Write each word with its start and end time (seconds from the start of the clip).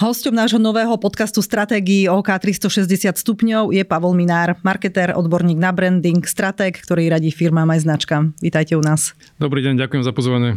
Hosťom 0.00 0.32
nášho 0.32 0.56
nového 0.56 0.96
podcastu 0.96 1.44
Stratégii 1.44 2.08
OK 2.08 2.32
360 2.32 3.20
stupňov 3.20 3.68
je 3.68 3.84
Pavol 3.84 4.16
Minár, 4.16 4.56
marketér, 4.64 5.12
odborník 5.12 5.60
na 5.60 5.76
branding, 5.76 6.24
stratég, 6.24 6.80
ktorý 6.80 7.12
radí 7.12 7.28
firmám 7.28 7.68
aj 7.68 7.84
značkám. 7.84 8.32
Vítajte 8.40 8.80
u 8.80 8.82
nás. 8.82 9.12
Dobrý 9.36 9.60
deň, 9.60 9.76
ďakujem 9.76 10.00
za 10.00 10.16
pozvanie. 10.16 10.56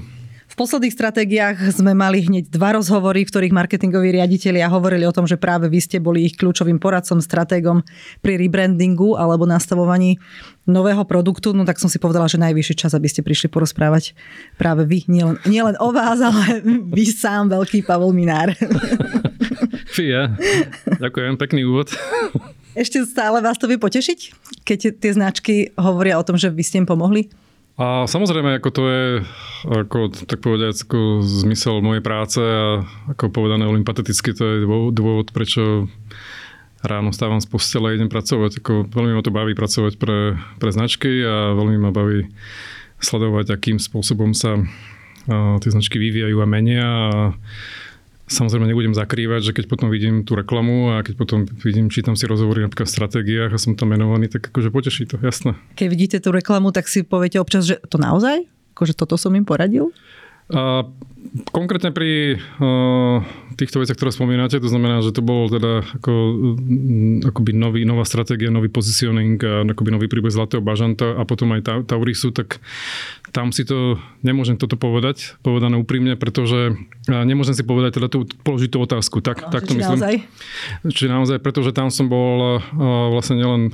V 0.54 0.61
posledných 0.61 0.93
stratégiách 0.93 1.57
sme 1.73 1.97
mali 1.97 2.29
hneď 2.29 2.46
dva 2.54 2.78
rozhovory, 2.78 3.25
v 3.25 3.32
ktorých 3.33 3.57
marketingoví 3.57 4.14
riaditeľia 4.14 4.69
hovorili 4.69 5.01
o 5.01 5.09
tom, 5.09 5.25
že 5.25 5.33
práve 5.33 5.65
vy 5.65 5.82
ste 5.82 5.97
boli 5.97 6.29
ich 6.29 6.37
kľúčovým 6.37 6.78
poradcom, 6.78 7.18
stratégom 7.18 7.82
pri 8.21 8.37
rebrandingu 8.37 9.18
alebo 9.18 9.50
nastavovaní 9.50 10.21
nového 10.69 11.09
produktu. 11.09 11.57
No 11.57 11.65
tak 11.65 11.81
som 11.81 11.89
si 11.89 11.97
povedala, 11.97 12.29
že 12.29 12.37
najvyšší 12.37 12.86
čas, 12.86 12.93
aby 12.93 13.09
ste 13.09 13.25
prišli 13.25 13.50
porozprávať 13.50 14.14
práve 14.54 14.86
vy, 14.86 15.09
nielen, 15.09 15.42
nielen 15.50 15.73
o 15.81 15.89
vás, 15.89 16.21
ale 16.21 16.61
vy 17.01 17.06
sám, 17.09 17.50
veľký 17.50 17.81
Pavol 17.89 18.14
Minár. 18.14 18.54
Fia, 19.97 20.37
ďakujem, 21.01 21.33
pekný 21.33 21.65
úvod. 21.65 21.97
Ešte 22.78 23.01
stále 23.09 23.42
vás 23.42 23.57
to 23.57 23.65
vie 23.65 23.81
potešiť, 23.81 24.20
keď 24.61 25.01
tie 25.01 25.11
značky 25.17 25.56
hovoria 25.81 26.21
o 26.21 26.25
tom, 26.25 26.37
že 26.37 26.54
vy 26.54 26.61
ste 26.61 26.78
im 26.78 26.86
pomohli? 26.86 27.42
A 27.73 28.05
samozrejme, 28.05 28.61
ako 28.61 28.69
to 28.69 28.83
je, 28.86 29.05
ako, 29.65 30.14
tak 30.14 30.45
povedať, 30.45 30.86
ako 30.86 31.25
zmysel 31.25 31.81
mojej 31.81 32.05
práce 32.05 32.38
a 32.38 32.86
ako 33.09 33.34
povedané 33.34 33.66
veľmi 33.66 33.81
to 34.38 34.44
je 34.45 34.58
dôvod, 34.94 35.34
prečo 35.34 35.89
ráno 36.86 37.09
stávam 37.09 37.42
z 37.42 37.50
postele 37.50 37.89
a 37.89 37.95
idem 37.98 38.14
pracovať. 38.14 38.61
Ako, 38.61 38.94
veľmi 38.94 39.17
ma 39.17 39.25
to 39.25 39.33
baví 39.33 39.58
pracovať 39.58 39.98
pre, 39.98 40.38
pre 40.61 40.70
značky 40.70 41.25
a 41.25 41.58
veľmi 41.58 41.81
ma 41.81 41.89
baví 41.89 42.30
sledovať, 43.02 43.58
akým 43.58 43.81
spôsobom 43.81 44.38
sa 44.38 44.53
a, 44.53 45.58
tie 45.58 45.73
značky 45.73 45.98
vyvíjajú 45.98 46.38
a 46.44 46.48
menia 46.48 46.86
a 46.86 47.09
Samozrejme 48.24 48.72
nebudem 48.72 48.96
zakrývať, 48.96 49.52
že 49.52 49.52
keď 49.52 49.66
potom 49.68 49.92
vidím 49.92 50.24
tú 50.24 50.40
reklamu 50.40 50.96
a 50.96 51.04
keď 51.04 51.14
potom 51.20 51.44
vidím, 51.60 51.92
čítam 51.92 52.16
si 52.16 52.24
rozhovory 52.24 52.64
napríklad 52.64 52.88
v 52.88 52.96
stratégiách 52.96 53.52
a 53.52 53.60
som 53.60 53.76
tam 53.76 53.92
menovaný, 53.92 54.32
tak 54.32 54.48
akože 54.48 54.72
poteší 54.72 55.04
to, 55.12 55.20
jasné. 55.20 55.60
Keď 55.76 55.88
vidíte 55.92 56.18
tú 56.24 56.32
reklamu, 56.32 56.72
tak 56.72 56.88
si 56.88 57.04
poviete 57.04 57.38
občas, 57.44 57.68
že 57.68 57.84
to 57.84 58.00
naozaj? 58.00 58.48
Akože 58.74 58.96
toto 58.96 59.20
som 59.20 59.36
im 59.36 59.44
poradil? 59.44 59.92
A 60.48 60.88
konkrétne 61.50 61.96
pri 61.96 62.38
uh, 62.60 63.24
týchto 63.56 63.80
veciach, 63.80 63.96
ktoré 63.96 64.12
spomínate, 64.12 64.58
to 64.58 64.70
znamená, 64.70 65.00
že 65.06 65.14
to 65.14 65.22
bol 65.22 65.48
teda 65.48 65.86
ako, 66.00 66.14
mm, 66.58 67.30
akoby 67.30 67.52
nový, 67.54 67.82
nová 67.86 68.04
stratégia, 68.04 68.50
nový 68.50 68.68
positioning 68.68 69.38
a 69.42 69.64
akoby 69.64 69.90
nový 69.94 70.08
príbeh 70.10 70.34
Zlatého 70.34 70.60
bažanta 70.60 71.14
a 71.16 71.24
potom 71.24 71.54
aj 71.54 71.86
Taurisu, 71.86 72.34
tak 72.34 72.60
tam 73.34 73.50
si 73.50 73.66
to, 73.66 73.98
nemôžem 74.22 74.58
toto 74.58 74.78
povedať, 74.78 75.38
povedané 75.42 75.78
úprimne, 75.78 76.14
pretože 76.18 76.78
nemôžem 77.10 77.58
si 77.58 77.64
povedať 77.66 77.98
teda 78.02 78.08
tú, 78.10 78.30
položiť 78.46 78.70
tú 78.70 78.80
otázku. 78.82 79.18
Tak, 79.22 79.50
no, 79.50 79.52
tak 79.54 79.66
to 79.66 79.74
myslím. 79.74 79.98
Naozaj? 79.98 80.16
Či 80.94 81.04
naozaj, 81.10 81.38
pretože 81.42 81.74
tam 81.74 81.90
som 81.90 82.10
bol 82.10 82.62
vlastne 83.10 83.42
nielen 83.42 83.74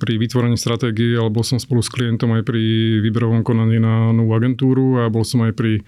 pri 0.00 0.16
vytvorení 0.16 0.56
stratégie, 0.56 1.16
ale 1.20 1.28
bol 1.28 1.44
som 1.44 1.60
spolu 1.60 1.84
s 1.84 1.92
klientom 1.92 2.32
aj 2.32 2.48
pri 2.48 2.62
výberovom 3.04 3.44
konaní 3.44 3.76
na 3.76 4.12
novú 4.12 4.32
agentúru 4.32 5.04
a 5.04 5.12
bol 5.12 5.24
som 5.24 5.44
aj 5.44 5.52
pri 5.52 5.84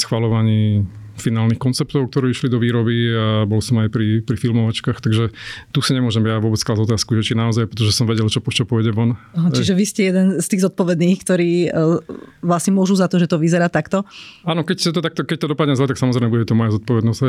schvalovaní 0.00 0.88
finálnych 1.20 1.60
konceptov, 1.60 2.08
ktoré 2.08 2.32
išli 2.32 2.48
do 2.48 2.56
výroby 2.56 3.12
a 3.12 3.26
bol 3.44 3.60
som 3.60 3.78
aj 3.84 3.92
pri, 3.92 4.24
pri 4.24 4.36
filmovačkách, 4.40 5.04
takže 5.04 5.30
tu 5.70 5.78
si 5.84 5.92
nemôžem 5.92 6.24
ja 6.24 6.40
vôbec 6.40 6.58
klásť 6.64 6.88
otázku, 6.88 7.12
že 7.20 7.22
či 7.22 7.34
naozaj, 7.36 7.68
pretože 7.68 7.92
som 7.92 8.08
vedel, 8.08 8.26
čo, 8.32 8.40
čo 8.40 8.64
pôjde 8.64 8.96
von. 8.96 9.20
Čiže 9.36 9.76
vy 9.76 9.84
ste 9.84 10.08
jeden 10.08 10.26
z 10.40 10.46
tých 10.48 10.64
zodpovedných, 10.64 11.18
ktorí 11.20 11.68
e, 11.68 11.70
vlastne 12.40 12.72
môžu 12.72 12.96
za 12.96 13.06
to, 13.06 13.20
že 13.20 13.28
to 13.28 13.36
vyzerá 13.36 13.68
takto? 13.68 14.08
Áno, 14.48 14.64
keď, 14.64 14.96
to, 14.96 15.00
takto, 15.04 15.22
keď 15.28 15.36
to 15.44 15.46
dopadne 15.52 15.76
zle, 15.76 15.86
tak 15.86 16.00
samozrejme 16.00 16.32
bude 16.32 16.48
to 16.48 16.56
moja 16.56 16.72
zodpovednosť. 16.80 17.20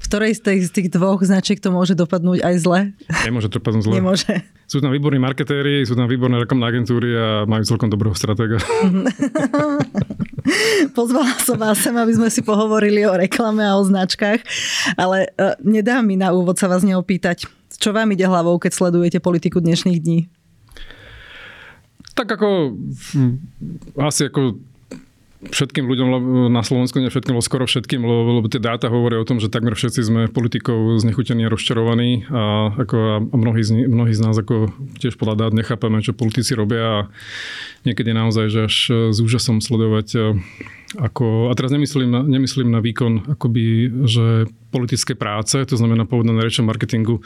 v 0.00 0.06
ktorej 0.10 0.34
z 0.34 0.40
tých, 0.42 0.62
z 0.66 0.70
tých 0.74 0.88
dvoch 0.90 1.22
značiek 1.22 1.62
to 1.62 1.70
môže 1.70 1.94
dopadnúť 1.94 2.42
aj 2.42 2.54
zle? 2.58 2.80
Nemôže 3.22 3.46
to 3.46 3.62
dopadnúť 3.62 3.86
zle. 3.86 3.94
Nemôže. 4.02 4.34
Sú 4.66 4.82
tam 4.82 4.90
výborní 4.90 5.22
marketéri, 5.22 5.86
sú 5.86 5.94
tam 5.94 6.10
výborné 6.10 6.42
reklamné 6.42 6.66
agentúry 6.66 7.14
a 7.14 7.26
majú 7.46 7.62
celkom 7.66 7.90
dobrého 7.90 8.14
stratéga. 8.14 8.58
Pozvala 10.98 11.34
som 11.40 11.58
vás 11.58 11.80
sem, 11.80 11.94
aby 11.94 12.12
sme 12.14 12.28
si 12.32 12.40
pohovorili 12.40 13.04
o 13.06 13.14
reklame 13.14 13.64
a 13.64 13.76
o 13.76 13.82
značkách, 13.84 14.40
ale 14.96 15.32
uh, 15.36 15.56
nedá 15.60 16.00
mi 16.00 16.16
na 16.16 16.32
úvod 16.32 16.56
sa 16.56 16.68
vás 16.68 16.84
neopýtať, 16.86 17.46
čo 17.80 17.90
vám 17.96 18.12
ide 18.12 18.28
hlavou, 18.28 18.60
keď 18.60 18.72
sledujete 18.76 19.18
politiku 19.24 19.60
dnešných 19.60 19.98
dní? 20.00 20.20
Tak 22.12 22.36
ako 22.36 22.76
hm, 23.16 23.34
asi 23.96 24.28
ako 24.28 24.60
všetkým 25.40 25.88
ľuďom 25.88 26.08
na 26.52 26.60
Slovensku, 26.60 27.00
nie 27.00 27.08
všetkým, 27.08 27.32
ale 27.32 27.44
skoro 27.44 27.64
všetkým, 27.64 28.04
lebo, 28.04 28.44
lebo 28.44 28.46
tie 28.52 28.60
dáta 28.60 28.92
hovoria 28.92 29.16
o 29.16 29.24
tom, 29.24 29.40
že 29.40 29.48
takmer 29.48 29.72
všetci 29.72 30.00
sme 30.04 30.20
politikou 30.28 31.00
znechutení 31.00 31.48
a 31.48 31.52
rozčarovaní 31.52 32.28
a, 32.28 32.76
ako, 32.76 32.96
a 33.32 33.34
mnohí, 33.40 33.64
z, 33.64 33.88
mnohí 33.88 34.12
z 34.12 34.20
nás 34.20 34.36
ako 34.36 34.68
tiež 35.00 35.16
podľa 35.16 35.48
dát 35.48 35.52
nechápame, 35.56 36.04
čo 36.04 36.12
politici 36.12 36.52
robia 36.52 36.84
a 36.84 36.98
niekedy 37.88 38.12
naozaj, 38.12 38.46
že 38.52 38.60
až 38.68 38.76
s 39.16 39.18
úžasom 39.24 39.64
sledovať 39.64 40.08
e, 40.12 40.20
ako, 40.98 41.50
a 41.50 41.52
teraz 41.54 41.70
nemyslím, 41.70 42.10
nemyslím 42.26 42.68
na 42.74 42.82
výkon 42.82 43.30
akoby, 43.30 43.90
že 44.10 44.50
politické 44.74 45.14
práce, 45.14 45.54
to 45.62 45.78
znamená 45.78 46.02
povedané 46.02 46.42
rečom 46.42 46.66
marketingu 46.66 47.22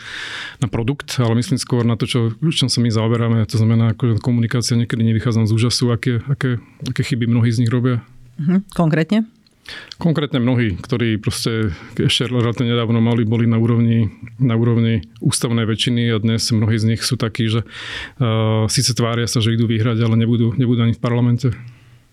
na 0.61 0.69
produkt, 0.69 1.17
ale 1.17 1.33
myslím 1.41 1.57
skôr 1.57 1.81
na 1.89 1.97
to, 1.97 2.05
čo, 2.05 2.37
čom 2.41 2.69
sa 2.69 2.85
my 2.85 2.93
zaoberáme, 2.93 3.41
to 3.49 3.57
znamená 3.57 3.97
ako 3.97 4.21
komunikácia, 4.21 4.77
niekedy 4.77 5.01
nevychádzam 5.09 5.49
z 5.49 5.53
úžasu, 5.57 5.97
aké, 5.97 6.21
aké, 6.29 6.61
aké 6.85 7.03
chyby 7.05 7.25
mnohí 7.25 7.49
z 7.53 7.65
nich 7.65 7.73
robia. 7.73 8.05
Uh-huh. 8.37 8.61
Konkrétne? 8.77 9.25
Konkrétne 9.97 10.45
mnohí, 10.45 10.77
ktorí 10.77 11.17
proste 11.17 11.73
ešte 11.97 12.29
relatívne 12.29 12.77
nedávno 12.77 13.01
mali, 13.01 13.25
boli 13.25 13.49
na 13.49 13.57
úrovni, 13.57 14.13
na 14.37 14.61
úrovni 14.61 15.01
ústavnej 15.25 15.65
väčšiny 15.65 16.13
a 16.13 16.21
dnes 16.21 16.53
mnohí 16.53 16.77
z 16.77 16.93
nich 16.93 17.01
sú 17.01 17.17
takí, 17.17 17.49
že 17.49 17.65
uh, 17.65 18.69
síce 18.69 18.93
tvária 18.93 19.25
sa, 19.25 19.41
že 19.41 19.57
idú 19.57 19.65
vyhrať, 19.65 20.05
ale 20.05 20.21
nebudú, 20.21 20.53
nebudú 20.53 20.85
ani 20.85 20.93
v 20.93 21.01
parlamente. 21.01 21.49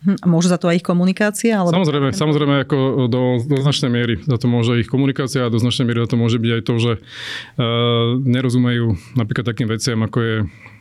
Hm, 0.01 0.17
môže 0.25 0.49
za 0.49 0.57
to 0.57 0.65
aj 0.65 0.81
ich 0.81 0.85
komunikácia? 0.85 1.61
Alebo... 1.61 1.77
Samozrejme, 1.77 2.09
samozrejme 2.09 2.55
ako 2.65 3.05
do, 3.05 3.37
do 3.45 3.55
značnej 3.61 3.93
miery. 3.93 4.17
Za 4.25 4.41
to 4.41 4.49
môže 4.49 4.81
ich 4.81 4.89
komunikácia 4.89 5.45
a 5.45 5.53
do 5.53 5.61
značnej 5.61 5.85
miery 5.85 6.01
za 6.01 6.09
to 6.09 6.17
môže 6.17 6.41
byť 6.41 6.51
aj 6.57 6.63
to, 6.65 6.73
že 6.81 6.91
uh, 6.97 8.17
nerozumejú 8.17 8.97
napríklad 9.13 9.45
takým 9.45 9.69
veciam, 9.69 10.01
ako 10.01 10.19
je, 10.25 10.35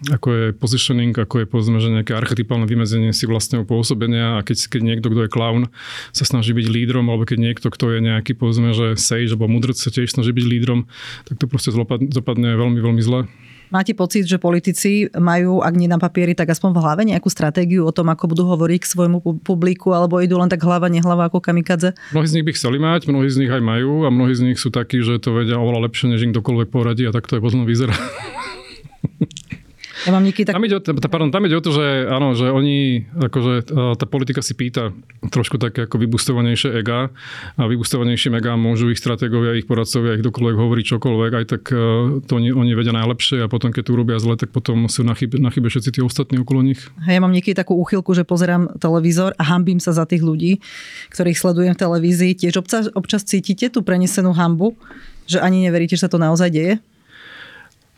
ako 0.08 0.28
je 0.32 0.44
positioning, 0.56 1.12
ako 1.12 1.44
je 1.44 1.46
povedzme, 1.52 1.78
že 1.84 1.92
nejaké 1.92 2.16
archetypálne 2.16 2.64
vymedzenie 2.64 3.12
si 3.12 3.28
vlastného 3.28 3.68
pôsobenia 3.68 4.40
a 4.40 4.44
keď, 4.44 4.72
keď 4.72 4.80
niekto, 4.88 5.12
kto 5.12 5.28
je 5.28 5.30
clown, 5.32 5.68
sa 6.16 6.24
snaží 6.24 6.56
byť 6.56 6.66
lídrom, 6.72 7.04
alebo 7.12 7.28
keď 7.28 7.44
niekto, 7.44 7.68
kto 7.68 7.92
je 7.92 7.98
nejaký 8.00 8.32
povedzme, 8.32 8.72
že 8.72 8.96
sage 8.96 9.28
alebo 9.28 9.52
mudrc 9.52 9.76
sa 9.76 9.92
tiež 9.92 10.16
snaží 10.16 10.32
byť 10.32 10.46
lídrom, 10.48 10.88
tak 11.28 11.36
to 11.36 11.44
proste 11.44 11.76
zopadne 11.76 12.56
veľmi, 12.56 12.80
veľmi 12.80 13.02
zle. 13.04 13.28
Máte 13.70 13.94
pocit, 13.94 14.26
že 14.26 14.42
politici 14.42 15.06
majú, 15.14 15.62
ak 15.62 15.74
nie 15.78 15.86
na 15.86 16.02
papieri, 16.02 16.34
tak 16.34 16.50
aspoň 16.50 16.70
v 16.74 16.82
hlave 16.82 17.02
nejakú 17.06 17.30
stratégiu 17.30 17.86
o 17.86 17.94
tom, 17.94 18.10
ako 18.10 18.34
budú 18.34 18.42
hovoriť 18.50 18.82
k 18.82 18.90
svojmu 18.90 19.46
publiku, 19.46 19.94
alebo 19.94 20.18
idú 20.18 20.42
len 20.42 20.50
tak 20.50 20.58
hlava, 20.66 20.90
nehlava 20.90 21.30
ako 21.30 21.38
kamikadze? 21.38 21.94
Mnohí 22.10 22.26
z 22.26 22.34
nich 22.34 22.46
by 22.50 22.52
chceli 22.58 22.82
mať, 22.82 23.06
mnohí 23.06 23.30
z 23.30 23.46
nich 23.46 23.52
aj 23.54 23.62
majú 23.62 24.02
a 24.02 24.10
mnohí 24.10 24.34
z 24.34 24.42
nich 24.50 24.58
sú 24.58 24.74
takí, 24.74 24.98
že 25.06 25.22
to 25.22 25.38
vedia 25.38 25.54
oveľa 25.54 25.86
lepšie, 25.86 26.10
než 26.10 26.26
im 26.26 26.34
kdokoľvek 26.34 26.68
poradí 26.74 27.06
a 27.06 27.14
tak 27.14 27.30
to 27.30 27.38
aj 27.38 27.42
potom 27.46 27.62
vyzerá. 27.62 27.94
Ja 30.08 30.16
mám 30.16 30.24
niekedy 30.24 30.48
tak... 30.48 30.56
Tam 30.56 30.64
ide, 30.64 30.76
o, 30.76 30.82
pardon, 30.82 31.28
tam 31.28 31.44
ide 31.44 31.56
o 31.56 31.62
to, 31.64 31.76
že 31.76 32.08
áno, 32.08 32.32
že 32.32 32.48
oni, 32.48 33.04
akože 33.16 33.72
tá 34.00 34.04
politika 34.08 34.40
si 34.40 34.56
pýta 34.56 34.96
trošku 35.28 35.60
také 35.60 35.84
ako 35.84 36.00
vybustovanejšie 36.00 36.72
ega 36.80 37.12
a 37.56 37.62
vybustovanejšie 37.68 38.32
ega 38.32 38.56
môžu 38.56 38.88
ich 38.88 38.96
stratégovia, 38.96 39.56
ich 39.56 39.68
poradcovia, 39.68 40.16
ich 40.16 40.24
kdokoľvek 40.24 40.56
hovorí 40.56 40.82
čokoľvek, 40.86 41.30
aj 41.36 41.44
tak 41.48 41.62
to 42.24 42.32
oni, 42.32 42.50
oni 42.54 42.72
vedia 42.72 42.96
najlepšie 42.96 43.44
a 43.44 43.50
potom, 43.52 43.68
keď 43.70 43.82
tu 43.86 43.92
robia 43.92 44.16
zle, 44.16 44.40
tak 44.40 44.50
potom 44.56 44.88
sú 44.88 45.04
na 45.04 45.12
chybe, 45.12 45.36
na 45.36 45.52
chybe 45.52 45.68
všetci 45.68 45.96
tí 45.96 46.00
ostatní 46.00 46.40
okolo 46.40 46.64
nich. 46.64 46.80
Ja 47.04 47.20
mám 47.20 47.36
niekedy 47.36 47.52
takú 47.52 47.76
úchylku, 47.76 48.16
že 48.16 48.24
pozerám 48.24 48.80
televízor 48.80 49.36
a 49.36 49.42
hambím 49.52 49.78
sa 49.82 49.92
za 49.92 50.08
tých 50.08 50.24
ľudí, 50.24 50.64
ktorých 51.12 51.36
sledujem 51.36 51.72
v 51.76 51.80
televízii. 51.80 52.32
Tiež 52.40 52.56
občas, 52.60 52.88
občas 52.96 53.22
cítite 53.28 53.68
tú 53.68 53.84
prenesenú 53.84 54.32
hambu, 54.32 54.76
že 55.28 55.38
ani 55.38 55.68
neveríte, 55.68 55.94
že 55.94 56.08
sa 56.08 56.10
to 56.10 56.18
naozaj 56.18 56.50
deje? 56.50 56.82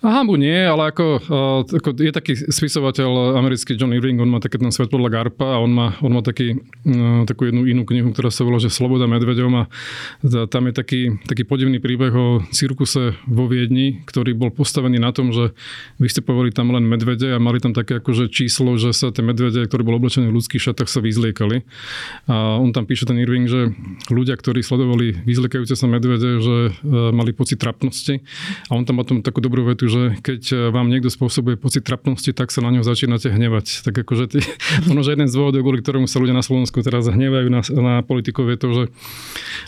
Hambu 0.03 0.35
nie, 0.35 0.59
ale 0.67 0.91
ako, 0.91 1.07
uh, 1.31 1.63
ako 1.63 1.95
je 1.95 2.11
taký 2.11 2.35
spisovateľ 2.35 3.39
americký 3.39 3.79
John 3.79 3.95
Irving, 3.95 4.19
on 4.19 4.35
má 4.35 4.43
také 4.43 4.59
ten 4.59 4.75
svet 4.75 4.91
podľa 4.91 5.15
Garpa 5.15 5.55
a 5.55 5.63
on 5.63 5.71
má, 5.71 5.95
on 6.03 6.19
má 6.19 6.27
taký, 6.27 6.59
uh, 6.59 7.23
takú 7.23 7.47
jednu 7.47 7.71
inú 7.71 7.87
knihu, 7.87 8.11
ktorá 8.11 8.35
sa 8.35 8.43
volá, 8.43 8.59
že 8.59 8.67
Sloboda 8.67 9.07
medveďom 9.07 9.53
a 9.55 9.63
tam 10.51 10.67
je 10.67 10.73
taký, 10.75 11.01
taký 11.23 11.47
podivný 11.47 11.79
príbeh 11.79 12.11
o 12.11 12.43
cirkuse 12.51 13.15
vo 13.31 13.47
Viedni, 13.47 14.03
ktorý 14.03 14.35
bol 14.35 14.51
postavený 14.51 14.99
na 14.99 15.15
tom, 15.15 15.31
že 15.31 15.55
vy 16.03 16.11
ste 16.11 16.19
povedali 16.19 16.51
tam 16.51 16.75
len 16.75 16.83
medvede 16.83 17.31
a 17.31 17.39
mali 17.39 17.63
tam 17.63 17.71
také 17.71 18.03
akože 18.03 18.27
číslo, 18.27 18.75
že 18.83 18.91
sa 18.91 19.15
tie 19.15 19.23
medvede, 19.23 19.63
ktoré 19.71 19.87
boli 19.87 20.03
oblečené 20.03 20.27
v 20.27 20.43
ľudských 20.43 20.67
šatách, 20.67 20.91
sa 20.91 20.99
vyzliekali. 20.99 21.63
A 22.27 22.59
on 22.59 22.75
tam 22.75 22.91
píše 22.91 23.07
ten 23.07 23.23
Irving, 23.23 23.47
že 23.47 23.71
ľudia, 24.11 24.35
ktorí 24.35 24.67
sledovali 24.67 25.23
vyzliekajúce 25.23 25.79
sa 25.79 25.87
medvede, 25.87 26.43
že 26.43 26.57
uh, 26.75 27.15
mali 27.15 27.31
pocit 27.31 27.63
trapnosti 27.63 28.19
a 28.67 28.75
on 28.75 28.83
tam 28.83 28.99
má 28.99 29.07
takú 29.07 29.39
dobrú 29.39 29.63
vetu, 29.69 29.92
že 29.93 30.01
keď 30.25 30.43
e, 30.49 30.57
vám 30.73 30.89
niekto 30.89 31.13
spôsobuje 31.13 31.61
pocit 31.61 31.85
trapnosti, 31.85 32.33
tak 32.33 32.49
sa 32.49 32.65
na 32.65 32.73
ňo 32.73 32.81
začínate 32.81 33.29
hnevať. 33.29 33.85
Tak 33.85 34.09
akože 34.09 34.25
tý, 34.33 34.41
ono, 34.91 35.05
že 35.05 35.13
jeden 35.13 35.29
z 35.29 35.37
dôvodov, 35.37 35.61
kvôli 35.61 35.85
ktorému 35.85 36.09
sa 36.09 36.17
ľudia 36.17 36.33
na 36.33 36.41
Slovensku 36.41 36.81
teraz 36.81 37.05
hnevajú 37.13 37.49
na, 37.53 37.61
na 37.77 37.95
politikov, 38.01 38.49
je 38.49 38.59
to, 38.59 38.69
že 38.73 38.85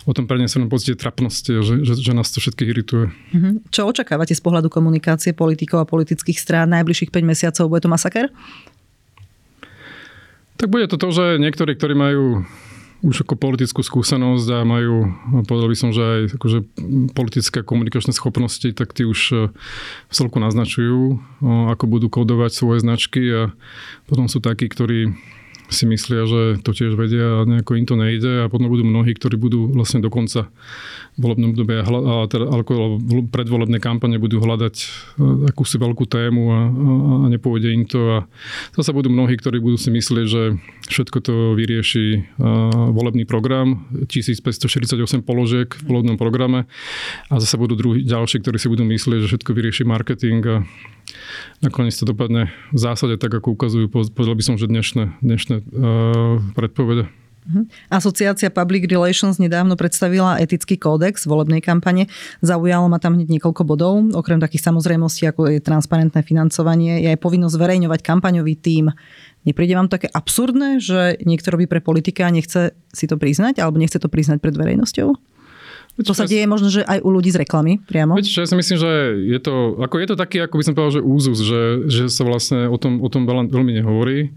o 0.09 0.13
tom 0.17 0.25
prenesenom 0.25 0.73
pocite 0.73 0.97
trapnosti, 0.97 1.61
že, 1.61 1.85
že, 1.85 2.01
že 2.01 2.13
nás 2.17 2.33
to 2.33 2.41
všetkých 2.41 2.69
irituje. 2.73 3.13
Mhm. 3.37 3.69
Čo 3.69 3.93
očakávate 3.93 4.33
z 4.33 4.41
pohľadu 4.41 4.73
komunikácie 4.73 5.37
politikov 5.37 5.85
a 5.85 5.87
politických 5.87 6.41
strán 6.41 6.73
najbližších 6.73 7.13
5 7.13 7.21
mesiacov? 7.21 7.69
Bude 7.69 7.85
to 7.85 7.93
masaker? 7.93 8.33
Tak 10.57 10.73
bude 10.73 10.89
to 10.89 10.97
to, 10.97 11.09
že 11.13 11.37
niektorí, 11.43 11.77
ktorí 11.77 11.93
majú 11.93 12.47
už 13.05 13.29
ako 13.29 13.37
politickú 13.37 13.85
skúsenosť 13.85 14.49
a 14.49 14.59
majú, 14.65 15.13
povedal 15.45 15.69
by 15.69 15.77
som, 15.77 15.91
že 15.93 16.01
aj 16.01 16.21
akože 16.41 16.59
politické 17.13 17.61
komunikačné 17.61 18.17
schopnosti, 18.17 18.65
tak 18.73 18.97
tí 18.97 19.05
už 19.05 19.21
e, 19.31 19.37
v 20.09 20.15
celku 20.17 20.41
naznačujú, 20.41 21.21
ako 21.45 21.85
budú 21.85 22.09
kodovať 22.09 22.51
svoje 22.57 22.81
značky 22.81 23.23
a 23.29 23.43
potom 24.09 24.25
sú 24.33 24.41
takí, 24.41 24.73
ktorí 24.73 25.13
si 25.73 25.85
myslia, 25.89 26.29
že 26.29 26.43
to 26.61 26.77
tiež 26.77 26.97
vedia 26.97 27.41
a 27.41 27.49
nejako 27.49 27.77
im 27.77 27.87
to 27.89 27.97
nejde 27.97 28.45
a 28.45 28.51
potom 28.53 28.69
budú 28.69 28.85
mnohí, 28.85 29.17
ktorí 29.17 29.41
budú 29.41 29.73
vlastne 29.73 30.05
dokonca 30.05 30.53
volebnom 31.15 31.55
období 31.55 31.79
a 31.79 32.27
teda, 32.27 32.51
v 32.51 33.31
predvolebnej 33.31 33.79
kampane 33.79 34.19
budú 34.19 34.43
hľadať 34.43 34.75
e, 34.75 34.85
akúsi 35.47 35.79
veľkú 35.79 36.11
tému 36.11 36.43
a, 36.51 36.61
a 36.67 37.27
nepôjde 37.31 37.69
im 37.71 37.85
to. 37.87 38.01
A 38.03 38.19
zase 38.75 38.91
budú 38.91 39.15
mnohí, 39.15 39.39
ktorí 39.39 39.63
budú 39.63 39.79
si 39.79 39.95
myslieť, 39.95 40.27
že 40.27 40.59
všetko 40.91 41.19
to 41.23 41.35
vyrieši 41.55 42.07
e, 42.19 42.21
volebný 42.91 43.25
program, 43.31 43.87
1548 44.11 45.23
položiek 45.23 45.71
v 45.71 45.83
volebnom 45.87 46.19
programe 46.19 46.67
a 47.31 47.35
zase 47.39 47.55
budú 47.63 47.79
druhí, 47.79 48.03
ďalší, 48.03 48.43
ktorí 48.43 48.59
si 48.59 48.67
budú 48.67 48.83
myslieť, 48.83 49.23
že 49.23 49.31
všetko 49.31 49.51
vyrieši 49.55 49.83
marketing 49.87 50.43
a 50.51 50.57
nakoniec 51.63 51.95
to 51.95 52.05
dopadne 52.09 52.51
v 52.75 52.79
zásade 52.79 53.21
tak, 53.23 53.31
ako 53.31 53.55
ukazujú, 53.55 53.87
povedal 53.89 54.35
by 54.35 54.45
som, 54.45 54.57
že 54.59 54.67
dnešné, 54.67 55.21
dnešné 55.23 55.55
uh, 55.63 56.41
predpovede. 56.57 57.24
Mhm. 57.45 57.93
Asociácia 57.93 58.49
Public 58.49 58.89
Relations 58.89 59.37
nedávno 59.37 59.77
predstavila 59.77 60.41
etický 60.41 60.81
kódex 60.81 61.29
volebnej 61.29 61.61
kampane. 61.61 62.09
Zaujalo 62.41 62.89
ma 62.89 62.97
tam 62.97 63.21
hneď 63.21 63.29
niekoľko 63.37 63.63
bodov. 63.69 64.01
Okrem 64.17 64.41
takých 64.41 64.65
samozrejmostí, 64.65 65.29
ako 65.29 65.53
je 65.53 65.61
transparentné 65.61 66.25
financovanie, 66.25 67.05
je 67.05 67.13
aj 67.13 67.21
povinnosť 67.21 67.55
zverejňovať 67.55 68.01
kampaňový 68.01 68.55
tím. 68.57 68.97
Nepríde 69.45 69.77
vám 69.77 69.93
také 69.93 70.09
absurdné, 70.09 70.81
že 70.81 71.21
niekto 71.21 71.53
robí 71.53 71.69
pre 71.69 71.85
politika 71.85 72.25
a 72.25 72.33
nechce 72.33 72.73
si 72.97 73.05
to 73.05 73.21
priznať, 73.21 73.61
alebo 73.61 73.77
nechce 73.77 74.01
to 74.01 74.09
priznať 74.09 74.41
pred 74.41 74.57
verejnosťou? 74.57 75.13
To 75.95 76.11
sa 76.11 76.27
deje 76.27 76.43
možno, 76.51 76.75
že 76.75 76.83
aj 76.83 77.07
u 77.07 77.09
ľudí 77.15 77.31
z 77.31 77.47
reklamy 77.47 77.79
priamo. 77.79 78.19
Čo, 78.19 78.43
ja 78.43 78.51
si 78.51 78.59
myslím, 78.59 78.83
že 78.83 78.91
je 79.31 79.39
to, 79.39 79.79
ako 79.79 79.95
je 80.03 80.09
to 80.11 80.17
taký, 80.19 80.43
ako 80.43 80.59
by 80.59 80.65
som 80.67 80.75
povedal, 80.75 80.95
že 80.99 81.03
úzus, 81.07 81.39
že, 81.39 81.63
že 81.87 82.11
sa 82.11 82.27
vlastne 82.27 82.67
o 82.67 82.75
tom, 82.75 82.99
o 82.99 83.07
tom 83.07 83.31
veľmi 83.31 83.79
nehovorí. 83.79 84.35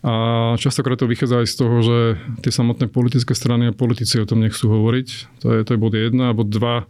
A 0.00 0.12
častokrát 0.56 0.96
to 0.96 1.04
vychádza 1.04 1.44
aj 1.44 1.48
z 1.52 1.56
toho, 1.60 1.76
že 1.84 1.98
tie 2.40 2.48
samotné 2.48 2.88
politické 2.88 3.36
strany 3.36 3.68
a 3.68 3.76
politici 3.76 4.16
o 4.16 4.24
tom 4.24 4.40
nechcú 4.40 4.72
hovoriť. 4.72 5.08
To 5.44 5.46
je, 5.52 5.58
to 5.68 5.70
je 5.76 5.82
bod 5.84 5.92
jedna. 5.92 6.32
A 6.32 6.36
bod 6.36 6.48
dva 6.48 6.88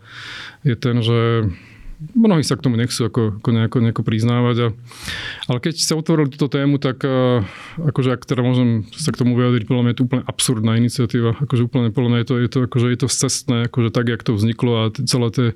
je 0.63 0.79
ten, 0.79 1.03
že 1.03 1.51
mnohí 1.97 2.45
sa 2.45 2.57
k 2.57 2.65
tomu 2.65 2.77
nechcú 2.77 3.09
ako, 3.09 3.41
ako 3.41 3.49
nejako, 3.53 3.77
nejako 3.81 4.03
priznávať. 4.05 4.57
A, 4.57 4.69
ale 5.49 5.59
keď 5.65 5.75
sa 5.81 5.97
otvorili 5.97 6.29
túto 6.29 6.53
tému, 6.53 6.77
tak 6.77 7.01
a, 7.05 7.45
akože 7.81 8.17
ak 8.17 8.23
teda 8.29 8.43
môžem 8.45 8.85
sa 8.93 9.13
k 9.13 9.21
tomu 9.21 9.37
vyjadriť, 9.37 9.65
podľa 9.65 9.83
mňa 9.83 9.93
je 9.93 9.99
to 9.99 10.07
úplne 10.07 10.25
absurdná 10.29 10.73
iniciatíva. 10.77 11.39
Akože 11.41 11.63
úplne 11.65 11.89
podľa 11.95 12.11
mňa 12.13 12.19
je 12.21 12.29
to, 12.29 12.35
je 12.37 12.49
to, 12.49 12.59
akože 12.69 12.87
je 12.93 12.99
to 13.01 13.09
cestné, 13.09 13.57
akože 13.69 13.89
tak, 13.93 14.07
jak 14.09 14.23
to 14.23 14.33
vzniklo 14.37 14.73
a 14.77 14.83
celé 14.93 15.29
tie, 15.33 15.47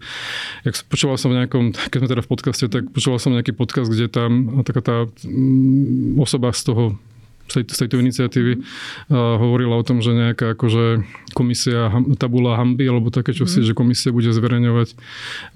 jak 0.65 0.75
počúval 0.89 1.17
som 1.21 1.29
v 1.33 1.45
nejakom, 1.45 1.65
keď 1.77 1.99
sme 2.01 2.09
teda 2.09 2.23
v 2.25 2.31
podcaste, 2.31 2.65
tak 2.73 2.85
počúval 2.91 3.19
som 3.21 3.37
nejaký 3.37 3.53
podcast, 3.53 3.93
kde 3.93 4.09
tam 4.09 4.63
taká 4.65 4.81
tá 4.81 4.97
mm, 5.27 6.17
osoba 6.21 6.53
z 6.57 6.73
toho 6.73 6.85
z, 7.51 7.67
tejto, 7.67 7.99
iniciatívy 7.99 8.63
hovorila 9.11 9.77
o 9.77 9.85
tom, 9.85 9.99
že 9.99 10.15
nejaká 10.15 10.55
akože 10.55 11.03
komisia, 11.35 11.91
tabula 12.19 12.59
hamby, 12.59 12.87
alebo 12.87 13.11
také 13.11 13.35
čo 13.35 13.47
si, 13.47 13.63
mm. 13.63 13.67
že 13.71 13.73
komisia 13.75 14.11
bude 14.11 14.31
zverejňovať, 14.31 14.89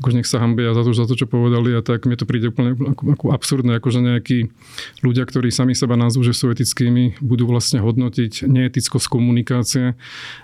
akože 0.03 0.15
nech 0.15 0.29
sa 0.29 0.43
hambia 0.43 0.75
za 0.75 0.83
to, 0.83 0.91
za 0.95 1.07
to, 1.07 1.15
čo 1.15 1.27
povedali 1.27 1.75
a 1.75 1.81
tak 1.83 2.07
mne 2.07 2.19
to 2.19 2.27
príde 2.27 2.51
úplne 2.51 2.75
ako, 2.75 3.03
ako 3.15 3.25
absurdné, 3.35 3.79
akože 3.79 4.01
nejakí 4.03 4.39
ľudia, 5.03 5.27
ktorí 5.27 5.51
sami 5.51 5.75
seba 5.75 5.99
nazvú, 5.99 6.23
že 6.23 6.35
sú 6.35 6.51
etickými, 6.51 7.19
budú 7.23 7.47
vlastne 7.51 7.83
hodnotiť 7.83 8.47
neetickosť 8.47 9.07
komunikácie. 9.11 9.99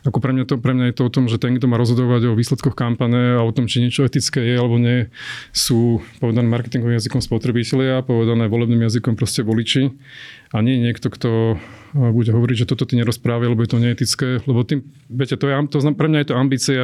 Ako 0.06 0.19
pre 0.19 0.35
mňa, 0.35 0.44
to, 0.46 0.55
pre 0.58 0.75
mňa 0.75 0.91
je 0.91 0.94
to 0.99 1.03
o 1.06 1.12
tom, 1.12 1.26
že 1.31 1.38
ten, 1.38 1.55
kto 1.58 1.67
má 1.70 1.79
rozhodovať 1.79 2.31
o 2.31 2.38
výsledkoch 2.38 2.75
kampane 2.75 3.38
a 3.38 3.43
o 3.43 3.55
tom, 3.55 3.70
či 3.70 3.82
niečo 3.82 4.06
etické 4.06 4.43
je 4.43 4.55
alebo 4.58 4.76
nie, 4.79 5.11
sú 5.55 6.03
povedané 6.19 6.46
marketingovým 6.50 6.99
jazykom 6.99 7.23
spotrebitelia, 7.23 8.03
povedané 8.03 8.50
volebným 8.50 8.87
jazykom 8.87 9.14
proste 9.14 9.46
voliči 9.46 9.94
a 10.50 10.56
nie 10.67 10.82
niekto, 10.82 11.11
kto 11.11 11.55
e, 11.55 11.56
bude 11.94 12.35
hovoriť, 12.35 12.67
že 12.67 12.69
toto 12.70 12.82
ty 12.82 12.99
nerozprávaj, 12.99 13.55
lebo 13.55 13.62
je 13.62 13.70
to 13.70 13.79
neetické, 13.79 14.29
lebo 14.44 14.67
tým, 14.67 14.82
viete, 15.06 15.38
to 15.38 15.47
je, 15.47 15.55
to, 15.70 15.79
pre 15.94 16.11
mňa 16.11 16.26
je 16.26 16.29
to 16.29 16.37
ambícia 16.38 16.81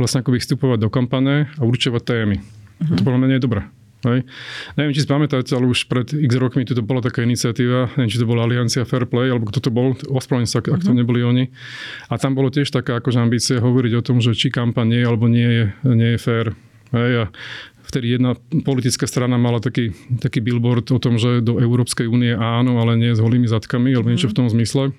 vlastne 0.00 0.24
ako 0.24 0.32
vystupovať 0.32 0.78
do 0.80 0.88
kampane 0.88 1.52
a 1.60 1.62
určovať 1.62 2.02
témy. 2.02 2.36
Uh-huh. 2.40 2.96
To 2.96 3.00
podľa 3.04 3.18
mňa 3.20 3.28
nie 3.28 3.38
je 3.38 3.46
dobré. 3.46 3.62
Hej. 4.04 4.28
Neviem, 4.76 4.92
či 4.92 5.00
si 5.00 5.08
pamätáte, 5.08 5.56
ale 5.56 5.64
už 5.64 5.88
pred 5.88 6.12
x 6.12 6.32
rokmi 6.36 6.68
tu 6.68 6.76
bola 6.84 7.00
taká 7.00 7.24
iniciatíva, 7.24 7.96
neviem, 7.96 8.12
či 8.12 8.20
to 8.20 8.28
bola 8.28 8.44
Aliancia 8.44 8.84
Fair 8.84 9.08
Play, 9.08 9.32
alebo 9.32 9.48
kto 9.48 9.64
to 9.64 9.70
bol, 9.72 9.96
ospravedlňujem 9.96 10.52
sa, 10.52 10.60
ak 10.60 10.68
uh-huh. 10.68 10.84
to 10.84 10.92
mhm. 10.92 10.98
neboli 11.00 11.20
oni. 11.24 11.44
A 12.12 12.20
tam 12.20 12.36
bolo 12.36 12.52
tiež 12.52 12.68
taká 12.68 13.00
akože 13.00 13.20
ambícia 13.20 13.60
hovoriť 13.60 13.92
o 14.00 14.02
tom, 14.04 14.20
že 14.20 14.36
či 14.36 14.52
kampaň 14.52 14.96
nie 14.96 15.02
alebo 15.04 15.28
nie 15.28 15.48
je, 15.48 15.64
nie 15.88 16.10
je 16.16 16.20
fair. 16.20 16.46
Hej, 16.94 17.12
a 17.18 17.24
vtedy 17.90 18.14
jedna 18.14 18.38
politická 18.62 19.10
strana 19.10 19.34
mala 19.34 19.58
taký, 19.58 19.90
taký 20.22 20.38
billboard 20.38 20.94
o 20.94 21.02
tom, 21.02 21.18
že 21.18 21.42
do 21.42 21.58
Európskej 21.58 22.06
únie 22.06 22.30
áno, 22.32 22.78
ale 22.78 22.94
nie 22.94 23.10
s 23.10 23.20
holými 23.20 23.50
zadkami, 23.50 23.90
alebo 23.90 24.14
niečo 24.14 24.30
v 24.30 24.38
tom 24.38 24.46
zmysle. 24.46 24.94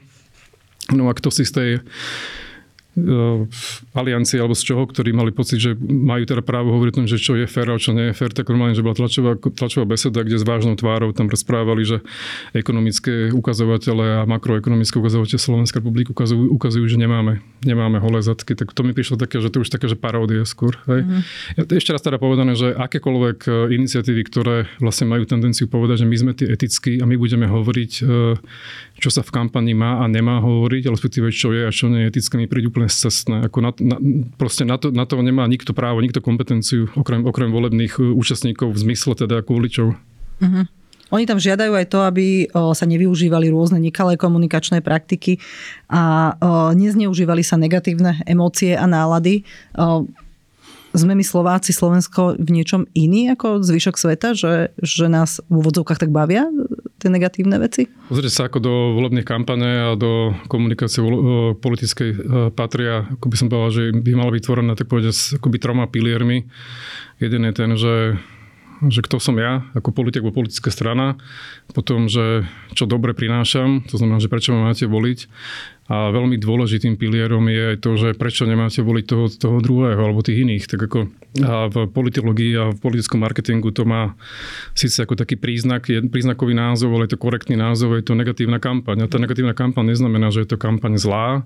No 0.91 1.07
a 1.07 1.15
kto 1.15 1.31
si 1.31 1.47
z 1.47 1.51
tej 1.55 1.69
aliancie 3.91 4.39
alebo 4.39 4.55
z 4.55 4.71
čoho, 4.71 4.87
ktorí 4.87 5.11
mali 5.11 5.35
pocit, 5.35 5.59
že 5.59 5.71
majú 5.79 6.23
teda 6.23 6.39
právo 6.39 6.71
hovoriť 6.71 6.91
o 6.95 6.97
tom, 7.03 7.07
že 7.11 7.19
čo 7.19 7.35
je 7.35 7.43
fér 7.43 7.75
a 7.75 7.75
čo 7.75 7.91
nie 7.91 8.11
je 8.11 8.13
fér, 8.15 8.31
tak 8.31 8.47
normálne, 8.47 8.71
že 8.71 8.83
bola 8.83 8.95
tlačová, 8.95 9.35
tlačová 9.35 9.83
beseda, 9.83 10.23
kde 10.23 10.39
s 10.39 10.47
vážnou 10.47 10.79
tvárou 10.79 11.11
tam 11.11 11.27
rozprávali, 11.27 11.83
že 11.83 11.97
ekonomické 12.55 13.35
ukazovatele 13.35 14.23
a 14.23 14.27
makroekonomické 14.27 14.95
ukazovatele 14.95 15.39
Slovenskej 15.39 15.83
republiky 15.83 16.15
ukazujú, 16.15 16.47
ukazujú, 16.55 16.85
že 16.87 16.95
nemáme, 16.95 17.43
nemáme 17.67 17.99
holé 17.99 18.23
zadky. 18.23 18.55
Tak 18.55 18.71
to 18.71 18.87
mi 18.87 18.95
prišlo 18.95 19.19
také, 19.19 19.43
že 19.43 19.51
to 19.51 19.59
už 19.59 19.69
také, 19.69 19.91
že 19.91 19.99
paródia 19.99 20.47
skôr. 20.47 20.79
Hej. 20.87 21.03
Mm-hmm. 21.03 21.21
Ja, 21.59 21.61
ešte 21.75 21.91
raz 21.91 22.01
teda 22.01 22.15
povedané, 22.15 22.55
že 22.55 22.71
akékoľvek 22.71 23.39
eh, 23.45 23.53
iniciatívy, 23.75 24.21
ktoré 24.31 24.71
vlastne 24.79 25.11
majú 25.11 25.27
tendenciu 25.27 25.67
povedať, 25.67 26.03
že 26.03 26.07
my 26.07 26.15
sme 26.15 26.31
tí 26.31 26.47
etickí 26.47 27.03
a 27.03 27.05
my 27.05 27.19
budeme 27.19 27.45
hovoriť, 27.45 27.91
eh, 28.01 28.39
čo 28.95 29.09
sa 29.11 29.19
v 29.19 29.33
kampani 29.35 29.75
má 29.75 29.99
a 29.99 30.05
nemá 30.07 30.39
hovoriť, 30.39 30.87
respektíve 30.87 31.27
čo 31.35 31.51
je 31.51 31.67
a 31.67 31.71
čo 31.75 31.91
nie 31.91 32.07
je 32.07 32.15
etické, 32.15 32.39
mi 32.39 32.47
príde 32.47 32.71
úplne 32.71 32.84
úplne 32.85 32.89
scestné. 32.93 33.35
Ako 33.49 33.59
na, 33.65 33.71
na, 33.81 33.97
proste 34.37 34.63
na 34.63 34.77
to, 34.77 34.93
na 34.93 35.09
to 35.09 35.17
nemá 35.25 35.49
nikto 35.49 35.73
právo, 35.73 36.01
nikto 36.05 36.21
kompetenciu, 36.21 36.87
okrem, 36.93 37.25
okrem 37.25 37.49
volebných 37.49 37.97
uh, 37.97 38.13
účastníkov 38.13 38.77
v 38.77 38.81
zmysle 38.85 39.17
teda 39.17 39.41
ako 39.41 39.49
voličov. 39.57 39.87
Uh-huh. 40.41 40.65
Oni 41.13 41.29
tam 41.29 41.37
žiadajú 41.37 41.69
aj 41.77 41.85
to, 41.93 42.01
aby 42.01 42.49
sa 42.49 42.85
nevyužívali 42.89 43.53
rôzne 43.53 43.77
nekalé 43.77 44.17
komunikačné 44.17 44.81
praktiky 44.81 45.37
a 45.85 46.33
nezneužívali 46.73 47.45
sa 47.45 47.61
negatívne 47.61 48.25
emócie 48.25 48.73
a 48.73 48.89
nálady 48.89 49.45
sme 50.95 51.13
my 51.13 51.23
Slováci, 51.23 51.75
Slovensko 51.75 52.39
v 52.39 52.49
niečom 52.49 52.87
iný 52.95 53.35
ako 53.35 53.61
zvyšok 53.61 53.95
sveta, 53.99 54.33
že, 54.33 54.71
že 54.79 55.11
nás 55.11 55.43
v 55.51 55.61
úvodzovkách 55.61 56.01
tak 56.01 56.11
bavia 56.15 56.47
tie 56.99 57.11
negatívne 57.11 57.59
veci? 57.59 57.91
Pozrite 58.07 58.31
sa, 58.31 58.47
ako 58.47 58.57
do 58.63 58.73
volebných 58.95 59.27
kampane 59.27 59.93
a 59.93 59.99
do 59.99 60.33
komunikácie 60.47 61.03
politickej 61.59 62.09
e, 62.09 62.17
patria, 62.55 63.05
ako 63.19 63.25
by 63.27 63.35
som 63.35 63.47
povedal, 63.51 63.71
že 63.75 63.83
by 63.93 64.11
mala 64.15 64.31
byť 64.33 64.43
tvorená 64.43 64.73
tak 64.73 64.87
povedať 64.87 65.37
akoby 65.37 65.57
troma 65.59 65.85
piliermi. 65.91 66.47
Jeden 67.19 67.41
je 67.45 67.53
ten, 67.53 67.71
že 67.75 67.95
že 68.83 68.99
kto 68.99 69.23
som 69.23 69.39
ja 69.39 69.63
ako 69.71 69.95
politik 69.95 70.19
alebo 70.19 70.43
politická 70.43 70.67
strana, 70.67 71.15
potom, 71.71 72.11
že 72.11 72.43
čo 72.75 72.83
dobre 72.83 73.15
prinášam, 73.15 73.87
to 73.87 73.95
znamená, 73.95 74.19
že 74.19 74.27
prečo 74.27 74.51
ma 74.51 74.67
máte 74.67 74.83
voliť 74.83 75.19
a 75.85 76.09
veľmi 76.09 76.41
dôležitým 76.41 76.97
pilierom 76.97 77.45
je 77.45 77.77
aj 77.77 77.77
to, 77.77 77.91
že 77.93 78.17
prečo 78.17 78.49
nemáte 78.49 78.81
voliť 78.81 79.05
toho, 79.05 79.25
toho 79.29 79.57
druhého 79.61 80.01
alebo 80.01 80.25
tých 80.25 80.41
iných. 80.41 80.65
Tak 80.65 80.79
ako 80.89 80.99
a 81.43 81.67
v 81.67 81.91
politológii 81.91 82.55
a 82.55 82.71
v 82.71 82.79
politickom 82.79 83.19
marketingu 83.19 83.69
to 83.75 83.83
má 83.83 84.15
síce 84.71 85.03
ako 85.03 85.19
taký 85.19 85.35
príznak, 85.35 85.83
je 85.91 85.99
príznakový 86.07 86.55
názov, 86.55 86.95
ale 86.95 87.05
je 87.05 87.13
to 87.13 87.19
korektný 87.19 87.59
názov, 87.59 87.99
je 87.99 88.07
to 88.07 88.15
negatívna 88.15 88.57
kampaň. 88.57 89.03
A 89.03 89.11
tá 89.11 89.19
negatívna 89.19 89.51
kampaň 89.51 89.91
neznamená, 89.91 90.31
že 90.31 90.47
je 90.47 90.55
to 90.55 90.57
kampaň 90.57 90.95
zlá, 90.95 91.43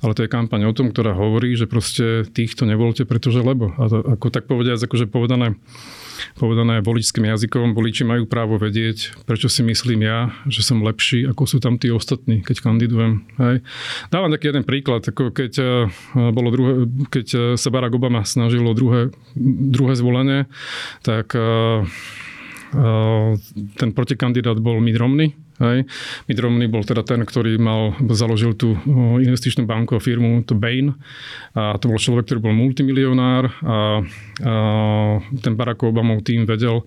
ale 0.00 0.12
to 0.14 0.22
je 0.22 0.30
kampaň 0.30 0.70
o 0.70 0.76
tom, 0.76 0.94
ktorá 0.94 1.12
hovorí, 1.18 1.58
že 1.58 1.66
proste 1.66 2.22
týchto 2.30 2.62
nevolte, 2.64 3.02
pretože 3.02 3.42
lebo. 3.42 3.74
A 3.74 3.90
to, 3.90 4.06
ako 4.06 4.30
tak 4.30 4.46
povediať, 4.46 4.86
akože 4.86 5.10
povedané 5.10 5.58
povedané 6.38 6.80
voličským 6.80 7.24
jazykom, 7.24 7.72
voliči 7.72 8.02
majú 8.06 8.24
právo 8.26 8.56
vedieť, 8.60 9.24
prečo 9.28 9.50
si 9.50 9.62
myslím 9.66 10.06
ja, 10.06 10.32
že 10.48 10.64
som 10.64 10.82
lepší, 10.82 11.28
ako 11.28 11.42
sú 11.46 11.58
tam 11.60 11.76
tí 11.76 11.90
ostatní, 11.90 12.40
keď 12.42 12.64
kandidujem. 12.64 13.26
Hej. 13.38 13.62
Dávam 14.10 14.32
taký 14.32 14.50
jeden 14.54 14.64
príklad, 14.66 15.04
ako 15.04 15.30
keď, 15.30 15.52
eh, 15.60 15.70
bolo 16.32 16.48
druhé, 16.50 16.72
keď 17.10 17.26
eh, 17.34 17.40
sa 17.58 17.68
Barack 17.70 17.94
Obama 17.94 18.26
snažilo 18.26 18.74
druhé, 18.76 19.14
druhé 19.70 19.94
zvolenie, 19.94 20.50
tak 21.02 21.34
eh, 21.34 21.82
ten 23.78 23.90
protikandidát 23.94 24.58
bol 24.58 24.82
Mitt 24.82 24.98
Romney, 24.98 25.30
Hej. 25.62 25.86
Mitt 26.26 26.38
Romney 26.42 26.66
bol 26.66 26.82
teda 26.82 27.06
ten, 27.06 27.22
ktorý 27.22 27.54
mal, 27.62 27.94
založil 28.10 28.58
tú 28.58 28.74
investičnú 29.22 29.62
banku 29.70 29.94
a 29.94 30.02
firmu, 30.02 30.42
to 30.42 30.58
Bain. 30.58 30.98
A 31.54 31.78
to 31.78 31.86
bol 31.86 31.98
človek, 32.02 32.26
ktorý 32.26 32.50
bol 32.50 32.54
multimilionár 32.58 33.54
a, 33.62 34.02
a 34.42 34.54
ten 35.38 35.54
Barack 35.54 35.86
Obamov 35.86 36.26
tým 36.26 36.42
vedel, 36.42 36.82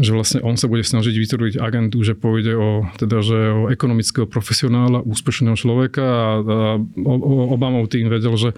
že 0.00 0.16
vlastne 0.16 0.40
on 0.40 0.56
sa 0.56 0.64
bude 0.64 0.80
snažiť 0.80 1.12
vytvoriť 1.12 1.54
agendu, 1.60 2.00
že 2.00 2.16
pôjde 2.16 2.56
o, 2.56 2.88
teda, 2.96 3.20
že 3.20 3.36
o 3.52 3.68
ekonomického 3.68 4.24
profesionála, 4.24 5.04
úspešného 5.04 5.56
človeka 5.60 6.04
a, 6.04 6.28
a 6.40 6.80
Obamov 7.52 7.92
tým 7.92 8.08
vedel, 8.08 8.32
že 8.40 8.56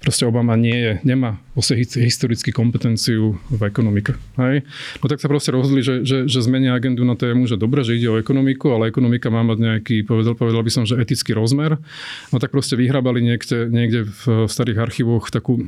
proste 0.00 0.24
Obama 0.24 0.56
nie 0.56 0.76
je, 0.80 0.92
nemá 1.04 1.36
vlastne 1.52 1.76
historickú 1.78 2.56
kompetenciu 2.56 3.36
v 3.52 3.60
ekonomike. 3.68 4.16
Hej. 4.40 4.64
No 4.98 5.06
tak 5.12 5.20
sa 5.20 5.28
proste 5.28 5.52
rozhodli, 5.52 5.84
že, 5.84 6.08
že, 6.08 6.24
že 6.24 6.40
zmenia 6.40 6.72
agendu 6.72 7.04
na 7.04 7.14
tému, 7.14 7.44
že 7.44 7.60
dobre, 7.60 7.84
že 7.84 8.00
ide 8.00 8.08
o 8.08 8.16
ekonomiku, 8.16 8.72
ale 8.72 8.93
ekonomika 8.94 9.26
má 9.26 9.42
mať 9.42 9.58
nejaký, 9.58 9.96
povedal, 10.06 10.38
povedal 10.38 10.62
by 10.62 10.70
som, 10.70 10.86
že 10.86 10.94
etický 11.02 11.34
rozmer. 11.34 11.82
No 12.30 12.38
tak 12.38 12.54
proste 12.54 12.78
vyhrabali 12.78 13.18
niekde, 13.26 13.66
niekde 13.66 14.06
v 14.06 14.46
starých 14.46 14.78
archívoch 14.78 15.34
takú, 15.34 15.66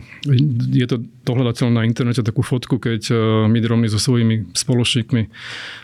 je 0.70 0.86
to 0.86 1.02
dohľadateľné 1.26 1.74
na 1.74 1.82
internete, 1.82 2.22
takú 2.22 2.46
fotku, 2.46 2.78
keď 2.78 3.02
eh, 3.10 3.16
Mitt 3.50 3.66
Romney 3.66 3.90
so 3.90 3.98
svojimi 3.98 4.54
spoločníkmi 4.54 5.26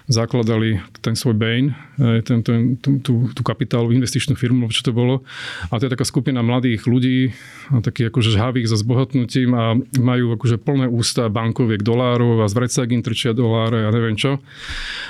zakladali 0.07 0.79
ten 1.03 1.19
svoj 1.19 1.35
Bain, 1.35 1.75
eh, 1.99 2.23
ten, 2.23 2.47
ten, 2.47 2.79
tú, 2.79 3.03
tú, 3.03 3.15
tú 3.35 3.43
kapitálu, 3.43 3.91
investičnú 3.91 4.39
firmu, 4.39 4.71
čo 4.71 4.87
to 4.87 4.95
bolo. 4.95 5.27
A 5.75 5.83
to 5.83 5.91
je 5.91 5.95
taká 5.99 6.07
skupina 6.07 6.47
mladých 6.47 6.87
ľudí, 6.87 7.35
takých 7.81 8.15
akože 8.15 8.31
žhavých 8.37 8.69
za 8.69 8.77
zbohatnutím 8.79 9.51
a 9.57 9.75
majú 9.99 10.39
akože 10.39 10.61
plné 10.61 10.87
ústa 10.87 11.27
bankoviek 11.33 11.81
dolárov 11.81 12.45
a 12.45 12.47
z 12.47 12.55
vrecák 12.55 12.89
im 12.93 13.03
trčia 13.03 13.33
doláre 13.33 13.89
a 13.89 13.91
neviem 13.91 14.15
čo. 14.15 14.39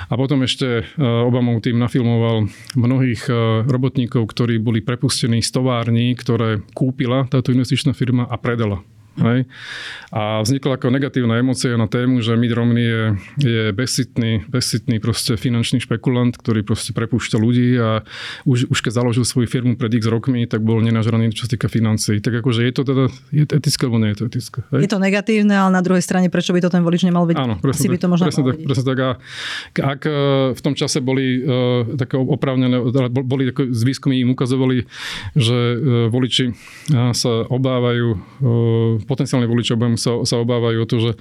A 0.07 0.13
potom 0.15 0.41
ešte 0.41 0.87
eh, 0.87 1.27
Obamov 1.27 1.59
tým 1.59 1.75
nafilmoval 1.75 2.22
informoval 2.23 2.47
mnohých 2.79 3.23
e, 3.27 3.33
robotníkov, 3.67 4.31
ktorí 4.31 4.55
boli 4.63 4.79
prepustení 4.79 5.43
z 5.43 5.51
tovární, 5.51 6.15
ktoré 6.15 6.63
kúpila 6.71 7.27
táto 7.27 7.51
investičná 7.51 7.91
firma 7.91 8.23
a 8.23 8.39
predala. 8.39 8.79
Hej. 9.13 9.45
A 10.09 10.41
vznikla 10.41 10.81
ako 10.81 10.89
negatívna 10.89 11.37
emócia 11.37 11.77
na 11.77 11.85
tému, 11.85 12.25
že 12.25 12.33
Mitt 12.33 12.53
Romney 12.53 12.81
je, 12.85 13.03
je 13.37 13.63
bezsitný, 13.69 14.41
bezsitný 14.49 14.97
proste 14.97 15.37
finančný 15.37 15.85
špekulant, 15.85 16.33
ktorý 16.33 16.65
proste 16.65 16.97
prepúšťa 16.97 17.37
ľudí 17.37 17.77
a 17.77 18.01
už, 18.49 18.73
už 18.73 18.79
keď 18.81 18.91
založil 18.97 19.21
svoju 19.21 19.45
firmu 19.45 19.77
pred 19.77 19.93
x 19.93 20.09
rokmi, 20.09 20.49
tak 20.49 20.65
bol 20.65 20.81
nenažraný, 20.81 21.29
čo 21.29 21.45
sa 21.45 21.53
týka 21.53 21.69
financií. 21.69 22.17
Tak 22.25 22.41
akože 22.41 22.65
je 22.65 22.73
to 22.73 22.81
teda 22.81 23.03
je 23.29 23.45
to 23.45 23.53
etické, 23.61 23.81
alebo 23.85 24.01
nie 24.01 24.09
je 24.13 24.17
to 24.17 24.25
etické? 24.33 24.59
Hej? 24.73 24.81
Je 24.85 24.89
to 24.89 25.01
negatívne, 25.01 25.53
ale 25.53 25.69
na 25.69 25.81
druhej 25.85 26.01
strane, 26.01 26.33
prečo 26.33 26.49
by 26.49 26.61
to 26.65 26.73
ten 26.73 26.81
volič 26.81 27.05
nemal 27.05 27.29
vedieť? 27.29 27.45
Áno, 27.45 27.55
presne, 27.61 27.85
tak, 27.85 27.93
by 27.93 27.97
to 28.01 28.07
možno 28.09 28.25
presne, 28.33 28.43
tak, 28.49 28.57
presne 28.65 28.85
tak. 28.89 28.97
A 28.97 29.09
ak 29.93 30.01
e, 30.09 30.13
v 30.57 30.61
tom 30.61 30.73
čase 30.73 31.05
boli 31.05 31.41
uh, 31.41 31.85
také 31.97 32.17
oprávnené, 32.17 32.81
boli 33.11 33.53
také 33.53 33.69
z 33.69 33.81
výskumy 33.85 34.25
im 34.25 34.33
ukazovali, 34.33 34.89
že 35.37 35.57
uh, 35.77 35.77
voliči 36.09 36.49
uh, 36.49 37.13
sa 37.13 37.45
obávajú 37.45 38.07
uh, 38.13 39.02
potenciálne 39.03 39.47
voliči 39.49 39.75
sa, 39.99 40.23
sa 40.23 40.35
obávajú 40.39 40.77
o 40.83 40.87
to, 40.87 40.97
že 40.99 41.11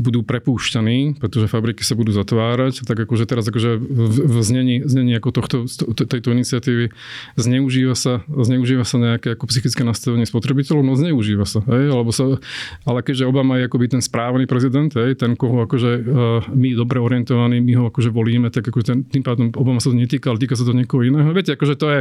budú 0.00 0.24
prepúšťaní, 0.26 1.20
pretože 1.20 1.46
fabriky 1.46 1.86
sa 1.86 1.94
budú 1.94 2.10
zatvárať. 2.10 2.82
Tak 2.82 3.06
akože 3.06 3.24
teraz 3.28 3.46
akože 3.46 3.78
v, 3.78 4.08
v 4.26 4.36
znení, 4.42 4.76
znení 4.82 5.14
ako 5.18 5.30
tohto, 5.30 5.56
tejto 5.94 6.34
iniciatívy 6.34 6.90
zneužíva 7.38 7.94
sa, 7.94 8.26
zneužíva 8.26 8.82
sa 8.82 8.98
nejaké 8.98 9.38
ako 9.38 9.44
psychické 9.52 9.86
nastavenie 9.86 10.26
spotrebiteľov, 10.26 10.82
no 10.82 10.94
zneužíva 10.98 11.46
sa. 11.46 11.62
Hej? 11.68 11.92
Alebo 11.92 12.10
sa 12.10 12.40
ale 12.84 12.98
keďže 13.04 13.28
Obama 13.28 13.60
je 13.60 13.68
akoby 13.68 13.86
ten 13.98 14.02
správny 14.02 14.48
prezident, 14.48 14.90
hej? 14.96 15.14
ten, 15.14 15.36
koho 15.38 15.68
akože 15.68 15.90
uh, 16.00 16.42
my 16.50 16.74
dobre 16.74 16.98
orientovaní, 16.98 17.60
my 17.62 17.72
ho 17.78 17.84
akože 17.92 18.10
volíme, 18.10 18.50
tak 18.50 18.68
akože 18.68 18.86
ten, 18.86 18.98
tým 19.06 19.22
pádom 19.22 19.52
Obama 19.54 19.78
sa 19.78 19.92
to 19.92 19.96
netýka, 19.96 20.32
ale 20.32 20.40
týka 20.40 20.56
sa 20.56 20.64
to 20.64 20.72
niekoho 20.72 21.04
iného. 21.04 21.30
Viete, 21.30 21.54
akože 21.54 21.74
to 21.78 21.86
je, 21.88 22.00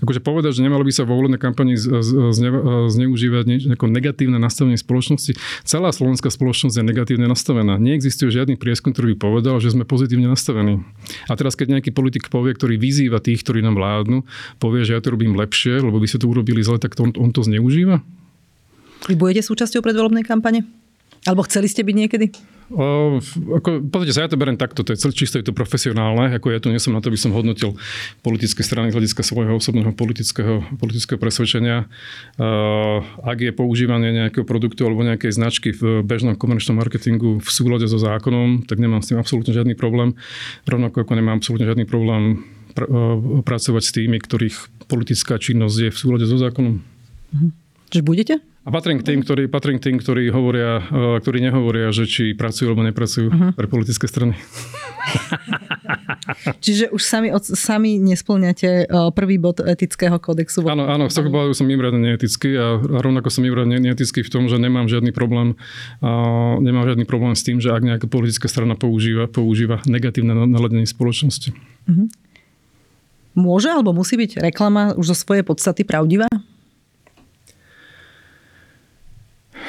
akože 0.00 0.20
povedať, 0.22 0.56
že 0.56 0.64
nemalo 0.64 0.86
by 0.86 0.92
sa 0.94 1.04
vo 1.04 1.18
voľnej 1.18 1.40
kampani 1.40 1.74
zneužívať 2.88 3.44
niečo 3.46 3.68
negatívne 3.88 4.37
nastavenie 4.38 4.78
spoločnosti. 4.78 5.36
Celá 5.66 5.90
slovenská 5.90 6.30
spoločnosť 6.32 6.80
je 6.80 6.84
negatívne 6.86 7.26
nastavená. 7.26 7.76
Neexistuje 7.76 8.32
žiadny 8.32 8.56
prieskum, 8.56 8.94
ktorý 8.94 9.14
by 9.14 9.16
povedal, 9.18 9.58
že 9.58 9.74
sme 9.74 9.84
pozitívne 9.84 10.30
nastavení. 10.30 10.82
A 11.26 11.34
teraz, 11.34 11.58
keď 11.58 11.78
nejaký 11.78 11.90
politik 11.92 12.30
povie, 12.30 12.54
ktorý 12.54 12.78
vyzýva 12.78 13.18
tých, 13.18 13.42
ktorí 13.42 13.60
nám 13.60 13.76
vládnu, 13.76 14.22
povie, 14.62 14.86
že 14.86 14.94
ja 14.94 15.00
to 15.02 15.12
robím 15.12 15.34
lepšie, 15.34 15.82
lebo 15.82 15.98
by 15.98 16.06
ste 16.06 16.22
to 16.22 16.30
urobili 16.30 16.62
zle, 16.62 16.78
tak 16.80 16.94
to 16.94 17.04
on, 17.04 17.12
on 17.18 17.30
to 17.34 17.42
zneužíva? 17.42 18.00
Vy 19.06 19.14
budete 19.14 19.46
súčasťou 19.46 19.82
predvolebnej 19.82 20.26
kampane? 20.26 20.77
Alebo 21.28 21.44
chceli 21.44 21.68
ste 21.68 21.84
byť 21.84 21.94
niekedy? 21.94 22.26
O, 22.68 23.16
ako, 23.56 23.80
pozrite 23.88 24.12
sa, 24.12 24.24
ja 24.24 24.32
to 24.32 24.36
beriem 24.36 24.60
takto, 24.60 24.84
to 24.84 24.92
je 24.92 25.00
čisto 25.16 25.40
je 25.40 25.44
to 25.44 25.56
profesionálne, 25.56 26.36
ako 26.36 26.52
ja 26.52 26.60
tu 26.60 26.68
nie 26.68 26.76
som 26.76 26.92
na 26.92 27.00
to, 27.00 27.08
aby 27.08 27.16
som 27.16 27.32
hodnotil 27.32 27.72
politické 28.20 28.60
strany 28.60 28.92
z 28.92 28.96
hľadiska 29.00 29.24
svojho 29.24 29.56
osobného 29.56 29.96
politického, 29.96 30.60
politického 30.76 31.16
presvedčenia. 31.16 31.88
Uh, 32.36 33.00
ak 33.24 33.40
je 33.40 33.52
používanie 33.56 34.12
nejakého 34.12 34.44
produktu 34.44 34.84
alebo 34.84 35.00
nejakej 35.00 35.32
značky 35.32 35.72
v 35.72 36.04
bežnom 36.04 36.36
komerčnom 36.36 36.76
marketingu 36.76 37.40
v 37.40 37.48
súlade 37.48 37.88
so 37.88 37.96
zákonom, 37.96 38.68
tak 38.68 38.76
nemám 38.76 39.00
s 39.00 39.12
tým 39.12 39.20
absolútne 39.20 39.56
žiadny 39.56 39.72
problém. 39.72 40.12
Rovnako 40.68 41.08
ako 41.08 41.12
nemám 41.16 41.40
absolútne 41.40 41.72
žiadny 41.72 41.88
problém 41.88 42.44
pr- 42.76 42.88
pracovať 43.48 43.82
s 43.84 43.94
tými, 43.96 44.20
ktorých 44.20 44.88
politická 44.92 45.40
činnosť 45.40 45.76
je 45.88 45.90
v 45.92 45.96
súlade 45.96 46.28
so 46.28 46.36
zákonom. 46.36 46.84
Mhm. 47.32 47.67
Čiže 47.88 48.04
budete? 48.04 48.34
A 48.68 48.68
patrím 48.68 49.00
k 49.00 49.08
tým, 49.08 49.24
ktorí, 49.24 49.48
patrím 49.48 49.80
k 49.80 49.88
tým, 49.88 49.96
ktorí, 49.96 50.28
hovoria, 50.28 50.84
e, 50.84 51.24
ktorí 51.24 51.40
nehovoria, 51.40 51.88
že 51.88 52.04
či 52.04 52.36
pracujú 52.36 52.76
alebo 52.76 52.84
nepracujú 52.84 53.26
uh-huh. 53.32 53.50
pre 53.56 53.64
politické 53.64 54.04
strany. 54.04 54.36
Čiže 56.64 56.92
už 56.92 57.00
sami, 57.00 57.32
sami 57.40 57.96
nesplňate 57.96 58.84
e, 58.84 59.08
prvý 59.16 59.40
bod 59.40 59.64
etického 59.64 60.20
kódexu. 60.20 60.60
Áno, 60.68 60.84
áno, 60.84 61.08
v 61.08 61.16
Sokobalu 61.16 61.56
som 61.56 61.64
mimoriadne 61.64 62.12
neetický 62.12 62.60
a 62.60 62.76
rovnako 62.76 63.32
som 63.32 63.40
mimoriadne 63.40 63.80
neetický 63.80 64.20
v 64.20 64.28
tom, 64.28 64.52
že 64.52 64.60
nemám 64.60 64.84
žiadny 64.84 65.16
problém 65.16 65.56
a 66.04 66.60
nemám 66.60 66.92
žiadny 66.92 67.08
problém 67.08 67.32
s 67.32 67.48
tým, 67.48 67.64
že 67.64 67.72
ak 67.72 67.80
nejaká 67.80 68.04
politická 68.04 68.52
strana 68.52 68.76
používa, 68.76 69.32
používa 69.32 69.80
negatívne 69.88 70.36
naladenie 70.44 70.84
spoločnosti. 70.84 71.56
Uh-huh. 71.88 72.12
Môže 73.32 73.72
alebo 73.72 73.96
musí 73.96 74.20
byť 74.20 74.44
reklama 74.44 74.92
už 74.92 75.16
zo 75.16 75.16
svojej 75.16 75.40
podstaty 75.40 75.88
pravdivá? 75.88 76.28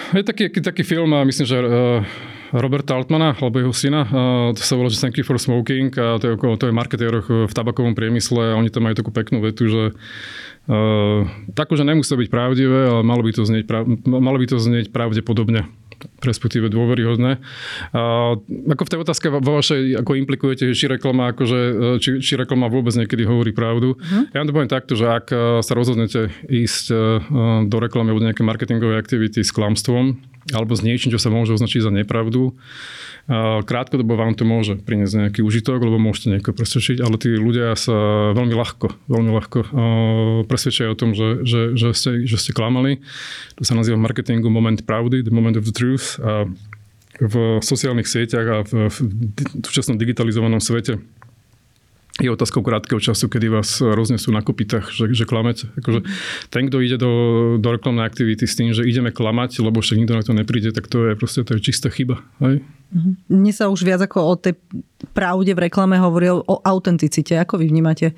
Je 0.09 0.25
taký, 0.25 0.49
taký 0.49 0.81
film, 0.81 1.13
myslím, 1.29 1.45
že 1.45 1.57
uh, 1.61 2.01
Roberta 2.49 2.97
Altmana, 2.97 3.37
alebo 3.37 3.61
jeho 3.61 3.73
syna, 3.73 4.01
uh, 4.09 4.49
to 4.57 4.61
sa 4.65 4.73
volá, 4.73 4.89
že 4.89 4.97
Thank 4.97 5.21
you 5.21 5.25
for 5.25 5.37
smoking 5.37 5.93
a 6.01 6.17
to 6.17 6.33
je, 6.33 6.35
to 6.35 6.65
je 6.65 6.73
marketér 6.73 7.21
v 7.21 7.53
tabakovom 7.53 7.93
priemysle 7.93 8.53
a 8.53 8.57
oni 8.57 8.73
tam 8.73 8.89
majú 8.89 8.97
takú 8.97 9.13
peknú 9.13 9.37
vetu, 9.45 9.69
že 9.69 9.83
uh, 10.65 11.29
takú, 11.53 11.77
že 11.77 11.85
nemusí 11.85 12.09
byť 12.09 12.29
pravdivé, 12.33 12.89
ale 12.89 13.01
malo 13.05 13.21
by 13.21 13.37
to 13.37 13.45
znieť, 13.45 13.69
prav, 13.69 13.85
malo 14.05 14.37
by 14.41 14.45
to 14.49 14.57
znieť 14.57 14.89
pravdepodobne 14.89 15.69
respektíve 16.21 16.71
dôveryhodné. 16.71 17.41
A 17.95 18.35
ako 18.39 18.83
v 18.85 18.91
tej 18.91 18.99
otázke 19.01 19.27
vo 19.31 19.51
vašej, 19.59 19.99
ako 19.99 20.19
implikujete, 20.19 20.71
či 20.71 20.85
reklama, 20.87 21.31
akože, 21.33 21.59
či, 21.99 22.19
či 22.19 22.33
reklama 22.39 22.71
vôbec 22.71 22.95
niekedy 22.95 23.25
hovorí 23.25 23.51
pravdu. 23.51 23.95
Uh-huh. 23.95 24.23
Ja 24.31 24.41
vám 24.41 24.47
to 24.47 24.55
poviem 24.55 24.71
takto, 24.71 24.93
že 24.95 25.05
ak 25.07 25.31
sa 25.63 25.73
rozhodnete 25.73 26.33
ísť 26.47 26.91
do 27.67 27.77
reklamy 27.77 28.11
alebo 28.11 28.25
nejaké 28.25 28.43
marketingové 28.43 28.97
aktivity 28.99 29.41
s 29.43 29.51
klamstvom, 29.51 30.17
alebo 30.49 30.73
s 30.73 30.81
niečím, 30.81 31.13
čo 31.13 31.21
sa 31.21 31.29
môže 31.29 31.53
označiť 31.53 31.85
za 31.85 31.91
nepravdu, 31.93 32.57
Krátkodobo 33.63 34.17
vám 34.17 34.33
to 34.33 34.41
môže 34.41 34.81
priniesť 34.81 35.29
nejaký 35.29 35.45
užitok, 35.45 35.85
lebo 35.85 36.01
môžete 36.01 36.33
niekoho 36.33 36.57
presvedčiť, 36.57 36.97
ale 36.97 37.15
tí 37.21 37.37
ľudia 37.37 37.77
sa 37.77 38.33
veľmi 38.33 38.57
ľahko, 38.57 38.89
veľmi 39.05 39.31
ľahko 39.37 39.57
presvedčajú 40.49 40.89
o 40.89 40.97
tom, 40.97 41.13
že, 41.13 41.45
že, 41.45 41.77
že, 41.77 41.93
ste, 41.93 42.25
že 42.25 42.41
ste 42.41 42.57
klamali. 42.57 42.97
To 43.61 43.61
sa 43.61 43.77
nazýva 43.77 44.01
v 44.01 44.05
marketingu 44.09 44.49
moment 44.49 44.81
pravdy, 44.81 45.21
the 45.21 45.29
moment 45.29 45.61
of 45.61 45.69
the 45.69 45.75
truth. 45.75 46.17
A 46.25 46.49
v 47.19 47.59
sociálnych 47.59 48.07
sieťach 48.07 48.47
a 48.47 48.57
v, 48.63 48.87
v 48.87 48.97
súčasnom 49.61 49.99
digitalizovanom 49.99 50.63
svete 50.63 51.03
je 52.19 52.29
otázkou 52.31 52.61
krátkeho 52.61 52.99
času, 52.99 53.31
kedy 53.31 53.47
vás 53.49 53.79
roznesú 53.79 54.29
na 54.35 54.43
kopitách, 54.43 54.91
že, 54.91 55.11
že 55.15 55.23
klamete. 55.23 55.71
Akože 55.79 56.03
ten, 56.51 56.67
kto 56.67 56.77
ide 56.83 56.99
do, 56.99 57.11
do 57.57 57.69
reklamnej 57.71 58.03
aktivity 58.03 58.43
s 58.43 58.59
tým, 58.59 58.75
že 58.75 58.83
ideme 58.83 59.09
klamať, 59.09 59.63
lebo 59.63 59.79
však 59.79 59.97
nikto 59.99 60.13
na 60.15 60.23
to 60.23 60.35
nepríde, 60.35 60.75
tak 60.75 60.91
to 60.91 61.09
je 61.09 61.13
proste 61.15 61.47
to 61.47 61.55
je 61.55 61.63
čistá 61.63 61.87
chyba. 61.87 62.19
Hej? 62.43 62.61
Mhm. 62.91 63.11
Mne 63.31 63.53
sa 63.55 63.71
už 63.71 63.87
viac 63.87 64.03
ako 64.03 64.19
o 64.21 64.33
tej 64.35 64.59
pravde 65.15 65.55
v 65.55 65.71
reklame 65.71 65.95
hovoril 65.95 66.43
o 66.43 66.55
autenticite. 66.61 67.37
Ako 67.39 67.61
vy 67.61 67.71
vnímate 67.71 68.13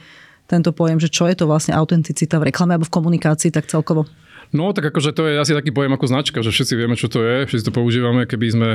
tento 0.49 0.75
pojem, 0.75 0.99
že 0.99 1.07
čo 1.07 1.31
je 1.31 1.35
to 1.37 1.47
vlastne 1.47 1.71
autenticita 1.71 2.35
v 2.41 2.51
reklame 2.51 2.75
alebo 2.75 2.87
v 2.87 2.95
komunikácii 2.95 3.55
tak 3.55 3.71
celkovo? 3.71 4.07
No, 4.51 4.75
tak 4.75 4.91
akože 4.91 5.15
to 5.15 5.31
je 5.31 5.39
asi 5.39 5.55
taký 5.55 5.71
pojem 5.71 5.95
ako 5.95 6.11
značka, 6.11 6.43
že 6.43 6.51
všetci 6.51 6.73
vieme, 6.75 6.99
čo 6.99 7.07
to 7.07 7.23
je, 7.23 7.47
všetci 7.47 7.63
to 7.63 7.71
používame. 7.71 8.27
Keby 8.27 8.47
sme 8.51 8.69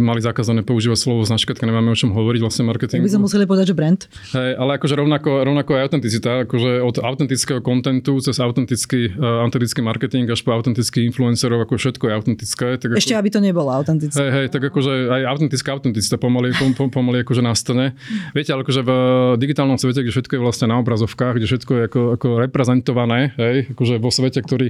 mali 0.00 0.24
zakázané 0.24 0.64
používať 0.64 0.96
slovo 0.96 1.20
značka, 1.28 1.52
tak 1.52 1.68
nemáme 1.68 1.92
o 1.92 1.96
čom 1.96 2.16
hovoriť 2.16 2.40
vlastne 2.40 2.64
marketing. 2.64 3.04
By 3.04 3.12
sme 3.12 3.28
museli 3.28 3.44
povedať, 3.44 3.72
že 3.72 3.76
brand. 3.76 4.00
Hey, 4.32 4.56
ale 4.56 4.80
akože 4.80 4.96
rovnako, 4.96 5.44
rovnako 5.44 5.70
aj 5.76 5.82
autenticita, 5.84 6.48
akože 6.48 6.80
od 6.80 6.96
autentického 6.96 7.60
kontentu 7.60 8.24
cez 8.24 8.40
autentický, 8.40 9.12
uh, 9.20 9.44
autentický 9.44 9.84
marketing 9.84 10.24
až 10.32 10.40
po 10.40 10.56
autentických 10.56 11.12
influencerov, 11.12 11.60
ako 11.68 11.76
všetko 11.76 12.04
je 12.08 12.12
autentické. 12.16 12.66
Tak 12.80 12.88
Ešte, 12.96 13.12
ako, 13.12 13.20
aby 13.20 13.28
to 13.36 13.40
nebolo 13.44 13.68
autentické. 13.68 14.16
Hej, 14.16 14.30
hej, 14.32 14.46
tak 14.48 14.64
akože 14.64 15.12
aj 15.12 15.22
autentická 15.28 15.68
autenticita 15.76 16.16
pomaly, 16.16 16.56
pom, 16.56 16.72
pom, 16.72 16.88
pomaly 16.88 17.20
akože 17.20 17.44
nastane. 17.44 17.92
Viete, 18.32 18.56
ale 18.56 18.64
akože 18.64 18.80
v 18.80 18.90
digitálnom 19.36 19.76
svete, 19.76 20.00
kde 20.00 20.12
všetko 20.16 20.32
je 20.36 20.40
vlastne 20.40 20.72
na 20.72 20.80
obrazovkách, 20.80 21.36
kde 21.36 21.46
všetko 21.52 21.70
je 21.76 21.82
ako, 21.84 22.00
ako 22.16 22.26
reprezentované, 22.48 23.36
hej, 23.36 23.68
akože 23.76 24.00
vo 24.00 24.08
svete, 24.08 24.40
ktorý 24.40 24.69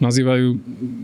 nazýva 0.00 0.30
nazývajú, 0.30 0.48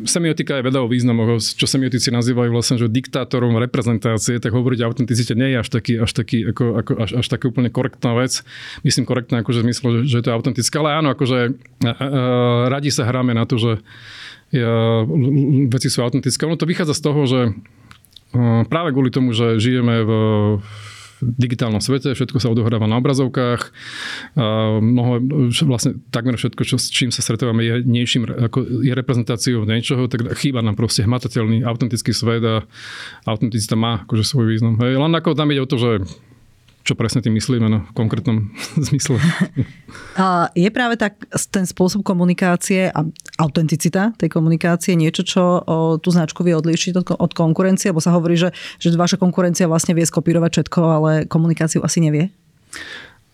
semiotika 0.06 0.58
je 0.58 0.62
veda 0.62 0.78
o 0.84 0.88
významoch, 0.88 1.42
čo 1.42 1.66
semiotici 1.66 2.14
nazývajú 2.14 2.50
vlastne, 2.54 2.76
že 2.78 2.86
diktátorom 2.86 3.58
reprezentácie, 3.58 4.38
tak 4.38 4.54
hovoriť 4.54 4.78
o 4.82 4.86
autenticite 4.86 5.34
nie 5.34 5.54
je 5.54 5.56
až 5.58 5.68
taký, 5.72 5.94
až 5.98 6.12
taký, 6.14 6.38
ako, 6.52 6.64
ako, 6.78 6.92
až, 7.02 7.10
až 7.18 7.26
taký 7.26 7.50
úplne 7.50 7.72
korektná 7.72 8.14
vec. 8.14 8.46
Myslím 8.86 9.08
korektná, 9.08 9.42
akože 9.42 9.66
zmyslo, 9.66 9.86
že, 9.90 10.00
že 10.06 10.16
je 10.22 10.24
to 10.28 10.34
autentické, 10.34 10.74
ale 10.78 10.90
áno, 10.94 11.08
akože 11.12 11.38
a, 11.82 11.90
a, 11.90 11.94
radi 12.70 12.90
sa 12.94 13.08
hráme 13.08 13.34
na 13.34 13.44
to, 13.48 13.58
že 13.58 13.72
ja, 14.54 15.02
veci 15.66 15.88
sú 15.90 16.06
autentické. 16.06 16.46
Ono 16.46 16.60
to 16.60 16.70
vychádza 16.70 16.94
z 16.94 17.02
toho, 17.02 17.20
že 17.26 17.40
práve 18.70 18.94
kvôli 18.94 19.10
tomu, 19.10 19.34
že 19.34 19.58
žijeme 19.58 20.06
v 20.06 20.12
digitálnom 21.20 21.80
svete, 21.80 22.12
všetko 22.12 22.38
sa 22.38 22.52
odohráva 22.52 22.84
na 22.84 23.00
obrazovkách. 23.00 23.72
Mnoho, 24.80 25.12
vlastne 25.68 26.00
takmer 26.12 26.36
všetko, 26.36 26.62
čo, 26.66 26.76
s 26.76 26.92
čím 26.92 27.08
sa 27.08 27.24
stretávame, 27.24 27.64
je, 27.64 27.74
niečím, 27.84 28.28
ako 28.28 28.84
je 28.84 28.92
reprezentáciou 28.92 29.64
niečoho, 29.64 30.06
tak 30.06 30.36
chýba 30.36 30.60
nám 30.60 30.76
proste 30.76 31.04
hmatateľný, 31.04 31.64
autentický 31.64 32.12
svet 32.12 32.44
a 32.44 32.64
autenticita 33.24 33.74
má 33.74 34.04
akože 34.04 34.24
svoj 34.24 34.46
význam. 34.52 34.76
Hej, 34.80 35.00
len 35.00 35.12
ako 35.16 35.36
tam 35.36 35.52
ide 35.52 35.64
o 35.64 35.70
to, 35.70 35.76
že 35.80 35.90
čo 36.86 36.94
presne 36.94 37.18
tým 37.18 37.34
myslíme 37.34 37.66
no, 37.66 37.82
v 37.82 37.92
konkrétnom 37.98 38.54
zmysle. 38.86 39.18
A 40.14 40.54
je 40.54 40.70
práve 40.70 40.94
tak 40.94 41.18
ten 41.50 41.66
spôsob 41.66 42.06
komunikácie 42.06 42.94
a 42.94 43.02
autenticita 43.42 44.14
tej 44.14 44.30
komunikácie 44.30 44.94
niečo, 44.94 45.26
čo 45.26 45.42
o, 45.42 45.98
tú 45.98 46.14
značku 46.14 46.46
vie 46.46 46.54
odlíšiť 46.54 46.94
od, 46.94 47.06
od 47.18 47.32
konkurencie? 47.34 47.90
Lebo 47.90 47.98
sa 47.98 48.14
hovorí, 48.14 48.38
že, 48.38 48.54
že 48.78 48.94
vaša 48.94 49.18
konkurencia 49.18 49.66
vlastne 49.66 49.98
vie 49.98 50.06
skopírovať 50.06 50.50
všetko, 50.62 50.80
ale 50.80 51.10
komunikáciu 51.26 51.82
asi 51.82 51.98
nevie? 51.98 52.30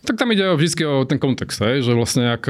Tak 0.03 0.19
tam 0.19 0.35
ide 0.35 0.43
vždy 0.51 0.83
o 0.83 1.07
ten 1.07 1.15
kontext, 1.15 1.63
hej? 1.63 1.79
že 1.79 1.95
vlastne 1.95 2.35
ak, 2.35 2.43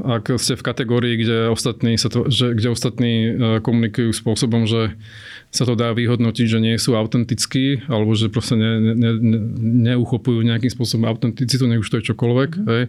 ak 0.00 0.40
ste 0.40 0.56
v 0.56 0.64
kategórii, 0.64 1.20
kde 1.20 1.52
ostatní, 1.52 2.00
sa 2.00 2.08
to, 2.08 2.32
že, 2.32 2.56
kde 2.56 2.72
ostatní 2.72 3.12
e, 3.28 3.30
komunikujú 3.60 4.08
spôsobom, 4.08 4.64
že 4.64 4.96
sa 5.52 5.68
to 5.68 5.76
dá 5.76 5.92
vyhodnotiť, 5.92 6.46
že 6.48 6.64
nie 6.64 6.80
sú 6.80 6.96
autentickí, 6.96 7.84
alebo 7.92 8.16
že 8.16 8.32
proste 8.32 8.56
ne, 8.56 8.96
ne, 8.96 9.10
ne, 9.20 9.40
neuchopujú 9.92 10.48
nejakým 10.48 10.72
spôsobom 10.72 11.04
autenticitu, 11.04 11.68
nech 11.68 11.84
už 11.84 11.92
to 11.92 12.00
je 12.00 12.08
čokoľvek. 12.08 12.50
Mm. 12.56 12.66
Hej? 12.72 12.84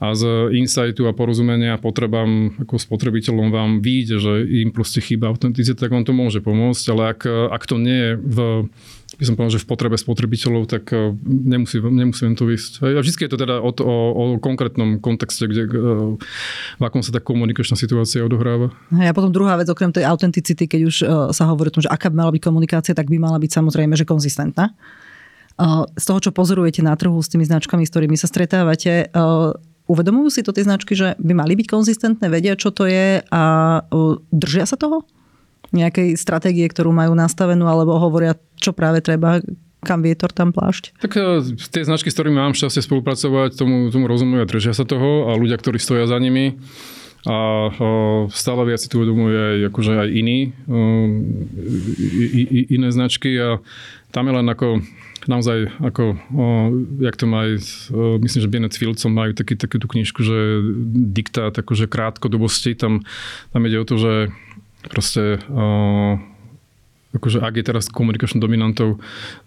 A 0.00 0.06
z 0.16 0.22
insightu 0.56 1.04
a 1.04 1.12
porozumenia 1.12 1.76
potrebám 1.76 2.56
ako 2.64 2.80
spotrebiteľom 2.80 3.52
vám 3.52 3.70
vyjde, 3.84 4.16
že 4.16 4.32
im 4.64 4.72
proste 4.72 5.04
chýba 5.04 5.28
autenticita, 5.28 5.76
tak 5.76 5.92
vám 5.92 6.08
to 6.08 6.16
môže 6.16 6.40
pomôcť, 6.40 6.84
ale 6.88 7.02
ak, 7.14 7.20
ak 7.28 7.62
to 7.68 7.76
nie 7.76 8.00
je 8.00 8.12
v 8.16 8.38
by 9.22 9.30
som 9.30 9.38
povedal, 9.38 9.54
že 9.54 9.62
v 9.62 9.70
potrebe 9.70 9.94
spotrebiteľov, 9.94 10.66
tak 10.66 10.90
e, 10.90 11.14
nemusí, 11.22 11.78
nemusím 11.78 12.34
to 12.34 12.50
ísť. 12.50 12.82
A 12.82 12.98
vždy 12.98 13.14
je 13.22 13.30
to 13.30 13.38
teda 13.38 13.62
o, 13.62 13.70
o, 13.70 13.94
o 14.10 14.22
konkrétnom 14.42 14.98
kontexte, 14.98 15.46
kde, 15.46 15.70
e, 15.70 15.78
v 16.18 16.82
akom 16.82 17.06
sa 17.06 17.14
tá 17.14 17.22
komunikačná 17.22 17.78
situácia 17.78 18.26
odohráva. 18.26 18.74
A 18.90 19.14
potom 19.14 19.30
druhá 19.30 19.54
vec, 19.54 19.70
okrem 19.70 19.94
tej 19.94 20.10
autenticity, 20.10 20.66
keď 20.66 20.80
už 20.90 20.96
e, 21.00 21.04
sa 21.30 21.46
hovorí 21.46 21.70
o 21.70 21.74
tom, 21.78 21.86
že 21.86 21.92
aká 21.94 22.10
by 22.10 22.18
mala 22.18 22.34
byť 22.34 22.42
komunikácia, 22.42 22.98
tak 22.98 23.06
by 23.06 23.22
mala 23.22 23.38
byť 23.38 23.62
samozrejme, 23.62 23.94
že 23.94 24.02
konzistentná. 24.02 24.74
Z 25.94 26.04
toho, 26.08 26.18
čo 26.18 26.34
pozorujete 26.34 26.80
na 26.82 26.96
trhu 26.96 27.14
s 27.20 27.28
tými 27.28 27.44
značkami, 27.44 27.84
s 27.84 27.92
ktorými 27.92 28.16
sa 28.16 28.24
stretávate, 28.24 29.12
uvedomujú 29.84 30.32
si 30.32 30.40
to 30.40 30.50
tie 30.50 30.64
značky, 30.64 30.96
že 30.96 31.12
by 31.20 31.36
mali 31.36 31.54
byť 31.60 31.66
konzistentné, 31.68 32.32
vedia, 32.32 32.56
čo 32.56 32.72
to 32.72 32.88
je 32.88 33.20
a 33.20 33.42
držia 34.32 34.64
sa 34.64 34.80
toho? 34.80 35.04
Nejakej 35.72 36.14
stratégie, 36.20 36.68
ktorú 36.68 36.92
majú 36.92 37.16
nastavenú, 37.16 37.66
alebo 37.66 37.96
hovoria, 37.96 38.36
čo 38.60 38.76
práve 38.76 39.00
treba, 39.00 39.40
kam 39.82 40.04
vietor, 40.04 40.30
tam 40.30 40.52
plášť? 40.52 40.96
Tak 41.00 41.12
e, 41.16 41.22
tie 41.56 41.82
značky, 41.82 42.12
s 42.12 42.16
ktorými 42.16 42.38
mám 42.38 42.54
šťastie 42.54 42.84
spolupracovať, 42.84 43.56
tomu, 43.58 43.88
tomu 43.88 44.06
rozumujú 44.06 44.44
a 44.44 44.50
držia 44.50 44.76
sa 44.76 44.84
toho 44.86 45.32
a 45.32 45.36
ľudia, 45.36 45.58
ktorí 45.58 45.80
stoja 45.80 46.06
za 46.06 46.20
nimi, 46.20 46.60
a 47.22 47.70
stále 48.34 48.66
viac 48.66 48.82
si 48.82 48.90
tu 48.90 48.98
uvedomuje 48.98 49.38
aj, 49.38 49.58
akože 49.70 49.92
aj 49.94 50.08
iní, 50.10 50.50
i, 52.18 52.74
iné 52.74 52.90
značky 52.90 53.30
a 53.38 53.62
tam 54.10 54.26
je 54.26 54.34
len 54.42 54.46
ako 54.50 54.82
naozaj 55.30 55.70
ako, 55.78 56.18
o, 56.34 56.46
jak 56.98 57.14
to 57.14 57.30
majú, 57.30 57.62
myslím, 58.26 58.40
že 58.42 58.50
Bennett 58.50 58.74
Fieldsom 58.74 59.14
majú 59.14 59.38
taký, 59.38 59.54
takú 59.54 59.78
tú 59.78 59.86
knižku, 59.86 60.18
že 60.18 60.38
diktát 61.14 61.54
akože 61.54 61.86
krátkodobosti, 61.86 62.74
tam, 62.74 63.06
tam 63.54 63.62
ide 63.62 63.78
o 63.78 63.86
to, 63.86 64.02
že 64.02 64.34
proste 64.90 65.38
uh, 65.46 66.18
akože 67.12 67.44
ak 67.44 67.54
je 67.60 67.64
teraz 67.64 67.84
komunikačnou 67.92 68.40
dominantou 68.40 68.96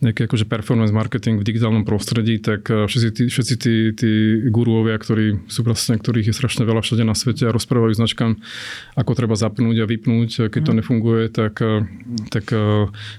nejaký 0.06 0.30
akože 0.30 0.46
performance 0.46 0.94
marketing 0.94 1.42
v 1.42 1.48
digitálnom 1.50 1.82
prostredí, 1.82 2.38
tak 2.38 2.70
všetci 2.70 3.10
tí, 3.12 3.24
všetci 3.26 3.56
tí, 3.58 3.76
tí 3.98 4.12
guruovia, 4.54 4.94
ktorí 5.02 5.50
sú 5.50 5.66
vlastne, 5.66 5.98
ktorých 5.98 6.30
je 6.30 6.36
strašne 6.38 6.62
veľa 6.62 6.86
všade 6.86 7.02
na 7.02 7.18
svete 7.18 7.50
a 7.50 7.56
rozprávajú 7.56 7.98
značkám, 7.98 8.38
ako 8.94 9.12
treba 9.18 9.34
zapnúť 9.34 9.82
a 9.82 9.90
vypnúť, 9.90 10.54
keď 10.54 10.62
to 10.62 10.72
mhm. 10.72 10.78
nefunguje, 10.82 11.22
tak, 11.34 11.58
tak 12.30 12.46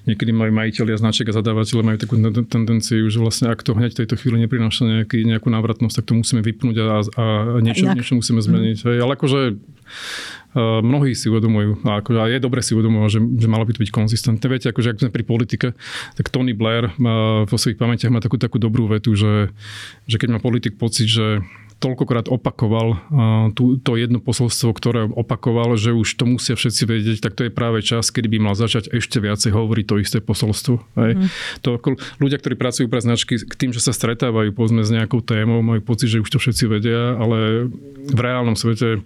niekedy 0.06 0.30
majú 0.30 0.54
majiteľia 0.54 0.96
značiek 1.02 1.26
a 1.26 1.36
zadávateľe 1.36 1.82
majú 1.82 1.98
takú 1.98 2.14
tendenciu, 2.46 3.10
že 3.10 3.18
vlastne 3.18 3.50
ak 3.50 3.66
to 3.66 3.74
hneď 3.74 3.98
v 3.98 4.00
tejto 4.06 4.14
chvíli 4.14 4.46
neprináša 4.46 4.86
nejaký, 4.86 5.26
nejakú 5.26 5.50
návratnosť, 5.50 6.02
tak 6.02 6.06
to 6.06 6.14
musíme 6.14 6.40
vypnúť 6.46 6.76
a, 6.78 6.86
a 7.02 7.24
niečo, 7.58 7.90
niečo 7.90 8.14
musíme 8.14 8.38
zmeniť. 8.38 8.86
Mm. 8.86 9.02
Ale 9.02 9.12
akože 9.18 9.40
mnohí 10.56 11.12
si 11.12 11.28
uvedomujú, 11.28 11.84
a, 11.84 12.00
akože, 12.00 12.18
a 12.18 12.26
je 12.32 12.38
dobre 12.40 12.64
si 12.64 12.72
uvedomujú, 12.72 13.04
že, 13.12 13.20
že 13.20 13.46
malo 13.46 13.68
by 13.68 13.76
to 13.76 13.82
byť 13.84 13.92
konzistentné. 13.92 14.44
Viete, 14.48 14.72
akože 14.72 14.96
ak 14.96 15.00
sme 15.04 15.10
pri 15.12 15.24
politike, 15.28 15.68
tak 16.16 16.32
Tony 16.32 16.56
Blair 16.56 16.96
má, 16.96 17.44
vo 17.44 17.56
svojich 17.60 17.76
pamätiach 17.76 18.08
má 18.08 18.24
takú, 18.24 18.40
takú 18.40 18.56
dobrú 18.56 18.88
vetu, 18.88 19.12
že, 19.12 19.52
že 20.08 20.16
keď 20.16 20.28
má 20.34 20.38
politik 20.40 20.80
pocit, 20.80 21.12
že 21.12 21.44
toľkokrát 21.76 22.32
opakoval 22.32 22.96
tú, 23.52 23.76
to 23.76 24.00
jedno 24.00 24.16
posolstvo, 24.16 24.72
ktoré 24.72 25.04
opakoval, 25.12 25.76
že 25.76 25.92
už 25.92 26.08
to 26.16 26.24
musia 26.24 26.56
všetci 26.56 26.82
vedieť, 26.88 27.18
tak 27.20 27.36
to 27.36 27.44
je 27.44 27.52
práve 27.52 27.84
čas, 27.84 28.08
kedy 28.08 28.32
by 28.32 28.38
mal 28.48 28.54
začať 28.56 28.88
ešte 28.96 29.20
viacej 29.20 29.52
hovoriť 29.52 29.84
to 29.84 30.00
isté 30.00 30.18
posolstvo. 30.24 30.80
Hej. 30.96 31.12
Mm. 31.20 31.28
To, 31.68 31.76
ľudia, 32.16 32.40
ktorí 32.40 32.56
pracujú 32.56 32.88
pre 32.88 33.04
značky, 33.04 33.36
k 33.36 33.54
tým, 33.60 33.76
že 33.76 33.84
sa 33.84 33.92
stretávajú 33.92 34.56
povedzme 34.56 34.88
s 34.88 34.90
nejakou 34.92 35.20
témou, 35.20 35.60
majú 35.60 35.84
pocit, 35.84 36.08
že 36.08 36.24
už 36.24 36.32
to 36.32 36.40
všetci 36.40 36.64
vedia, 36.64 37.12
ale 37.20 37.68
v 38.08 38.20
reálnom 38.24 38.56
svete 38.56 39.04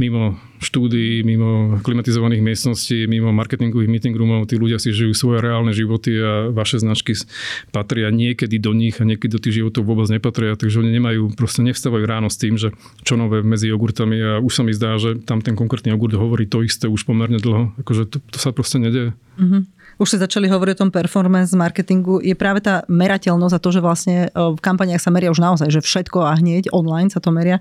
mimo 0.00 0.40
štúdií, 0.60 1.24
mimo 1.24 1.80
klimatizovaných 1.80 2.44
miestností, 2.44 3.08
mimo 3.08 3.32
marketingových 3.32 3.90
meeting 3.90 4.14
roomov, 4.14 4.46
tí 4.46 4.60
ľudia 4.60 4.76
si 4.76 4.92
žijú 4.92 5.16
svoje 5.16 5.40
reálne 5.40 5.72
životy 5.72 6.12
a 6.20 6.52
vaše 6.52 6.76
značky 6.76 7.16
patria 7.72 8.12
niekedy 8.12 8.60
do 8.60 8.76
nich 8.76 9.00
a 9.00 9.08
niekedy 9.08 9.32
do 9.32 9.40
tých 9.40 9.64
životov 9.64 9.88
vôbec 9.88 10.12
nepatria, 10.12 10.54
takže 10.54 10.84
oni 10.84 10.92
nemajú, 10.92 11.32
proste 11.34 11.64
nevstávajú 11.64 12.04
ráno 12.04 12.28
s 12.28 12.36
tým, 12.36 12.60
že 12.60 12.76
čo 13.02 13.16
nové 13.16 13.40
medzi 13.40 13.72
jogurtami. 13.72 14.16
A 14.20 14.30
už 14.38 14.52
sa 14.52 14.62
mi 14.62 14.76
zdá, 14.76 15.00
že 15.00 15.16
tam 15.24 15.40
ten 15.40 15.56
konkrétny 15.56 15.96
jogurt 15.96 16.14
hovorí 16.14 16.44
to 16.44 16.60
isté 16.60 16.86
už 16.86 17.08
pomerne 17.08 17.40
dlho, 17.40 17.72
akože 17.80 18.06
to, 18.12 18.20
to 18.20 18.38
sa 18.38 18.52
proste 18.52 18.76
nedieje. 18.78 19.16
Mm-hmm 19.40 19.79
už 20.00 20.16
ste 20.16 20.24
začali 20.24 20.48
hovoriť 20.48 20.80
o 20.80 20.80
tom 20.86 20.90
performance 20.90 21.52
marketingu, 21.52 22.24
je 22.24 22.32
práve 22.32 22.64
tá 22.64 22.88
merateľnosť 22.88 23.54
a 23.54 23.60
to, 23.60 23.68
že 23.68 23.84
vlastne 23.84 24.16
v 24.32 24.60
kampaniách 24.64 25.04
sa 25.04 25.12
meria 25.12 25.28
už 25.28 25.44
naozaj, 25.44 25.68
že 25.68 25.84
všetko 25.84 26.24
a 26.24 26.40
hneď 26.40 26.72
online 26.72 27.12
sa 27.12 27.20
to 27.20 27.28
meria. 27.28 27.60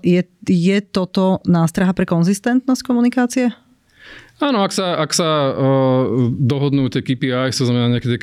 Je, 0.00 0.24
je 0.48 0.76
toto 0.80 1.44
nástraha 1.44 1.92
pre 1.92 2.08
konzistentnosť 2.08 2.80
komunikácie? 2.80 3.52
Áno, 4.42 4.66
ak 4.66 4.74
sa, 4.74 4.98
ak 4.98 5.14
sa 5.14 5.54
uh, 5.54 6.02
dohodnú 6.34 6.90
tie 6.90 6.98
KPI, 6.98 7.54
to 7.54 7.62
znamená 7.62 7.94
nejaké 7.94 8.18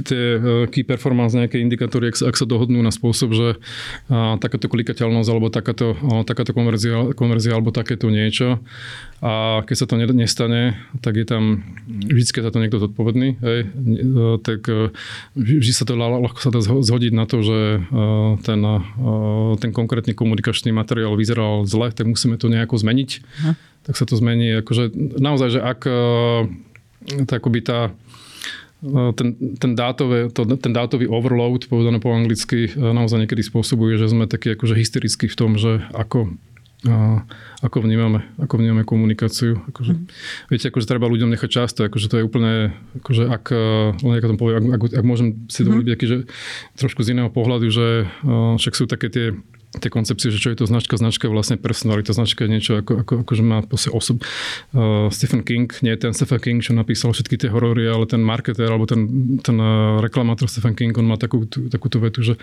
tie 0.00 0.24
uh, 0.32 0.64
key 0.72 0.80
performance, 0.80 1.36
nejaké 1.36 1.60
indikátory, 1.60 2.08
ak 2.08 2.16
sa, 2.16 2.32
ak 2.32 2.40
sa 2.40 2.48
dohodnú 2.48 2.80
na 2.80 2.88
spôsob, 2.88 3.36
že 3.36 3.60
uh, 3.60 4.40
takáto 4.40 4.72
klikateľnosť 4.72 5.28
alebo 5.28 5.52
takáto, 5.52 5.92
uh, 5.92 6.24
takáto 6.24 6.56
konverzia, 6.56 7.12
konverzia 7.12 7.52
alebo 7.52 7.68
takéto 7.68 8.08
niečo. 8.08 8.64
A 9.20 9.60
keď 9.68 9.76
sa 9.76 9.84
to 9.84 10.00
nestane, 10.00 10.80
tak 11.04 11.20
je 11.20 11.28
tam 11.28 11.64
vždy 11.84 12.40
za 12.40 12.48
to 12.48 12.56
niekto 12.56 12.80
zodpovedný. 12.80 13.36
Hej, 13.36 13.58
uh, 13.68 14.40
tak 14.40 14.64
uh, 14.72 14.88
vždy 15.36 15.72
sa 15.76 15.84
to 15.84 16.00
ľahko 16.00 16.40
sa 16.40 16.48
dá 16.48 16.64
zhodiť 16.64 17.12
na 17.12 17.28
to, 17.28 17.44
že 17.44 17.84
uh, 17.84 18.40
ten, 18.40 18.64
uh, 18.64 19.52
ten 19.60 19.68
konkrétny 19.76 20.16
komunikačný 20.16 20.72
materiál 20.72 21.12
vyzeral 21.12 21.68
zle, 21.68 21.92
tak 21.92 22.08
musíme 22.08 22.40
to 22.40 22.48
nejako 22.48 22.80
zmeniť. 22.80 23.10
Aha 23.44 23.75
tak 23.86 23.94
sa 23.94 24.04
to 24.04 24.18
zmení. 24.18 24.58
Akože 24.60 24.90
naozaj, 25.22 25.48
že 25.56 25.60
ak 25.62 25.86
tá, 27.26 27.38
akoby 27.38 27.60
tá 27.62 27.78
eh, 28.82 29.10
ten, 29.14 29.28
ten, 29.56 29.72
dátové, 29.78 30.28
to, 30.34 30.42
ten 30.58 30.72
dátový 30.74 31.06
overload, 31.06 31.70
povedané 31.70 32.02
po 32.02 32.10
anglicky, 32.10 32.70
eh, 32.70 32.74
naozaj 32.74 33.26
niekedy 33.26 33.46
spôsobuje, 33.46 33.96
že 33.96 34.10
sme 34.10 34.26
takí 34.26 34.54
akože 34.58 34.74
hysterickí 34.74 35.30
v 35.30 35.38
tom, 35.38 35.54
že 35.56 35.86
ako, 35.94 36.34
ako 37.66 37.82
vnímame, 37.82 38.22
ako 38.38 38.62
vnímame 38.62 38.86
komunikáciu. 38.86 39.58
Akože, 39.74 39.96
mm. 39.96 40.06
Viete, 40.52 40.70
akože 40.70 40.86
treba 40.86 41.10
ľuďom 41.10 41.34
nechať 41.34 41.50
často, 41.50 41.82
akože 41.82 42.06
to 42.06 42.16
je 42.20 42.26
úplne, 42.26 42.78
akože 43.02 43.26
ak, 43.26 43.44
len 44.06 44.14
ako 44.22 44.30
tom 44.30 44.38
poviem, 44.38 44.70
ak, 44.70 44.78
ak, 44.78 44.82
ak 44.94 45.04
môžem 45.06 45.50
si 45.50 45.66
dovoliť 45.66 45.86
mm. 45.88 46.06
že 46.06 46.16
trošku 46.78 47.02
z 47.02 47.16
iného 47.16 47.32
pohľadu, 47.32 47.66
že 47.74 48.06
však 48.60 48.74
sú 48.76 48.84
také 48.86 49.10
tie 49.10 49.26
tie 49.78 49.90
koncepcie, 49.92 50.32
že 50.32 50.40
čo 50.40 50.50
je 50.52 50.58
to 50.58 50.66
značka, 50.66 50.96
značka 50.96 51.28
je 51.28 51.32
vlastne 51.32 51.56
personalita, 51.60 52.16
značka 52.16 52.44
je 52.44 52.50
niečo 52.50 52.72
ako, 52.80 52.92
ako, 53.04 53.12
ako 53.24 53.32
že 53.36 53.44
má 53.44 53.58
osob. 53.92 54.24
Uh, 54.72 55.08
Stephen 55.12 55.42
King, 55.44 55.68
nie 55.84 55.94
ten 55.96 56.12
Stephen 56.16 56.40
King, 56.40 56.58
čo 56.64 56.72
napísal 56.72 57.12
všetky 57.12 57.36
tie 57.36 57.50
horory, 57.52 57.88
ale 57.88 58.08
ten 58.08 58.20
marketer 58.20 58.68
alebo 58.68 58.88
ten, 58.88 59.38
ten 59.40 59.56
uh, 59.56 60.00
reklamátor 60.00 60.48
Stephen 60.48 60.74
King, 60.76 60.96
on 60.96 61.06
má 61.06 61.16
takú, 61.16 61.44
tú, 61.46 61.68
vetu, 62.00 62.20
že 62.24 62.34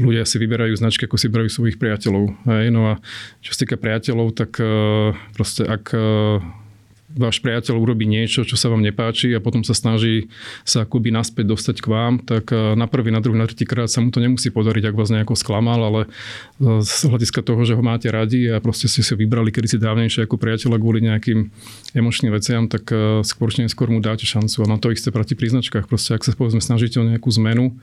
ľudia 0.00 0.24
si 0.28 0.36
vyberajú 0.40 0.76
značky, 0.76 1.08
ako 1.08 1.16
si 1.16 1.28
vyberajú 1.28 1.50
svojich 1.50 1.76
priateľov. 1.80 2.24
Hej? 2.48 2.64
No 2.72 2.96
a 2.96 3.02
čo 3.40 3.56
sa 3.56 3.64
týka 3.64 3.76
priateľov, 3.80 4.36
tak 4.36 4.56
uh, 4.60 5.16
proste 5.36 5.64
ak 5.64 5.84
uh, 5.92 6.63
váš 7.14 7.38
priateľ 7.38 7.78
urobí 7.78 8.04
niečo, 8.04 8.42
čo 8.42 8.58
sa 8.58 8.66
vám 8.68 8.82
nepáči 8.82 9.30
a 9.32 9.40
potom 9.40 9.62
sa 9.62 9.72
snaží 9.72 10.26
sa 10.66 10.82
akoby 10.82 11.14
naspäť 11.14 11.54
dostať 11.54 11.76
k 11.80 11.86
vám, 11.86 12.14
tak 12.20 12.50
eh, 12.50 12.74
na 12.74 12.90
prvý, 12.90 13.14
na 13.14 13.22
druhý, 13.22 13.38
na 13.38 13.46
tretí 13.46 13.62
krát 13.64 13.86
sa 13.86 14.02
mu 14.02 14.10
to 14.10 14.18
nemusí 14.18 14.50
podariť, 14.50 14.90
ak 14.90 14.98
vás 14.98 15.14
nejako 15.14 15.38
sklamal, 15.38 15.80
ale 15.80 16.00
eh, 16.06 16.82
z 16.82 17.08
hľadiska 17.08 17.40
toho, 17.46 17.62
že 17.62 17.78
ho 17.78 17.82
máte 17.82 18.10
radi 18.10 18.50
a 18.50 18.58
proste 18.58 18.90
ste 18.90 19.06
si 19.06 19.14
vybrali 19.14 19.54
kedy 19.54 19.66
si 19.70 19.78
dávnejšie 19.78 20.26
ako 20.26 20.36
priateľa 20.36 20.76
kvôli 20.82 21.06
nejakým 21.06 21.48
emočným 21.94 22.34
veciam, 22.34 22.66
tak 22.66 22.90
eh, 22.90 23.22
skôr 23.22 23.54
či 23.54 23.62
neskôr 23.62 23.86
mu 23.88 24.02
dáte 24.02 24.26
šancu. 24.26 24.66
A 24.66 24.70
na 24.70 24.76
to 24.82 24.90
isté 24.90 25.14
proti 25.14 25.38
príznačkách. 25.38 25.86
Proste 25.86 26.18
ak 26.18 26.26
sa 26.26 26.34
povedzme 26.34 26.58
snažíte 26.58 26.98
o 26.98 27.06
nejakú 27.06 27.30
zmenu, 27.38 27.78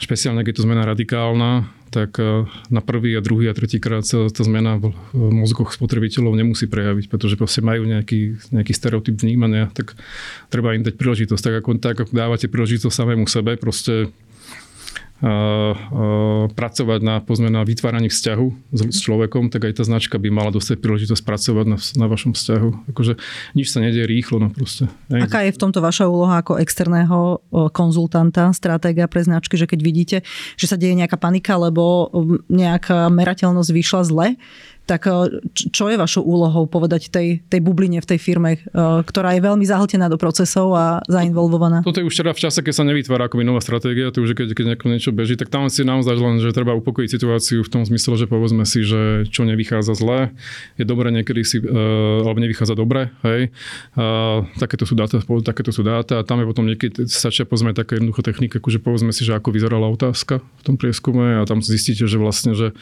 špeciálne 0.00 0.40
keď 0.40 0.50
je 0.50 0.58
to 0.58 0.66
zmena 0.66 0.82
radikálna, 0.88 1.68
tak 1.92 2.16
e, 2.16 2.48
na 2.72 2.80
prvý 2.80 3.18
a 3.18 3.20
druhý 3.20 3.50
a 3.50 3.54
tretí 3.54 3.82
krát 3.82 4.06
sa 4.06 4.30
tá 4.32 4.42
zmena 4.46 4.80
v 4.80 4.94
mozgoch 5.12 5.76
spotrebiteľov 5.76 6.38
nemusí 6.38 6.64
prejaviť, 6.70 7.12
pretože 7.12 7.36
proste 7.36 7.60
majú 7.60 7.84
nejaký, 7.84 8.40
nejaký 8.54 8.72
stereotyp 8.72 9.20
vnímania, 9.20 9.68
tak 9.74 9.98
treba 10.48 10.72
im 10.72 10.86
dať 10.86 10.96
príležitosť. 10.96 11.42
Tak 11.42 11.54
ako, 11.60 11.70
tak 11.82 11.96
ako 12.00 12.12
dávate 12.14 12.48
príležitosť 12.48 12.94
samému 12.94 13.28
sebe, 13.28 13.60
proste 13.60 14.08
pracovať 16.56 17.00
na, 17.04 17.20
pozme, 17.20 17.52
na 17.52 17.60
vytváraní 17.60 18.08
vzťahu 18.08 18.46
s, 18.72 18.80
s 18.88 18.98
človekom, 19.04 19.52
tak 19.52 19.68
aj 19.68 19.76
tá 19.76 19.84
značka 19.84 20.16
by 20.16 20.32
mala 20.32 20.48
dostať 20.48 20.80
príležitosť 20.80 21.20
pracovať 21.20 21.66
na, 21.68 21.76
na 21.76 22.06
vašom 22.08 22.32
vzťahu. 22.32 22.88
Akože 22.88 23.20
nič 23.52 23.68
sa 23.68 23.84
nedie 23.84 24.08
rýchlo, 24.08 24.40
no 24.40 24.48
proste. 24.48 24.88
Aká 25.12 25.44
je 25.44 25.52
v 25.52 25.60
tomto 25.60 25.84
vaša 25.84 26.08
úloha 26.08 26.40
ako 26.40 26.56
externého 26.56 27.44
konzultanta, 27.76 28.48
stratéga 28.56 29.04
pre 29.12 29.20
značky, 29.20 29.60
že 29.60 29.68
keď 29.68 29.80
vidíte, 29.84 30.16
že 30.56 30.66
sa 30.66 30.80
deje 30.80 30.96
nejaká 30.96 31.20
panika, 31.20 31.60
lebo 31.60 32.08
nejaká 32.48 33.12
merateľnosť 33.12 33.70
vyšla 33.76 34.02
zle, 34.08 34.26
tak 34.90 35.06
eh, 35.06 35.38
čo 35.54 35.86
je 35.86 35.94
vašou 35.94 36.26
úlohou 36.26 36.66
povedať 36.66 37.14
tej, 37.14 37.46
tej 37.46 37.60
bubline 37.62 38.02
v 38.02 38.10
tej 38.10 38.18
firme, 38.18 38.58
eh, 38.58 38.62
ktorá 39.06 39.38
je 39.38 39.46
veľmi 39.46 39.62
zahltená 39.62 40.10
do 40.10 40.18
procesov 40.18 40.74
a 40.74 40.98
zainvolvovaná? 41.06 41.86
Toto 41.86 42.02
je 42.02 42.08
už 42.10 42.18
teda 42.18 42.34
v 42.34 42.42
čase, 42.42 42.58
keď 42.66 42.74
sa 42.74 42.82
nevytvára 42.82 43.30
akoby 43.30 43.46
nová 43.46 43.62
stratégia, 43.62 44.10
to 44.10 44.26
už 44.26 44.34
keď, 44.34 44.58
keď 44.58 44.66
niečo 44.90 45.14
beží, 45.14 45.38
tak 45.38 45.46
tam 45.46 45.70
si 45.70 45.86
naozaj 45.86 46.18
len, 46.18 46.42
že 46.42 46.50
treba 46.50 46.74
upokojiť 46.74 47.08
situáciu 47.14 47.62
v 47.62 47.70
tom 47.70 47.86
zmysle, 47.86 48.18
že 48.18 48.26
povedzme 48.26 48.66
si, 48.66 48.82
že 48.82 49.30
čo 49.30 49.46
nevychádza 49.46 49.94
zle, 49.94 50.34
je 50.74 50.84
dobre 50.88 51.14
niekedy 51.14 51.46
si, 51.46 51.60
uh, 51.60 52.24
alebo 52.24 52.40
nevychádza 52.40 52.74
dobre, 52.74 53.12
hej. 53.22 53.52
Uh, 53.94 54.48
takéto 54.56 54.88
sú 54.88 54.96
dáta, 54.96 55.20
takéto 55.44 55.70
sú 55.70 55.84
dáta 55.84 56.18
a 56.18 56.26
tam 56.26 56.40
je 56.42 56.46
potom 56.48 56.64
niekedy 56.66 57.06
stačia 57.06 57.44
povedzme 57.44 57.76
taká 57.76 58.00
jednoduchá 58.00 58.24
technika, 58.24 58.58
akože 58.58 58.80
povedzme 58.80 59.12
si, 59.12 59.22
že 59.22 59.36
ako 59.36 59.52
vyzerala 59.52 59.86
otázka 59.92 60.40
v 60.40 60.62
tom 60.64 60.74
prieskume 60.80 61.38
a 61.38 61.46
tam 61.46 61.60
zistíte, 61.60 62.08
že 62.08 62.16
vlastne, 62.16 62.56
že 62.56 62.72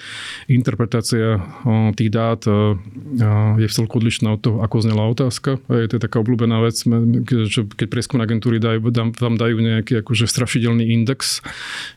interpretácia 0.47 1.43
tých 1.99 2.15
dát 2.15 2.39
je 3.59 3.67
v 3.67 3.75
celku 3.75 3.99
odlišná 3.99 4.39
od 4.39 4.41
toho, 4.41 4.57
ako 4.63 4.87
znela 4.87 5.11
otázka. 5.11 5.59
Je 5.67 5.91
to 5.91 5.99
taká 5.99 6.23
obľúbená 6.23 6.63
vec, 6.63 6.79
čo 7.51 7.67
keď 7.67 7.87
prieskumné 7.91 8.23
agentúry 8.23 8.63
dajú, 8.63 8.95
vám 8.95 9.35
dajú 9.35 9.59
nejaký 9.59 10.07
akože 10.07 10.31
strašidelný 10.31 10.87
index, 10.87 11.43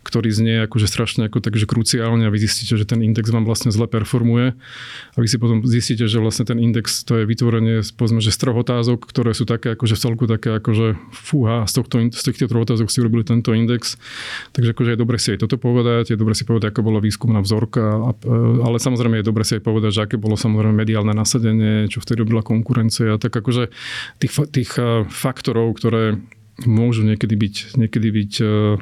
ktorý 0.02 0.34
znie 0.34 0.66
akože 0.66 0.90
strašne 0.90 1.30
ako 1.30 1.46
takže 1.46 1.70
kruciálne 1.70 2.26
a 2.26 2.34
vy 2.34 2.42
zistíte, 2.42 2.74
že 2.82 2.90
ten 2.90 3.06
index 3.06 3.30
vám 3.30 3.46
vlastne 3.46 3.70
zle 3.70 3.86
performuje 3.86 4.58
a 5.14 5.18
vy 5.22 5.28
si 5.30 5.38
potom 5.38 5.62
zistíte, 5.62 6.10
že 6.10 6.18
vlastne 6.18 6.50
ten 6.50 6.58
index 6.58 7.06
to 7.06 7.22
je 7.22 7.30
vytvorenie 7.30 7.86
povedzme, 7.94 8.24
že 8.24 8.34
z 8.34 8.42
troch 8.42 8.58
otázok, 8.58 9.06
ktoré 9.06 9.38
sú 9.38 9.46
také 9.46 9.78
akože 9.78 9.94
v 9.94 10.02
celku 10.02 10.24
také 10.26 10.58
akože 10.58 10.98
fúha, 11.14 11.70
z, 11.70 11.74
tohto, 11.78 12.02
z 12.10 12.22
týchto 12.26 12.50
troch 12.50 12.66
otázok 12.66 12.90
si 12.90 13.04
urobili 13.04 13.22
tento 13.28 13.54
index. 13.54 14.00
Takže 14.56 14.74
akože 14.74 14.90
je 14.96 14.98
dobre 14.98 15.22
si 15.22 15.36
aj 15.36 15.46
toto 15.46 15.60
povedať, 15.62 16.16
je 16.16 16.18
dobre 16.18 16.34
si 16.34 16.48
povedať, 16.48 16.74
ako 16.74 16.82
bola 16.82 17.04
výskumná 17.04 17.44
vzorka, 17.44 18.16
ale 18.64 18.78
samozrejme 18.80 19.22
je 19.22 19.26
dobre 19.28 19.44
si 19.44 19.60
aj 19.60 19.64
povedať, 19.68 19.91
že 19.92 20.08
aké 20.08 20.16
bolo 20.16 20.40
samozrejme 20.40 20.74
mediálne 20.74 21.14
nasadenie, 21.14 21.92
čo 21.92 22.00
vtedy 22.02 22.24
robila 22.24 22.42
konkurencia. 22.42 23.20
Tak 23.20 23.32
akože 23.32 23.70
tých, 24.18 24.34
tých 24.50 24.72
eh, 24.80 25.04
faktorov, 25.06 25.78
ktoré 25.78 26.18
môžu 26.64 27.04
niekedy 27.04 27.36
byť, 27.36 27.56
niekedy 27.78 28.08
byť 28.10 28.34
eh, 28.42 28.80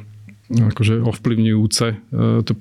akože 0.50 1.02
ovplyvňujúce 1.02 1.86
eh, 1.90 2.40
to, 2.46 2.52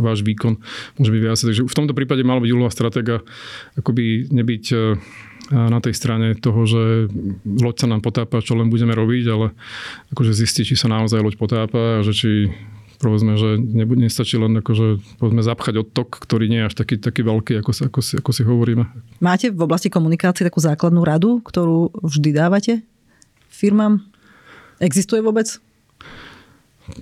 váš 0.00 0.24
výkon 0.24 0.58
môže 0.98 1.12
byť 1.12 1.22
viac. 1.22 1.38
Takže 1.38 1.62
v 1.68 1.76
tomto 1.76 1.92
prípade 1.92 2.24
malo 2.24 2.40
byť 2.40 2.50
úloha 2.50 2.72
stratéga 2.72 3.20
akoby 3.76 4.32
nebyť 4.32 4.64
na 5.52 5.84
tej 5.84 5.92
strane 5.92 6.32
toho, 6.38 6.64
že 6.64 7.12
loď 7.44 7.84
sa 7.84 7.90
nám 7.90 8.00
potápa, 8.00 8.40
čo 8.40 8.56
len 8.56 8.72
budeme 8.72 8.96
robiť, 8.96 9.24
ale 9.28 9.52
akože 10.14 10.32
zistiť, 10.32 10.72
či 10.72 10.76
sa 10.78 10.88
naozaj 10.88 11.20
loď 11.20 11.34
potápa 11.36 12.00
a 12.00 12.04
že 12.06 12.14
či 12.14 12.30
povedzme, 13.02 13.34
že 13.34 13.58
nebude, 13.58 14.06
nestačí 14.06 14.38
len 14.38 14.54
akože, 14.62 15.18
povedzme, 15.18 15.42
zapchať 15.42 15.74
odtok, 15.82 16.22
ktorý 16.22 16.46
nie 16.46 16.62
je 16.62 16.68
až 16.70 16.74
taký, 16.78 17.02
taký 17.02 17.26
veľký, 17.26 17.58
ako, 17.58 17.70
ako, 17.90 18.00
si, 18.00 18.12
ako 18.22 18.30
si 18.30 18.42
hovoríme. 18.46 18.86
Máte 19.18 19.50
v 19.50 19.60
oblasti 19.66 19.90
komunikácie 19.90 20.46
takú 20.46 20.62
základnú 20.62 21.02
radu, 21.02 21.42
ktorú 21.42 21.90
vždy 21.98 22.30
dávate 22.30 22.86
firmám? 23.52 24.00
Existuje 24.78 25.22
vôbec? 25.22 25.46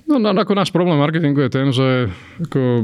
No, 0.07 0.19
no, 0.19 0.31
ako 0.35 0.55
náš 0.55 0.71
problém 0.75 0.99
marketingu 0.99 1.39
je 1.47 1.51
ten, 1.51 1.67
že 1.71 2.11
ako, 2.43 2.83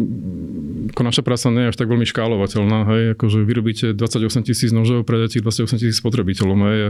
ako 0.96 1.02
naša 1.04 1.22
práca 1.24 1.48
nie 1.52 1.68
je 1.68 1.72
až 1.72 1.78
tak 1.80 1.88
veľmi 1.92 2.08
škálovateľná. 2.08 2.80
Hej? 2.88 3.02
Akože 3.20 3.44
vyrobíte 3.44 3.92
28 3.92 4.48
tisíc 4.48 4.72
nožov, 4.72 5.04
predáte 5.04 5.40
28 5.40 5.80
tisíc 5.80 6.00
spotrebiteľom. 6.00 6.60
Hej? 6.68 6.78
A 6.80 6.90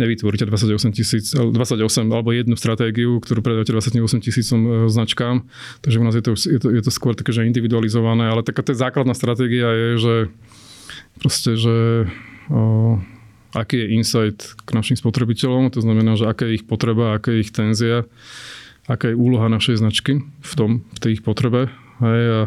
nevytvoríte 0.00 0.48
28 0.48 0.96
tisíc, 0.96 1.32
28 1.36 1.84
alebo 2.08 2.32
jednu 2.32 2.56
stratégiu, 2.56 3.20
ktorú 3.20 3.40
predáte 3.44 3.72
28 3.72 4.24
tisícom 4.24 4.60
e, 4.64 4.68
značkám. 4.88 5.44
Takže 5.84 5.96
u 6.00 6.04
nás 6.04 6.14
je 6.16 6.24
to, 6.24 6.32
je 6.36 6.58
to, 6.60 6.68
je 6.72 6.82
to 6.84 6.92
skôr 6.92 7.12
také, 7.12 7.32
že 7.32 7.44
individualizované, 7.44 8.28
ale 8.28 8.40
taká 8.44 8.64
tá 8.64 8.72
základná 8.72 9.12
stratégia 9.12 9.68
je, 9.68 9.90
že 10.00 10.14
proste, 11.20 11.58
že 11.58 12.08
o, 12.48 12.96
aký 13.52 13.84
je 13.84 13.86
insight 13.96 14.40
k 14.64 14.68
našim 14.72 14.96
spotrebiteľom, 14.96 15.72
to 15.74 15.82
znamená, 15.82 16.14
že 16.14 16.30
aká 16.30 16.46
je 16.46 16.62
ich 16.62 16.64
potreba, 16.64 17.16
aká 17.16 17.34
je 17.34 17.40
ich 17.42 17.52
tenzia 17.52 18.06
aká 18.88 19.12
je 19.12 19.16
úloha 19.16 19.52
našej 19.52 19.84
značky 19.84 20.24
v 20.24 20.52
tom, 20.56 20.70
v 20.96 20.98
tej 20.98 21.10
ich 21.20 21.22
potrebe 21.22 21.68
hej, 22.00 22.22
a 22.32 22.40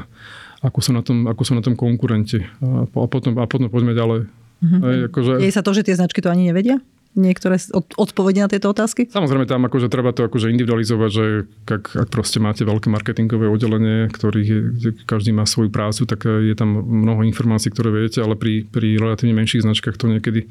ako 0.65 0.79
sú 0.81 0.91
na 0.93 1.01
tom, 1.05 1.29
ako 1.29 1.41
sú 1.45 1.53
na 1.53 1.63
tom 1.63 1.77
konkurenti. 1.77 2.41
A, 2.61 2.85
a, 2.85 3.05
potom, 3.09 3.37
a 3.37 3.45
potom 3.45 3.69
poďme 3.69 3.93
ďalej. 3.93 4.21
Mm-hmm. 4.61 4.81
Hej, 4.81 4.97
akože... 5.09 5.33
Je 5.41 5.53
sa 5.53 5.65
to, 5.65 5.71
že 5.73 5.85
tie 5.85 5.97
značky 5.97 6.21
to 6.21 6.29
ani 6.29 6.49
nevedia? 6.49 6.81
niektoré 7.15 7.59
odpovede 7.99 8.39
na 8.39 8.47
tieto 8.47 8.71
otázky? 8.71 9.11
Samozrejme, 9.11 9.43
tam 9.43 9.67
akože 9.67 9.91
treba 9.91 10.15
to 10.15 10.23
akože 10.23 10.47
individualizovať, 10.47 11.09
že 11.11 11.25
ak, 11.67 12.07
ak 12.07 12.07
proste 12.07 12.39
máte 12.39 12.63
veľké 12.63 12.87
marketingové 12.87 13.51
oddelenie, 13.51 14.07
ktorých 14.07 14.47
je, 14.79 14.89
každý 15.03 15.35
má 15.35 15.43
svoju 15.43 15.67
prácu, 15.67 16.07
tak 16.07 16.23
je 16.23 16.55
tam 16.55 16.71
mnoho 16.79 17.27
informácií, 17.27 17.71
ktoré 17.71 17.91
viete, 17.91 18.23
ale 18.23 18.39
pri, 18.39 18.63
pri 18.63 18.95
relatívne 18.95 19.35
menších 19.35 19.67
značkách 19.67 19.99
to 19.99 20.07
niekedy 20.07 20.47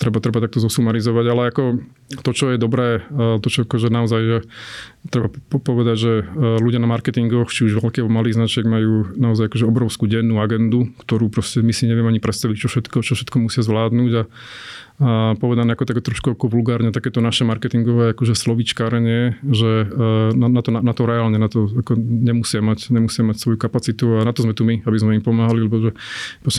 treba, 0.00 0.24
treba 0.24 0.40
takto 0.40 0.64
zosumarizovať, 0.64 1.24
ale 1.28 1.42
ako 1.52 1.62
to, 2.24 2.30
čo 2.32 2.50
je 2.50 2.56
dobré, 2.56 3.04
to, 3.12 3.48
čo 3.52 3.68
akože 3.68 3.92
naozaj, 3.92 4.20
že 4.24 4.38
treba 5.12 5.28
povedať, 5.60 5.96
že 6.00 6.12
ľudia 6.64 6.80
na 6.80 6.88
marketingoch, 6.88 7.52
či 7.52 7.68
už 7.68 7.84
veľkých 7.84 8.08
malých 8.08 8.40
značiek 8.40 8.64
majú 8.64 9.12
naozaj 9.20 9.52
akože 9.52 9.68
obrovskú 9.68 10.08
dennú 10.08 10.40
agendu, 10.40 10.88
ktorú 11.04 11.28
proste 11.28 11.60
my 11.60 11.76
si 11.76 11.84
nevieme 11.84 12.08
ani 12.08 12.24
predstaviť, 12.24 12.56
čo 12.56 12.68
všetko, 12.72 13.04
čo 13.04 13.12
všetko 13.12 13.36
musia 13.36 13.60
zvládnuť 13.60 14.12
a 14.16 14.22
a 15.00 15.32
povedané 15.40 15.72
ako 15.72 15.88
také 15.88 16.04
trošku 16.04 16.36
ako 16.36 16.52
vulgárne, 16.52 16.92
takéto 16.92 17.24
naše 17.24 17.48
marketingové 17.48 18.12
akože 18.12 18.36
slovičkárenie, 18.36 19.40
že 19.48 19.88
e, 19.88 20.36
na, 20.36 20.52
na, 20.52 20.60
to, 20.60 20.76
na, 20.76 20.84
na 20.84 20.92
to 20.92 21.08
reálne, 21.08 21.40
na 21.40 21.48
to 21.48 21.72
ako 21.72 21.96
nemusia, 21.96 22.60
mať, 22.60 22.92
nemusia 22.92 23.24
mať 23.24 23.40
svoju 23.40 23.56
kapacitu 23.56 24.20
a 24.20 24.28
na 24.28 24.36
to 24.36 24.44
sme 24.44 24.52
tu 24.52 24.68
my, 24.68 24.84
aby 24.84 24.96
sme 25.00 25.16
im 25.16 25.24
pomáhali, 25.24 25.64
lebo 25.64 25.88
že 25.88 25.96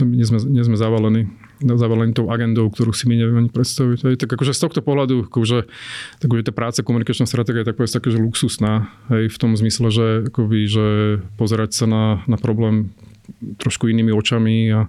nie 0.02 0.26
sme, 0.26 0.42
nie 0.42 0.66
sme 0.66 0.74
zavalení 0.74 1.30
zavalení 1.64 2.12
tou 2.12 2.28
agendou, 2.28 2.68
ktorú 2.68 2.90
si 2.90 3.06
my 3.06 3.14
nevieme 3.16 3.40
ani 3.46 3.50
predstaviť. 3.52 3.98
Hej. 4.06 4.14
Tak 4.22 4.34
akože 4.34 4.52
z 4.52 4.60
tohto 4.60 4.80
pohľadu, 4.82 5.30
akože, 5.30 5.58
akože 6.22 6.42
tá 6.46 6.52
práca, 6.52 6.84
komunikačná 6.84 7.24
stratégia 7.24 7.62
je 7.62 7.68
tak 7.72 7.78
povedať 7.78 7.98
také, 8.02 8.08
že 8.10 8.18
luxusná, 8.18 8.90
hej, 9.12 9.30
v 9.30 9.36
tom 9.38 9.54
zmysle, 9.54 9.88
že, 9.90 10.06
akoby, 10.28 10.58
že 10.66 10.86
pozerať 11.38 11.70
sa 11.74 11.86
na, 11.86 12.04
na 12.26 12.36
problém 12.36 12.90
trošku 13.62 13.86
inými 13.86 14.10
očami 14.10 14.68
a 14.74 14.80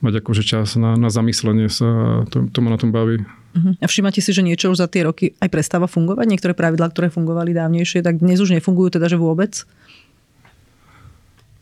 mať 0.00 0.24
akože 0.24 0.42
čas 0.42 0.80
na, 0.80 0.96
na 0.96 1.12
zamyslenie 1.12 1.68
sa 1.68 1.86
a 1.86 2.08
to, 2.26 2.48
to 2.48 2.58
ma 2.64 2.72
na 2.72 2.80
tom 2.80 2.90
baví. 2.90 3.20
Uh-huh. 3.22 3.72
A 3.80 3.86
všímate 3.88 4.20
si, 4.20 4.32
že 4.32 4.44
niečo 4.44 4.72
už 4.72 4.80
za 4.80 4.88
tie 4.88 5.04
roky 5.04 5.36
aj 5.40 5.48
prestáva 5.48 5.88
fungovať? 5.88 6.26
Niektoré 6.28 6.52
pravidlá, 6.56 6.92
ktoré 6.92 7.12
fungovali 7.12 7.56
dávnejšie, 7.56 8.04
tak 8.04 8.20
dnes 8.20 8.40
už 8.40 8.52
nefungujú 8.52 8.96
teda, 8.96 9.08
že 9.08 9.20
vôbec? 9.20 9.64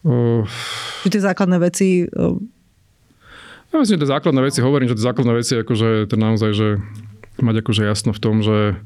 Uh, 0.06 0.46
tie 1.06 1.22
základné 1.22 1.58
veci... 1.62 2.06
Ja 3.74 3.82
myslím, 3.82 3.98
že 3.98 4.02
tie 4.06 4.14
základné 4.14 4.38
veci, 4.38 4.62
hovorím, 4.62 4.86
že 4.86 4.94
tie 4.94 5.08
základné 5.10 5.34
veci, 5.34 5.58
akože 5.58 6.06
to 6.06 6.14
naozaj, 6.14 6.50
že 6.54 6.68
mať 7.42 7.66
akože 7.66 7.82
jasno 7.82 8.14
v 8.14 8.22
tom, 8.22 8.38
že 8.38 8.78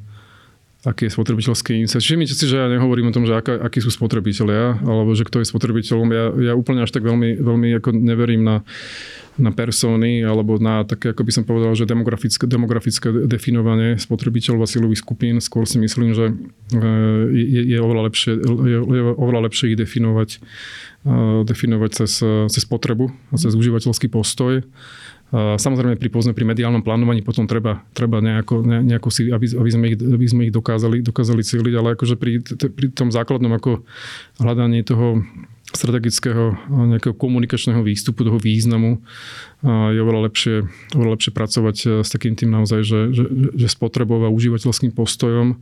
aký 0.87 1.11
je 1.11 1.13
spotrebiteľský 1.19 1.75
insight. 1.83 2.07
Všimnite 2.07 2.39
si, 2.39 2.47
že 2.47 2.55
ja 2.55 2.71
nehovorím 2.71 3.11
o 3.11 3.15
tom, 3.15 3.27
že 3.27 3.35
aká, 3.35 3.59
akí 3.59 3.83
sú 3.83 3.91
spotrebitelia, 3.91 4.79
alebo 4.87 5.11
že 5.11 5.27
kto 5.27 5.43
je 5.43 5.51
spotrebiteľom. 5.51 6.09
Ja, 6.15 6.25
ja 6.39 6.53
úplne 6.55 6.87
až 6.87 6.95
tak 6.95 7.03
veľmi, 7.03 7.43
veľmi 7.43 7.69
ako 7.83 7.99
neverím 7.99 8.47
na, 8.47 8.63
na 9.43 9.51
persóny, 9.51 10.23
alebo 10.23 10.63
na 10.63 10.87
také, 10.87 11.11
ako 11.11 11.27
by 11.27 11.33
som 11.35 11.43
povedal, 11.43 11.75
že 11.75 11.83
demografické, 11.83 12.47
demografické 12.47 13.11
definovanie 13.27 13.99
spotrebiteľov 13.99 14.63
a 14.63 14.71
silových 14.71 15.03
skupín. 15.03 15.43
Skôr 15.43 15.67
si 15.67 15.83
myslím, 15.83 16.15
že 16.15 16.31
e, 16.71 16.83
je, 17.35 17.63
je, 17.75 17.79
oveľa, 17.83 18.15
lepšie, 18.15 18.39
je, 18.39 18.79
je 18.79 19.03
oveľa 19.19 19.51
lepšie 19.51 19.75
ich 19.75 19.79
definovať, 19.83 20.31
e, 21.03 21.43
definovať 21.43 21.91
cez, 21.91 22.23
cez 22.55 22.65
potrebu 22.71 23.11
a 23.31 23.37
cez 23.39 23.51
užívateľský 23.51 24.07
postoj. 24.15 24.63
Samozrejme 25.35 26.01
pri, 26.01 26.09
povedzme, 26.09 26.33
pri 26.33 26.49
mediálnom 26.49 26.81
plánovaní 26.81 27.21
potom 27.21 27.45
treba, 27.45 27.85
treba 27.93 28.25
nejako, 28.25 28.65
ne, 28.65 28.81
nejako 28.81 29.09
si, 29.13 29.29
aby, 29.29 29.45
aby, 29.45 29.71
sme 29.71 29.85
ich, 29.93 29.97
aby 30.01 30.27
sme 30.27 30.43
ich 30.49 30.53
dokázali, 30.57 31.05
dokázali 31.05 31.45
cíliť, 31.45 31.75
ale 31.77 31.89
akože 31.93 32.17
pri, 32.17 32.41
pri 32.73 32.87
tom 32.97 33.13
základnom 33.13 33.53
ako 33.53 33.85
hľadaní 34.41 34.81
toho 34.89 35.21
strategického 35.69 36.57
nejakého 36.97 37.13
komunikačného 37.13 37.85
výstupu, 37.85 38.25
toho 38.25 38.41
významu 38.41 39.05
je 39.67 39.99
oveľa 40.01 40.31
lepšie, 40.31 40.57
oveľa 40.95 41.13
lepšie 41.19 41.33
pracovať 41.35 41.77
e, 41.83 41.87
s 42.07 42.09
takým 42.15 42.39
tým 42.39 42.55
naozaj, 42.55 42.87
že, 42.87 43.01
že, 43.11 43.25
že 43.59 43.67
spotrebou 43.67 44.23
užívateľským 44.31 44.95
postojom. 44.95 45.59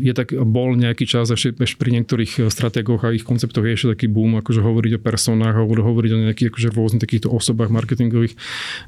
Je 0.00 0.12
tak, 0.16 0.32
bol 0.32 0.72
nejaký 0.72 1.04
čas 1.04 1.28
ešte, 1.28 1.52
pri 1.52 1.90
niektorých 2.00 2.48
stratégoch 2.48 3.04
a 3.04 3.12
ich 3.12 3.28
konceptoch 3.28 3.60
je 3.68 3.76
ešte 3.76 3.92
taký 3.92 4.06
boom, 4.08 4.40
akože 4.40 4.64
hovoriť 4.64 4.92
o 4.96 5.04
personách, 5.04 5.60
hovoriť 5.60 6.10
o 6.16 6.22
nejakých 6.24 6.48
akože 6.48 6.68
rôznych 6.72 7.04
takýchto 7.04 7.28
osobách 7.28 7.68
marketingových. 7.68 8.32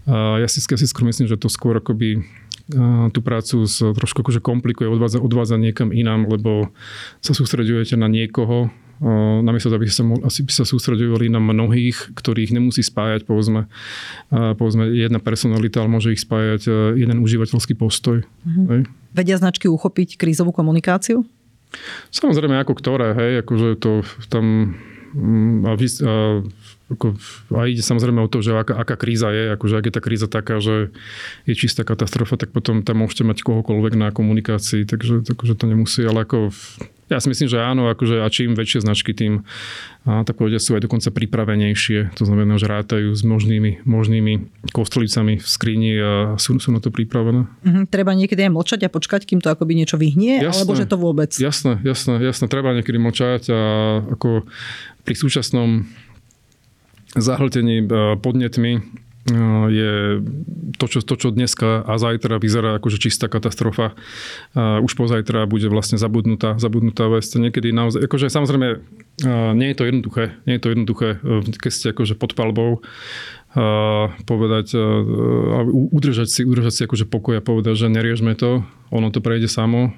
Ja 0.08 0.48
si, 0.48 0.64
ja 0.64 0.78
si 0.80 0.86
skôr 0.88 1.04
myslím, 1.04 1.28
že 1.28 1.36
to 1.36 1.52
skôr 1.52 1.76
akoby 1.76 2.24
tú 3.12 3.20
prácu 3.20 3.68
z, 3.68 3.92
trošku 3.92 4.24
akože 4.24 4.40
komplikuje, 4.40 4.88
odvádza, 4.88 5.20
odvádza 5.20 5.60
niekam 5.60 5.92
inám, 5.92 6.24
lebo 6.30 6.72
sa 7.20 7.36
sústredujete 7.36 8.00
na 8.00 8.08
niekoho, 8.08 8.72
namiesto 9.42 9.66
toho, 9.66 9.82
aby 9.82 9.90
sa, 9.90 10.06
asi 10.22 10.46
by 10.46 10.52
sa 10.54 10.64
sústredovali 10.64 11.26
na 11.26 11.42
mnohých, 11.42 12.14
ktorých 12.14 12.54
nemusí 12.54 12.86
spájať, 12.86 13.26
povedzme, 13.26 13.66
povedzme 14.30 14.94
jedna 14.94 15.18
personalita, 15.18 15.82
ale 15.82 15.90
môže 15.90 16.14
ich 16.14 16.22
spájať 16.22 16.94
jeden 16.94 17.18
užívateľský 17.18 17.74
postoj. 17.74 18.22
Mm-hmm. 18.46 18.86
Vedia 19.12 19.36
značky 19.36 19.66
uchopiť 19.66 20.14
krízovú 20.14 20.54
komunikáciu? 20.54 21.26
Samozrejme, 22.12 22.60
ako 22.62 22.72
ktoré, 22.78 23.16
hej, 23.16 23.32
akože 23.42 23.68
to 23.80 24.04
tam 24.28 24.76
mm, 25.16 25.66
a, 25.66 25.72
vy, 25.74 25.86
a, 25.88 26.12
ako, 26.94 27.16
a 27.56 27.66
ide 27.68 27.80
samozrejme 27.80 28.20
o 28.22 28.28
to, 28.30 28.44
že 28.44 28.56
aká, 28.56 28.76
aká 28.76 28.94
kríza 29.00 29.32
je, 29.32 29.52
akože 29.56 29.74
ak 29.80 29.84
je 29.88 29.94
tá 29.94 30.02
kríza 30.02 30.26
taká, 30.28 30.60
že 30.60 30.92
je 31.48 31.54
čistá 31.56 31.82
katastrofa, 31.82 32.36
tak 32.36 32.52
potom 32.52 32.84
tam 32.84 33.02
môžete 33.02 33.24
mať 33.24 33.38
kohokoľvek 33.42 33.94
na 33.96 34.08
komunikácii, 34.12 34.84
takže, 34.84 35.24
takže 35.24 35.52
to 35.56 35.64
nemusí, 35.66 36.04
ale 36.04 36.28
ako 36.28 36.52
ja 37.12 37.20
si 37.20 37.28
myslím, 37.28 37.48
že 37.52 37.60
áno, 37.60 37.92
akože 37.92 38.24
a 38.24 38.28
čím 38.32 38.56
väčšie 38.56 38.88
značky, 38.88 39.12
tým 39.12 39.44
a 40.02 40.26
tak 40.26 40.34
povedia 40.34 40.58
sú 40.58 40.74
aj 40.74 40.88
dokonca 40.88 41.14
pripravenejšie. 41.14 42.16
To 42.18 42.24
znamená, 42.26 42.58
že 42.58 42.66
rátajú 42.66 43.12
s 43.14 43.22
možnými, 43.22 43.86
možnými 43.86 44.50
kostolicami 44.74 45.38
v 45.38 45.46
skrini 45.46 45.92
a 46.00 46.12
sú, 46.40 46.58
sú 46.58 46.74
na 46.74 46.82
to 46.82 46.90
pripravené. 46.90 47.46
Mm-hmm, 47.62 47.84
treba 47.86 48.16
niekedy 48.16 48.48
aj 48.48 48.50
mlčať 48.50 48.80
a 48.82 48.90
počkať, 48.90 49.28
kým 49.28 49.38
to 49.38 49.52
akoby 49.52 49.78
niečo 49.78 50.00
vyhnie, 50.00 50.42
jasné, 50.42 50.64
alebo 50.64 50.72
že 50.74 50.88
to 50.88 50.96
vôbec? 50.98 51.30
Jasné, 51.36 51.78
jasné, 51.86 52.18
jasné. 52.18 52.50
Treba 52.50 52.74
niekedy 52.74 52.98
mlčať 52.98 53.42
a 53.52 53.60
ako 54.16 54.48
pri 55.06 55.14
súčasnom 55.14 55.86
zahltení 57.16 57.84
podnetmi 58.20 58.80
je 59.70 60.18
to 60.82 60.84
čo, 60.90 60.98
to, 60.98 61.14
čo 61.14 61.28
dneska 61.30 61.86
a 61.86 61.94
zajtra 61.94 62.42
vyzerá 62.42 62.74
ako 62.74 62.90
že 62.90 63.06
čistá 63.06 63.30
katastrofa. 63.30 63.94
A 64.58 64.82
už 64.82 64.98
pozajtra 64.98 65.46
bude 65.46 65.70
vlastne 65.70 65.94
zabudnutá, 65.94 66.58
zabudnutá 66.58 67.06
vec. 67.06 67.22
Niekedy 67.30 67.70
naozaj, 67.70 68.02
akože 68.10 68.26
samozrejme 68.26 68.82
nie 69.54 69.68
je 69.70 69.76
to 69.78 69.84
jednoduché, 69.86 70.24
nie 70.48 70.58
je 70.58 70.62
to 70.62 70.68
jednoduché, 70.74 71.08
e, 71.22 71.44
keď 71.54 71.70
ste 71.70 71.86
akože 71.94 72.14
pod 72.18 72.34
palbou 72.34 72.82
povedať, 74.24 74.72
udržať 75.92 76.28
si, 76.28 76.40
udržať 76.40 76.72
si 76.72 76.82
akože 76.88 77.04
pokoj 77.04 77.36
a 77.36 77.44
povedať, 77.44 77.84
že 77.84 77.92
neriešme 77.92 78.32
to, 78.32 78.64
ono 78.88 79.08
to 79.12 79.20
prejde 79.20 79.48
samo, 79.48 79.92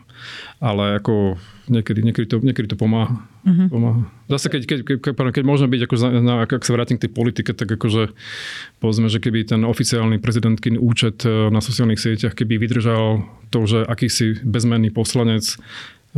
ale 0.58 0.98
ako 0.98 1.38
niekedy, 1.70 2.02
niekedy, 2.02 2.26
to, 2.30 2.36
niekedy 2.42 2.70
to 2.70 2.76
pomáha. 2.78 3.26
Uh-huh. 3.46 3.66
pomáha. 3.70 4.02
Zase 4.30 4.50
keď, 4.50 4.62
keď, 4.66 4.78
keď, 4.98 5.12
keď 5.34 5.44
môžeme 5.46 5.70
byť, 5.70 5.82
ako, 5.86 5.94
na, 6.22 6.34
ak 6.46 6.62
sa 6.66 6.74
vrátim 6.74 6.96
k 6.98 7.06
tej 7.06 7.12
politike, 7.12 7.50
tak 7.54 7.70
akože 7.70 8.14
povedzme, 8.78 9.06
že 9.10 9.18
keby 9.18 9.46
ten 9.46 9.62
oficiálny 9.62 10.18
prezidentkin 10.18 10.78
účet 10.78 11.22
e, 11.26 11.50
na 11.50 11.58
sociálnych 11.58 12.00
sieťach, 12.00 12.34
keby 12.34 12.58
vydržal 12.58 13.26
to, 13.50 13.66
že 13.66 13.86
akýsi 13.86 14.42
bezmenný 14.42 14.90
poslanec 14.90 15.46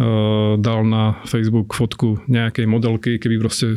uh, 0.01 0.57
dal 0.57 0.89
na 0.89 1.21
Facebook 1.29 1.77
fotku 1.77 2.17
nejakej 2.33 2.65
modelky, 2.65 3.21
keby 3.21 3.37
proste 3.45 3.77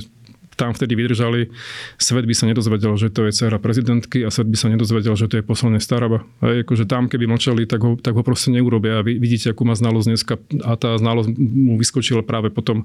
tam 0.59 0.75
vtedy 0.75 0.99
vydržali, 0.99 1.47
svet 1.95 2.27
by 2.27 2.35
sa 2.35 2.43
nedozvedel, 2.51 2.99
že 2.99 3.07
to 3.07 3.23
je 3.23 3.31
dcera 3.31 3.55
prezidentky 3.63 4.27
a 4.27 4.29
svet 4.29 4.51
by 4.51 4.57
sa 4.59 4.67
nedozvedel, 4.67 5.15
že 5.15 5.31
to 5.31 5.39
je 5.39 5.43
poslanie 5.47 5.79
Staraba. 5.79 6.27
A 6.43 6.67
akože 6.67 6.83
tam, 6.83 7.07
keby 7.07 7.31
mlčali, 7.31 7.63
tak 7.63 7.79
ho, 7.79 7.95
tak 7.95 8.19
ho 8.19 8.23
proste 8.27 8.51
neurobia. 8.51 8.99
A 8.99 9.01
vy 9.01 9.15
vidíte, 9.15 9.55
akú 9.55 9.63
má 9.63 9.79
znalosť 9.79 10.07
dneska 10.11 10.35
a 10.67 10.75
tá 10.75 10.99
znalosť 10.99 11.31
mu 11.39 11.79
vyskočila 11.79 12.27
práve 12.27 12.51
potom, 12.51 12.83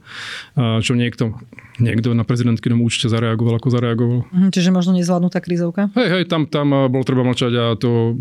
čo 0.54 0.94
niekto, 0.94 1.34
niekto 1.82 2.14
na 2.14 2.22
prezidentkynom 2.22 2.78
účte 2.78 3.10
zareagoval, 3.10 3.58
ako 3.58 3.68
zareagoval. 3.74 4.20
Mhm, 4.30 4.48
čiže 4.54 4.70
možno 4.70 4.94
nezvládnutá 4.94 5.42
krízovka? 5.42 5.90
Hej, 5.98 6.08
hej, 6.14 6.24
tam, 6.30 6.46
tam 6.46 6.70
bol 6.87 7.02
treba 7.02 7.26
mlčať 7.26 7.52
a 7.58 7.64
to, 7.74 8.14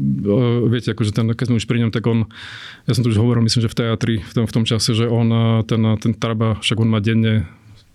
viete, 0.66 0.98
akože 0.98 1.14
ten, 1.14 1.30
keď 1.30 1.46
sme 1.54 1.62
už 1.62 1.70
pri 1.70 1.86
ňom, 1.86 1.92
tak 1.94 2.10
on, 2.10 2.26
ja 2.90 2.98
som 2.98 3.06
to 3.06 3.14
už 3.14 3.22
hovoril, 3.22 3.46
myslím, 3.46 3.70
že 3.70 3.70
v 3.70 3.78
teatri, 3.78 4.16
v 4.26 4.34
tom, 4.34 4.46
v 4.50 4.54
tom 4.58 4.66
čase, 4.66 4.98
že 4.98 5.06
on, 5.06 5.30
ten, 5.70 5.82
ten 6.02 6.18
Taraba, 6.18 6.58
však 6.58 6.82
on 6.82 6.90
má 6.90 6.98
denne 7.04 7.46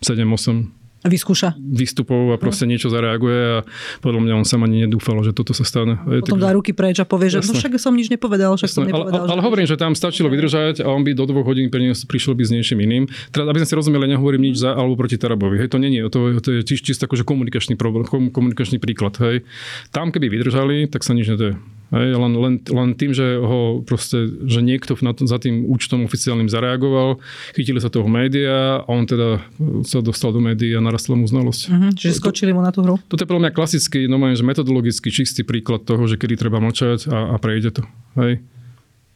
7-8 0.07 0.78
vyskúša. 1.07 1.55
Výstupov 1.59 2.35
a 2.35 2.37
proste 2.41 2.67
no. 2.67 2.75
niečo 2.75 2.91
zareaguje 2.91 3.39
a 3.39 3.59
podľa 4.03 4.21
mňa 4.27 4.33
on 4.35 4.47
sa 4.47 4.59
ani 4.59 4.89
nedúfal, 4.89 5.23
že 5.23 5.31
toto 5.31 5.55
sa 5.55 5.63
stane. 5.63 6.01
Je 6.11 6.25
Potom 6.27 6.43
tak, 6.43 6.51
dá 6.51 6.51
ruky 6.51 6.75
preč 6.75 6.99
a 6.99 7.07
povie, 7.07 7.31
že 7.31 7.39
no 7.47 7.55
však 7.55 7.79
som 7.79 7.95
nič 7.95 8.11
nepovedal, 8.11 8.59
však 8.59 8.71
som 8.71 8.83
nepovedal. 8.83 9.23
Ale, 9.23 9.31
ale, 9.31 9.39
ale 9.39 9.43
hovorím, 9.47 9.67
že 9.71 9.79
tam 9.79 9.95
stačilo 9.95 10.27
vydržať 10.27 10.83
a 10.83 10.91
on 10.91 11.07
by 11.07 11.15
do 11.15 11.25
dvoch 11.31 11.47
hodín 11.47 11.71
prišiel 11.71 12.35
by 12.35 12.43
s 12.43 12.51
niečím 12.51 12.83
iným. 12.83 13.07
Teda, 13.31 13.47
aby 13.47 13.63
sme 13.63 13.69
si 13.71 13.75
rozumeli, 13.79 14.11
nehovorím 14.11 14.51
nič 14.51 14.59
za 14.59 14.75
alebo 14.75 14.99
proti 14.99 15.15
Tarabovi. 15.15 15.63
Hej, 15.63 15.71
to 15.71 15.79
nie 15.79 15.95
je, 15.95 16.11
to, 16.11 16.19
to 16.43 16.49
je 16.59 16.61
čisto 16.67 17.07
akože 17.07 17.23
komunikačný 17.23 17.79
problém, 17.79 18.03
komunikačný 18.09 18.83
príklad. 18.83 19.15
Hej. 19.23 19.47
Tam, 19.95 20.11
keby 20.11 20.27
vydržali, 20.27 20.91
tak 20.91 21.07
sa 21.07 21.15
nič 21.15 21.31
nedeje. 21.31 21.78
Hej, 21.89 22.21
len, 22.21 22.33
len, 22.37 22.55
len 22.61 22.89
tým, 22.93 23.17
že 23.17 23.41
ho 23.41 23.81
proste, 23.81 24.29
že 24.45 24.61
niekto 24.61 24.93
na 25.01 25.17
to, 25.17 25.25
za 25.25 25.41
tým 25.41 25.65
účtom 25.73 26.05
oficiálnym 26.05 26.45
zareagoval, 26.53 27.17
chytili 27.57 27.81
sa 27.81 27.89
toho 27.89 28.05
média 28.05 28.85
a 28.85 28.89
on 28.93 29.09
teda 29.09 29.41
sa 29.89 30.05
dostal 30.05 30.37
do 30.37 30.45
médií 30.45 30.77
a 30.77 30.85
narastla 30.85 31.17
mu 31.17 31.25
znalosť. 31.25 31.63
Uh-huh, 31.73 31.91
čiže 31.97 32.21
skočili 32.21 32.53
mu 32.53 32.61
na 32.61 32.77
tú 32.77 32.85
hru? 32.85 33.01
Toto 33.09 33.25
je 33.25 33.29
podľa 33.29 33.49
mňa 33.49 33.53
klasický, 33.57 34.05
no 34.05 34.21
že 34.21 34.45
metodologický 34.45 35.09
čistý 35.09 35.49
príklad 35.49 35.89
toho, 35.89 36.05
že 36.05 36.21
kedy 36.21 36.37
treba 36.37 36.61
mlčať 36.61 37.09
a, 37.09 37.33
a 37.33 37.37
prejde 37.41 37.81
to. 37.81 37.83
Hej. 38.21 38.45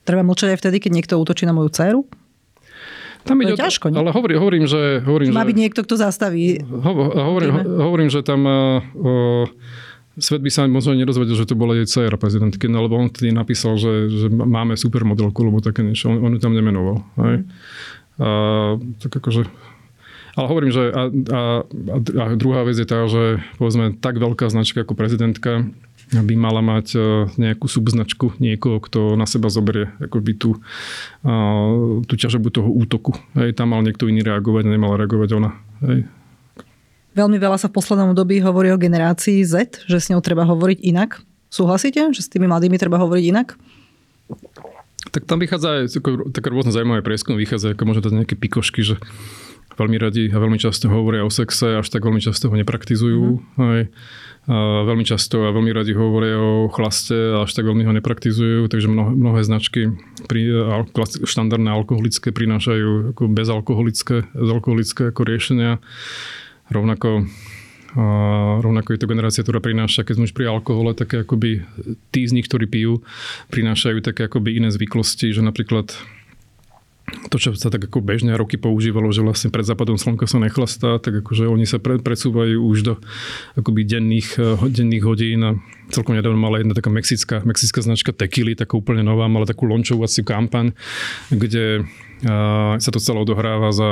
Treba 0.09 0.25
mlčať 0.25 0.57
aj 0.57 0.59
vtedy, 0.65 0.77
keď 0.81 0.91
niekto 0.97 1.15
útočí 1.21 1.45
na 1.45 1.53
moju 1.53 1.69
dceru? 1.69 2.09
Tam 3.23 3.39
to 3.39 3.55
je 3.55 3.61
ťažko, 3.61 3.93
nie? 3.93 4.01
Ale 4.01 4.11
hovorím, 4.11 4.39
hovorím 4.41 4.65
že... 4.67 4.99
Hovorím, 5.05 5.31
Má 5.31 5.47
že, 5.47 5.49
byť 5.55 5.57
niekto, 5.61 5.81
kto 5.87 5.95
zastaví. 5.95 6.59
Ho, 6.67 6.93
hovorím, 7.13 7.55
hovorím, 7.69 8.09
že 8.11 8.25
tam... 8.25 8.41
Uh, 8.49 9.47
svet 10.19 10.45
by 10.45 10.51
sa 10.53 10.69
možno 10.69 10.97
nerozvedel, 10.97 11.37
že 11.37 11.49
to 11.49 11.57
bola 11.57 11.79
jej 11.79 11.89
dcera 11.89 12.21
prezidentky, 12.21 12.69
no 12.69 12.85
lebo 12.85 13.01
on 13.01 13.09
tedy 13.09 13.33
napísal, 13.33 13.81
že, 13.81 14.13
že 14.13 14.27
máme 14.29 14.77
supermodelku, 14.77 15.41
alebo 15.45 15.65
také 15.65 15.81
niečo. 15.87 16.13
On, 16.13 16.21
on 16.21 16.37
ju 16.37 16.41
tam 16.41 16.53
nemenoval. 16.53 17.01
Hej. 17.21 17.37
A, 18.21 18.29
tak 19.01 19.13
akože 19.23 19.49
ale 20.33 20.47
hovorím, 20.49 20.73
že 20.73 20.89
a, 20.89 21.03
a, 21.13 21.43
a 21.93 22.25
druhá 22.41 22.65
vec 22.65 22.81
je 22.81 22.89
tá, 22.89 23.05
že 23.05 23.45
povedzme 23.61 24.01
tak 24.01 24.17
veľká 24.17 24.49
značka 24.49 24.81
ako 24.81 24.97
prezidentka 24.97 25.69
by 26.13 26.35
mala 26.37 26.65
mať 26.65 26.87
e, 26.93 26.99
nejakú 27.37 27.69
subznačku 27.69 28.37
niekoho, 28.41 28.81
kto 28.81 29.17
na 29.17 29.25
seba 29.29 29.53
zoberie 29.53 29.93
akoby 30.01 30.37
tú, 30.37 30.61
tú 32.05 32.15
ťažobu 32.17 32.53
toho 32.53 32.69
útoku. 32.69 33.17
Hej, 33.37 33.57
tam 33.57 33.73
mal 33.73 33.81
niekto 33.85 34.09
iný 34.09 34.25
reagovať, 34.25 34.69
nemal 34.69 34.97
reagovať 34.97 35.29
ona. 35.37 35.51
Hej. 35.85 36.09
Veľmi 37.13 37.37
veľa 37.37 37.61
sa 37.61 37.69
v 37.69 37.77
poslednom 37.77 38.17
dobi 38.17 38.41
hovorí 38.41 38.73
o 38.73 38.81
generácii 38.81 39.45
Z, 39.45 39.85
že 39.85 40.01
s 40.01 40.09
ňou 40.09 40.25
treba 40.25 40.49
hovoriť 40.49 40.81
inak. 40.81 41.21
Súhlasíte, 41.53 42.09
že 42.17 42.25
s 42.25 42.33
tými 42.33 42.49
mladými 42.49 42.81
treba 42.81 42.97
hovoriť 42.97 43.25
inak? 43.29 43.61
Tak 45.13 45.29
tam 45.29 45.45
vychádza 45.45 45.85
aj 45.85 46.01
také 46.33 46.49
rôzne 46.49 46.73
zaujímavé 46.73 47.05
prieskumy, 47.05 47.37
vychádza 47.37 47.77
ako 47.77 47.85
možno 47.85 48.01
dať 48.01 48.17
nejaké 48.17 48.35
pikošky, 48.41 48.81
že 48.81 48.97
veľmi 49.77 49.97
radi 50.01 50.33
a 50.33 50.37
veľmi 50.41 50.57
často 50.57 50.89
hovoria 50.89 51.25
o 51.25 51.33
sexe, 51.33 51.81
až 51.81 51.89
tak 51.93 52.05
veľmi 52.05 52.21
často 52.21 52.49
ho 52.49 52.57
nepraktizujú. 52.57 53.45
Mm. 53.57 53.61
Aj, 53.61 53.83
a 54.43 54.57
veľmi 54.89 55.05
často 55.07 55.47
a 55.47 55.55
veľmi 55.55 55.71
radi 55.71 55.95
hovoria 55.95 56.35
o 56.35 56.67
chlaste, 56.67 57.15
až 57.15 57.51
tak 57.53 57.63
veľmi 57.69 57.87
ho 57.87 57.93
nepraktizujú, 57.95 58.67
takže 58.67 58.91
mnohé, 58.91 59.13
mnohé 59.15 59.41
značky 59.47 59.95
pri, 60.27 60.67
štandardné 61.29 61.71
alkoholické 61.71 62.35
prinášajú 62.35 63.15
ako 63.15 63.23
bezalkoholické, 63.31 64.27
bezalkoholické 64.35 65.15
ako 65.15 65.23
riešenia. 65.23 65.79
Rovnako 66.71 67.27
rovnako 68.65 68.97
je 68.97 69.01
to 69.05 69.11
generácia, 69.11 69.45
ktorá 69.45 69.61
prináša, 69.61 70.01
keď 70.01 70.15
sme 70.17 70.25
už 70.25 70.33
pri 70.33 70.49
alkohole, 70.49 70.97
také 70.97 71.29
akoby 71.29 71.61
tí 72.09 72.25
z 72.25 72.33
nich, 72.33 72.49
ktorí 72.49 72.65
pijú, 72.65 73.05
prinášajú 73.53 74.01
také 74.01 74.33
akoby 74.33 74.57
iné 74.57 74.73
zvyklosti, 74.73 75.37
že 75.37 75.45
napríklad 75.45 75.93
to, 77.29 77.37
čo 77.37 77.53
sa 77.53 77.69
tak 77.69 77.93
ako 77.93 78.01
bežne 78.01 78.33
roky 78.33 78.57
používalo, 78.57 79.13
že 79.13 79.21
vlastne 79.21 79.53
pred 79.53 79.67
západom 79.67 80.01
slnka 80.01 80.25
sa 80.25 80.41
nechlastá, 80.41 80.97
tak 80.97 81.21
akože 81.21 81.45
oni 81.45 81.69
sa 81.69 81.77
pre, 81.77 82.01
predsúvajú 82.01 82.57
už 82.65 82.79
do 82.87 82.95
akoby 83.59 83.85
denných, 83.85 84.29
eh, 84.41 84.57
denných 84.73 85.05
hodín 85.05 85.41
a 85.45 85.51
celkom 85.93 86.17
nedávno 86.17 86.41
mala 86.41 86.65
jedna 86.65 86.73
taká 86.73 86.89
mexická, 86.89 87.45
mexická 87.45 87.85
značka 87.85 88.17
Tequila, 88.17 88.57
taká 88.57 88.81
úplne 88.81 89.05
nová, 89.05 89.29
mala 89.29 89.45
takú 89.45 89.69
lončovaciu 89.69 90.25
kampaň, 90.25 90.73
kde 91.29 91.85
sa 92.79 92.91
to 92.95 93.03
celé 93.03 93.19
odohráva 93.19 93.75
za 93.75 93.91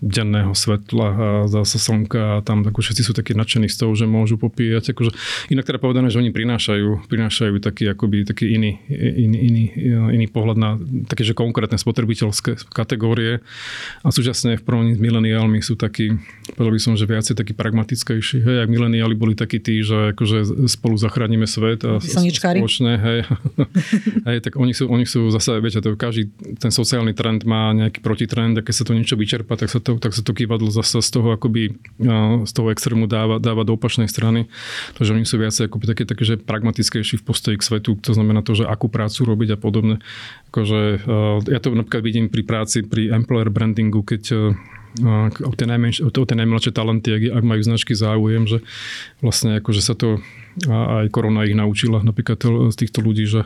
denného 0.00 0.56
svetla 0.56 1.08
a 1.12 1.28
za 1.44 1.60
slnka 1.68 2.40
a 2.40 2.42
tam 2.42 2.64
ako 2.64 2.80
všetci 2.80 3.02
sú 3.04 3.12
takí 3.12 3.36
nadšení 3.36 3.68
z 3.68 3.76
toho, 3.84 3.92
že 3.92 4.08
môžu 4.08 4.40
popíjať. 4.40 4.96
Akože, 4.96 5.12
inak 5.52 5.68
teda 5.68 5.76
povedané, 5.76 6.08
že 6.08 6.16
oni 6.16 6.32
prinášajú, 6.32 7.04
prinášajú 7.04 7.60
taký, 7.60 7.92
akoby, 7.92 8.24
taký 8.24 8.56
iný, 8.56 8.80
iný, 8.88 9.38
iný, 9.44 9.64
iný 10.16 10.26
pohľad 10.32 10.56
na 10.56 10.80
také, 11.04 11.28
že 11.28 11.36
konkrétne 11.36 11.76
spotrebiteľské 11.76 12.72
kategórie 12.72 13.44
a 14.00 14.08
súčasne 14.08 14.56
v 14.56 14.62
porovnaní 14.64 14.96
s 14.96 15.00
mileniálmi 15.00 15.60
sú 15.60 15.76
takí, 15.76 16.16
povedal 16.56 16.72
by 16.72 16.80
som, 16.80 16.94
že 16.96 17.04
viacej 17.04 17.36
takí 17.36 17.52
pragmatickejší. 17.52 18.40
Hej, 18.40 18.56
ak 18.64 18.72
mileniáli 18.72 19.12
boli 19.12 19.36
takí 19.36 19.60
tí, 19.60 19.84
že 19.84 20.16
akože 20.16 20.64
spolu 20.64 20.96
zachránime 20.96 21.44
svet 21.44 21.84
a 21.84 22.00
spoločne, 22.00 22.96
hej, 22.96 23.18
hej, 24.32 24.38
tak 24.40 24.56
oni 24.56 24.72
sú, 24.72 24.88
oni 24.88 25.04
sú 25.04 25.28
zase, 25.28 25.60
viete, 25.60 25.84
to 25.84 25.92
každý 25.92 26.32
ten 26.56 26.72
sociálny 26.72 27.12
trend 27.12 27.44
má 27.44 27.65
nejaký 27.72 28.04
protitrend 28.04 28.58
a 28.58 28.62
keď 28.62 28.74
sa 28.74 28.84
to 28.84 28.92
niečo 28.92 29.16
vyčerpa, 29.16 29.56
tak 29.56 29.72
sa 29.72 29.80
to, 29.80 29.96
tak 29.96 30.12
sa 30.12 30.22
to 30.22 30.36
kývadlo 30.36 30.68
zase 30.68 31.00
z 31.00 31.10
toho 31.10 31.32
akoby 31.34 31.78
z 32.44 32.52
toho 32.52 32.68
extrému 32.70 33.08
dáva, 33.08 33.40
dáva 33.40 33.64
do 33.64 33.74
opačnej 33.74 34.06
strany. 34.06 34.46
Takže 35.00 35.16
oni 35.16 35.24
sú 35.24 35.40
viacej 35.40 35.66
akoby 35.66 35.84
také, 35.90 36.02
také, 36.04 36.22
že 36.22 36.34
pragmatickejší 36.36 37.18
v 37.18 37.24
postoji 37.24 37.56
k 37.56 37.66
svetu, 37.66 37.96
to 37.98 38.12
znamená 38.12 38.44
to, 38.44 38.54
že 38.54 38.68
akú 38.68 38.86
prácu 38.92 39.24
robiť 39.24 39.54
a 39.54 39.58
podobne. 39.58 39.96
Akože, 40.52 41.06
ja 41.48 41.58
to 41.58 41.72
napríklad 41.72 42.02
vidím 42.04 42.26
pri 42.28 42.42
práci, 42.44 42.84
pri 42.84 43.10
employer 43.14 43.48
brandingu, 43.48 44.04
keď 44.04 44.54
o 45.44 45.52
tie, 45.52 45.66
najmenšie, 45.68 46.08
o 46.08 46.10
tie 46.10 46.36
najmladšie 46.36 46.72
talenty, 46.72 47.08
ak, 47.12 47.22
ak 47.36 47.44
majú 47.44 47.60
značky 47.60 47.92
záujem, 47.92 48.48
že 48.48 48.64
vlastne 49.20 49.60
akože 49.60 49.82
sa 49.84 49.92
to 49.92 50.24
a 50.64 51.04
aj 51.04 51.12
korona 51.12 51.44
ich 51.44 51.52
naučila 51.52 52.00
napríklad 52.00 52.40
z 52.72 52.76
týchto 52.80 53.04
ľudí, 53.04 53.28
že, 53.28 53.44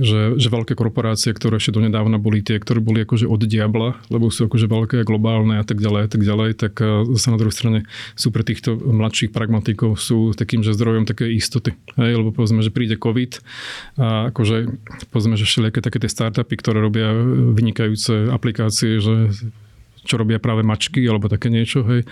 že, 0.00 0.40
že 0.40 0.48
veľké 0.48 0.72
korporácie, 0.72 1.36
ktoré 1.36 1.60
ešte 1.60 1.76
donedávna 1.76 2.16
boli 2.16 2.40
tie, 2.40 2.56
ktoré 2.56 2.80
boli 2.80 3.04
akože 3.04 3.28
od 3.28 3.44
diabla, 3.44 4.00
lebo 4.08 4.32
sú 4.32 4.48
akože 4.48 4.64
veľké 4.64 4.98
globálne 5.04 5.60
a 5.60 5.64
tak 5.64 5.84
ďalej 5.84 6.02
a 6.04 6.08
tak 6.08 6.22
ďalej, 6.24 6.50
tak 6.56 6.74
zase 7.12 7.28
na 7.28 7.36
druhej 7.36 7.52
strane 7.52 7.78
sú 8.16 8.32
pre 8.32 8.40
týchto 8.40 8.72
mladších 8.72 9.36
pragmatikov 9.36 10.00
sú 10.00 10.32
takým, 10.32 10.64
že 10.64 10.72
zdrojom 10.72 11.04
také 11.04 11.28
istoty. 11.28 11.76
Hej, 12.00 12.24
lebo 12.24 12.32
povedzme, 12.32 12.64
že 12.64 12.72
príde 12.72 12.96
COVID 12.96 13.44
a 14.00 14.32
akože 14.32 14.72
povedzme, 15.12 15.36
že 15.36 15.44
všelijaké 15.44 15.84
také 15.84 16.00
tie 16.00 16.08
startupy, 16.08 16.54
ktoré 16.56 16.80
robia 16.80 17.12
vynikajúce 17.52 18.32
aplikácie, 18.32 18.96
že 18.96 19.28
čo 20.02 20.18
robia 20.18 20.42
práve 20.42 20.66
mačky 20.66 21.02
alebo 21.06 21.30
také 21.30 21.46
niečo, 21.48 21.86
hej, 21.86 22.02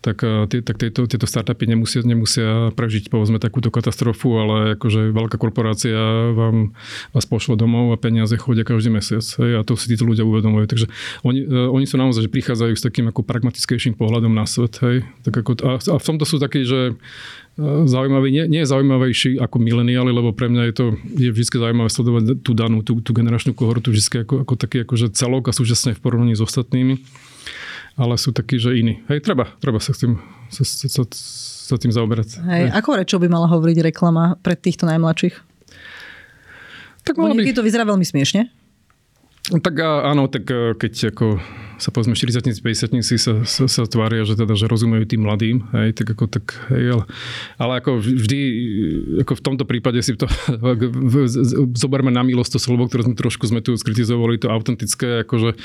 tak, 0.00 0.22
eh, 0.22 0.46
tie, 0.46 0.60
tak 0.62 0.78
tieto, 0.78 1.06
tieto 1.10 1.26
startupy 1.26 1.66
nemusia, 1.66 2.06
nemusia 2.06 2.70
prežiť 2.74 3.10
povedzme 3.10 3.42
takúto 3.42 3.74
katastrofu, 3.74 4.30
ale 4.38 4.56
akože 4.78 5.10
veľká 5.10 5.36
korporácia 5.36 5.98
vám 6.34 6.72
vás 7.10 7.26
pošle 7.26 7.58
domov 7.58 7.90
a 7.90 7.96
peniaze 7.98 8.34
chodia 8.38 8.62
každý 8.62 8.94
mesiac. 8.94 9.22
Hej, 9.22 9.52
a 9.58 9.66
to 9.66 9.74
si 9.74 9.90
títo 9.90 10.06
ľudia 10.06 10.22
uvedomujú. 10.22 10.66
Takže 10.70 10.86
oni, 11.26 11.40
uh, 11.44 11.68
oni 11.74 11.86
sú 11.86 11.98
naozaj, 11.98 12.26
že 12.26 12.30
prichádzajú 12.30 12.74
s 12.78 12.84
takým 12.84 13.10
ako 13.10 13.26
pragmatickejším 13.26 13.98
pohľadom 13.98 14.30
na 14.30 14.46
svet. 14.46 14.78
Hej. 14.80 15.06
Tak 15.26 15.42
ako, 15.42 15.50
a, 15.66 15.72
a 15.78 15.96
v 15.98 16.06
tomto 16.06 16.24
sú 16.24 16.38
takí, 16.38 16.62
že 16.62 16.94
eh, 16.94 17.82
zaujímavý, 17.90 18.30
nie, 18.30 18.44
nie 18.46 18.60
je 18.62 18.70
zaujímavejší 18.70 19.42
ako 19.42 19.56
mileniáli, 19.58 20.14
lebo 20.14 20.30
pre 20.30 20.46
mňa 20.46 20.62
je 20.70 20.74
to 20.74 20.84
je 21.18 21.30
vždy 21.34 21.56
zaujímavé 21.58 21.90
sledovať 21.90 22.22
tú 22.46 22.52
danú, 22.54 22.86
tú, 22.86 23.02
tú 23.02 23.10
generačnú 23.10 23.52
kohortu 23.52 23.90
vždy 23.90 24.22
ako, 24.22 24.46
ako 24.46 24.54
taký 24.54 24.86
akože 24.86 25.12
celok 25.12 25.50
a 25.50 25.52
súčasne 25.52 25.98
v 25.98 26.00
porovnaní 26.00 26.38
s 26.38 26.42
ostatnými 26.44 27.02
ale 28.00 28.16
sú 28.16 28.32
takí, 28.32 28.56
že 28.56 28.72
iní. 28.72 29.04
Hej, 29.12 29.20
treba, 29.20 29.52
treba 29.60 29.76
sa 29.76 29.92
s 29.92 30.00
tým, 30.00 30.16
sa, 30.48 30.64
sa, 30.64 31.04
sa 31.04 31.76
tým 31.76 31.92
zaoberať. 31.92 32.40
Hej, 32.40 32.72
Hej. 32.72 32.80
Ako 32.80 32.96
rečo 32.96 33.20
by 33.20 33.28
mala 33.28 33.44
hovoriť 33.52 33.92
reklama 33.92 34.40
pre 34.40 34.56
týchto 34.56 34.88
najmladších? 34.88 35.36
Tak 37.04 37.20
mala 37.20 37.36
by... 37.36 37.52
to 37.52 37.60
vyzerá 37.60 37.84
veľmi 37.84 38.04
smiešne. 38.08 38.48
Tak 39.50 39.74
áno, 39.82 40.32
tak 40.32 40.48
keď 40.80 41.12
ako 41.12 41.36
sa 41.80 41.88
povedzme 41.88 42.12
40 42.12 42.44
50 42.60 42.92
sa, 43.16 43.32
sa, 43.48 43.64
sa 43.64 43.82
tvária, 43.88 44.28
že 44.28 44.36
teda, 44.36 44.52
že 44.52 44.68
rozumejú 44.68 45.08
tým 45.08 45.24
mladým, 45.24 45.64
hej, 45.72 45.96
tak 45.96 46.12
ako 46.12 46.28
tak, 46.28 46.52
hej, 46.68 46.92
ale, 46.92 47.04
ale 47.56 47.72
ako 47.80 48.04
vždy, 48.04 48.40
ako 49.24 49.32
v 49.40 49.42
tomto 49.42 49.64
prípade 49.64 50.04
si 50.04 50.12
to 50.12 50.28
zoberme 51.82 52.12
na 52.12 52.20
milosť 52.20 52.56
to 52.56 52.60
slovo, 52.60 52.84
ktoré 52.84 53.08
sme 53.08 53.16
trošku 53.16 53.48
sme 53.48 53.64
tu 53.64 53.72
skritizovali, 53.80 54.36
to 54.36 54.52
autentické, 54.52 55.24
akože 55.24 55.56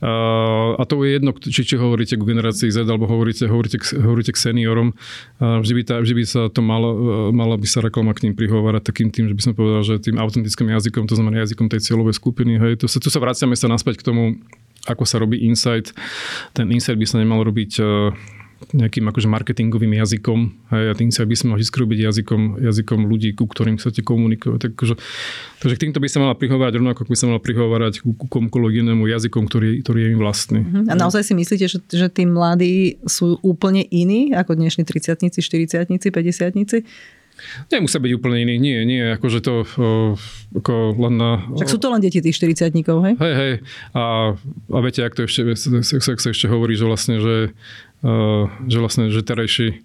a, 0.00 0.82
to 0.88 1.04
je 1.04 1.10
jedno, 1.20 1.36
či, 1.36 1.62
či 1.68 1.76
hovoríte 1.76 2.16
k 2.16 2.24
generácii 2.24 2.72
Z, 2.72 2.88
alebo 2.88 3.04
hovoríte, 3.04 3.44
hovoríte, 3.44 3.76
k, 3.76 4.00
hovoríte 4.00 4.32
k 4.32 4.40
seniorom, 4.40 4.96
a 5.44 5.60
vždy 5.60 5.72
by, 5.76 5.82
tá, 5.84 5.94
vždy 6.00 6.14
by 6.16 6.24
sa 6.24 6.40
to 6.48 6.64
malo, 6.64 6.96
mala 7.36 7.60
by 7.60 7.68
sa 7.68 7.84
reklama 7.84 8.16
k 8.16 8.24
ním 8.30 8.34
prihovárať 8.34 8.88
takým 8.88 9.12
tým, 9.12 9.28
že 9.28 9.36
by 9.36 9.42
som 9.44 9.52
povedal, 9.52 9.84
že 9.84 10.00
tým 10.00 10.16
autentickým 10.16 10.72
jazykom, 10.72 11.04
to 11.04 11.14
znamená 11.14 11.44
jazykom 11.44 11.68
tej 11.68 11.84
cieľovej 11.84 12.16
skupiny, 12.16 12.56
hej, 12.56 12.80
to 12.80 12.88
sa, 12.88 12.96
tu 12.96 13.12
sa 13.12 13.20
vraciame 13.20 13.52
sa 13.52 13.68
naspäť 13.68 14.00
k 14.00 14.06
tomu, 14.08 14.40
ako 14.86 15.02
sa 15.08 15.18
robí 15.18 15.42
insight. 15.42 15.90
Ten 16.54 16.70
insight 16.70 17.00
by 17.00 17.06
sa 17.08 17.18
nemal 17.18 17.42
robiť 17.42 17.72
e, 17.80 17.82
nejakým 18.58 19.06
akože 19.06 19.30
marketingovým 19.30 19.94
jazykom. 20.02 20.38
A 20.74 20.92
tým 20.98 21.14
sa 21.14 21.22
by 21.22 21.34
mal 21.46 21.56
vždy 21.56 21.70
robiť 21.70 21.98
jazykom, 22.10 22.42
jazykom 22.58 23.00
ľudí, 23.06 23.30
ku 23.38 23.46
ktorým 23.46 23.78
chcete 23.78 24.02
komunikovať. 24.02 24.58
Tak, 24.58 24.72
akože, 24.74 24.94
takže 25.62 25.74
k 25.78 25.82
týmto 25.88 26.02
by 26.02 26.08
sa 26.10 26.18
mala 26.18 26.34
prihovárať 26.34 26.82
rovnako, 26.82 27.06
ako 27.06 27.12
by 27.14 27.18
sa 27.18 27.26
mala 27.30 27.40
prihovárať 27.40 27.94
ku, 28.02 28.18
ku 28.18 28.26
komukoľvek 28.26 28.74
inému 28.82 29.06
jazykom, 29.06 29.46
ktorý, 29.46 29.80
ktorý 29.86 29.98
je 30.02 30.08
im 30.10 30.20
vlastný. 30.20 30.60
Uh-huh. 30.66 30.90
A 30.90 30.94
naozaj 30.98 31.22
si 31.22 31.32
myslíte, 31.38 31.66
že, 31.70 31.78
že 31.86 32.06
tí 32.10 32.26
mladí 32.26 32.98
sú 33.06 33.38
úplne 33.46 33.86
iní 33.88 34.34
ako 34.34 34.58
dnešní 34.58 34.82
30 34.82 35.22
40 35.38 35.86
50 35.86 36.84
Nemusia 37.70 37.98
byť 38.02 38.12
úplne 38.14 38.36
iní, 38.42 38.54
nie, 38.58 38.78
nie, 38.84 39.02
akože 39.16 39.38
to 39.40 39.64
o, 39.64 39.66
ako 40.56 40.74
len 40.96 41.14
na... 41.18 41.30
Však 41.54 41.70
sú 41.70 41.78
to 41.80 41.88
len 41.92 42.00
deti 42.02 42.18
tých 42.18 42.36
40 42.36 42.74
hej? 42.74 43.14
Hej, 43.16 43.34
hej. 43.34 43.52
A, 43.94 44.34
a 44.72 44.78
viete, 44.82 45.04
ak 45.04 45.14
to 45.14 45.24
ešte, 45.24 45.54
sa, 45.56 45.98
sa 46.00 46.28
ešte 46.30 46.46
hovorí, 46.50 46.74
že 46.74 46.84
vlastne, 46.84 47.20
že, 47.20 47.56
uh, 48.06 48.50
že 48.66 48.78
vlastne, 48.78 49.08
že 49.12 49.20
terajší 49.22 49.82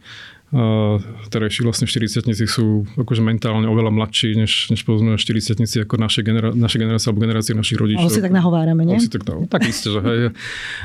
Uh, 0.54 1.02
terajší 1.34 1.66
vlastne 1.66 1.90
40 1.90 2.30
sú 2.46 2.86
akože 2.94 3.26
mentálne 3.26 3.66
oveľa 3.66 3.90
mladší, 3.90 4.38
než, 4.38 4.70
než 4.70 4.86
povedzme 4.86 5.18
40 5.18 5.58
ako 5.58 5.98
naše, 5.98 6.22
genera- 6.22 6.54
naše 6.54 6.78
generácie 6.78 7.10
alebo 7.10 7.26
generácie 7.26 7.58
našich 7.58 7.82
rodičov. 7.82 8.06
Ale 8.06 8.14
si 8.14 8.22
tak 8.22 8.30
nahovárame, 8.30 8.86
nie? 8.86 9.02
si 9.02 9.10
tak, 9.10 9.26
no, 9.26 9.50
tak 9.50 9.66
isté, 9.66 9.90
že 9.90 9.98
hej. 10.06 10.30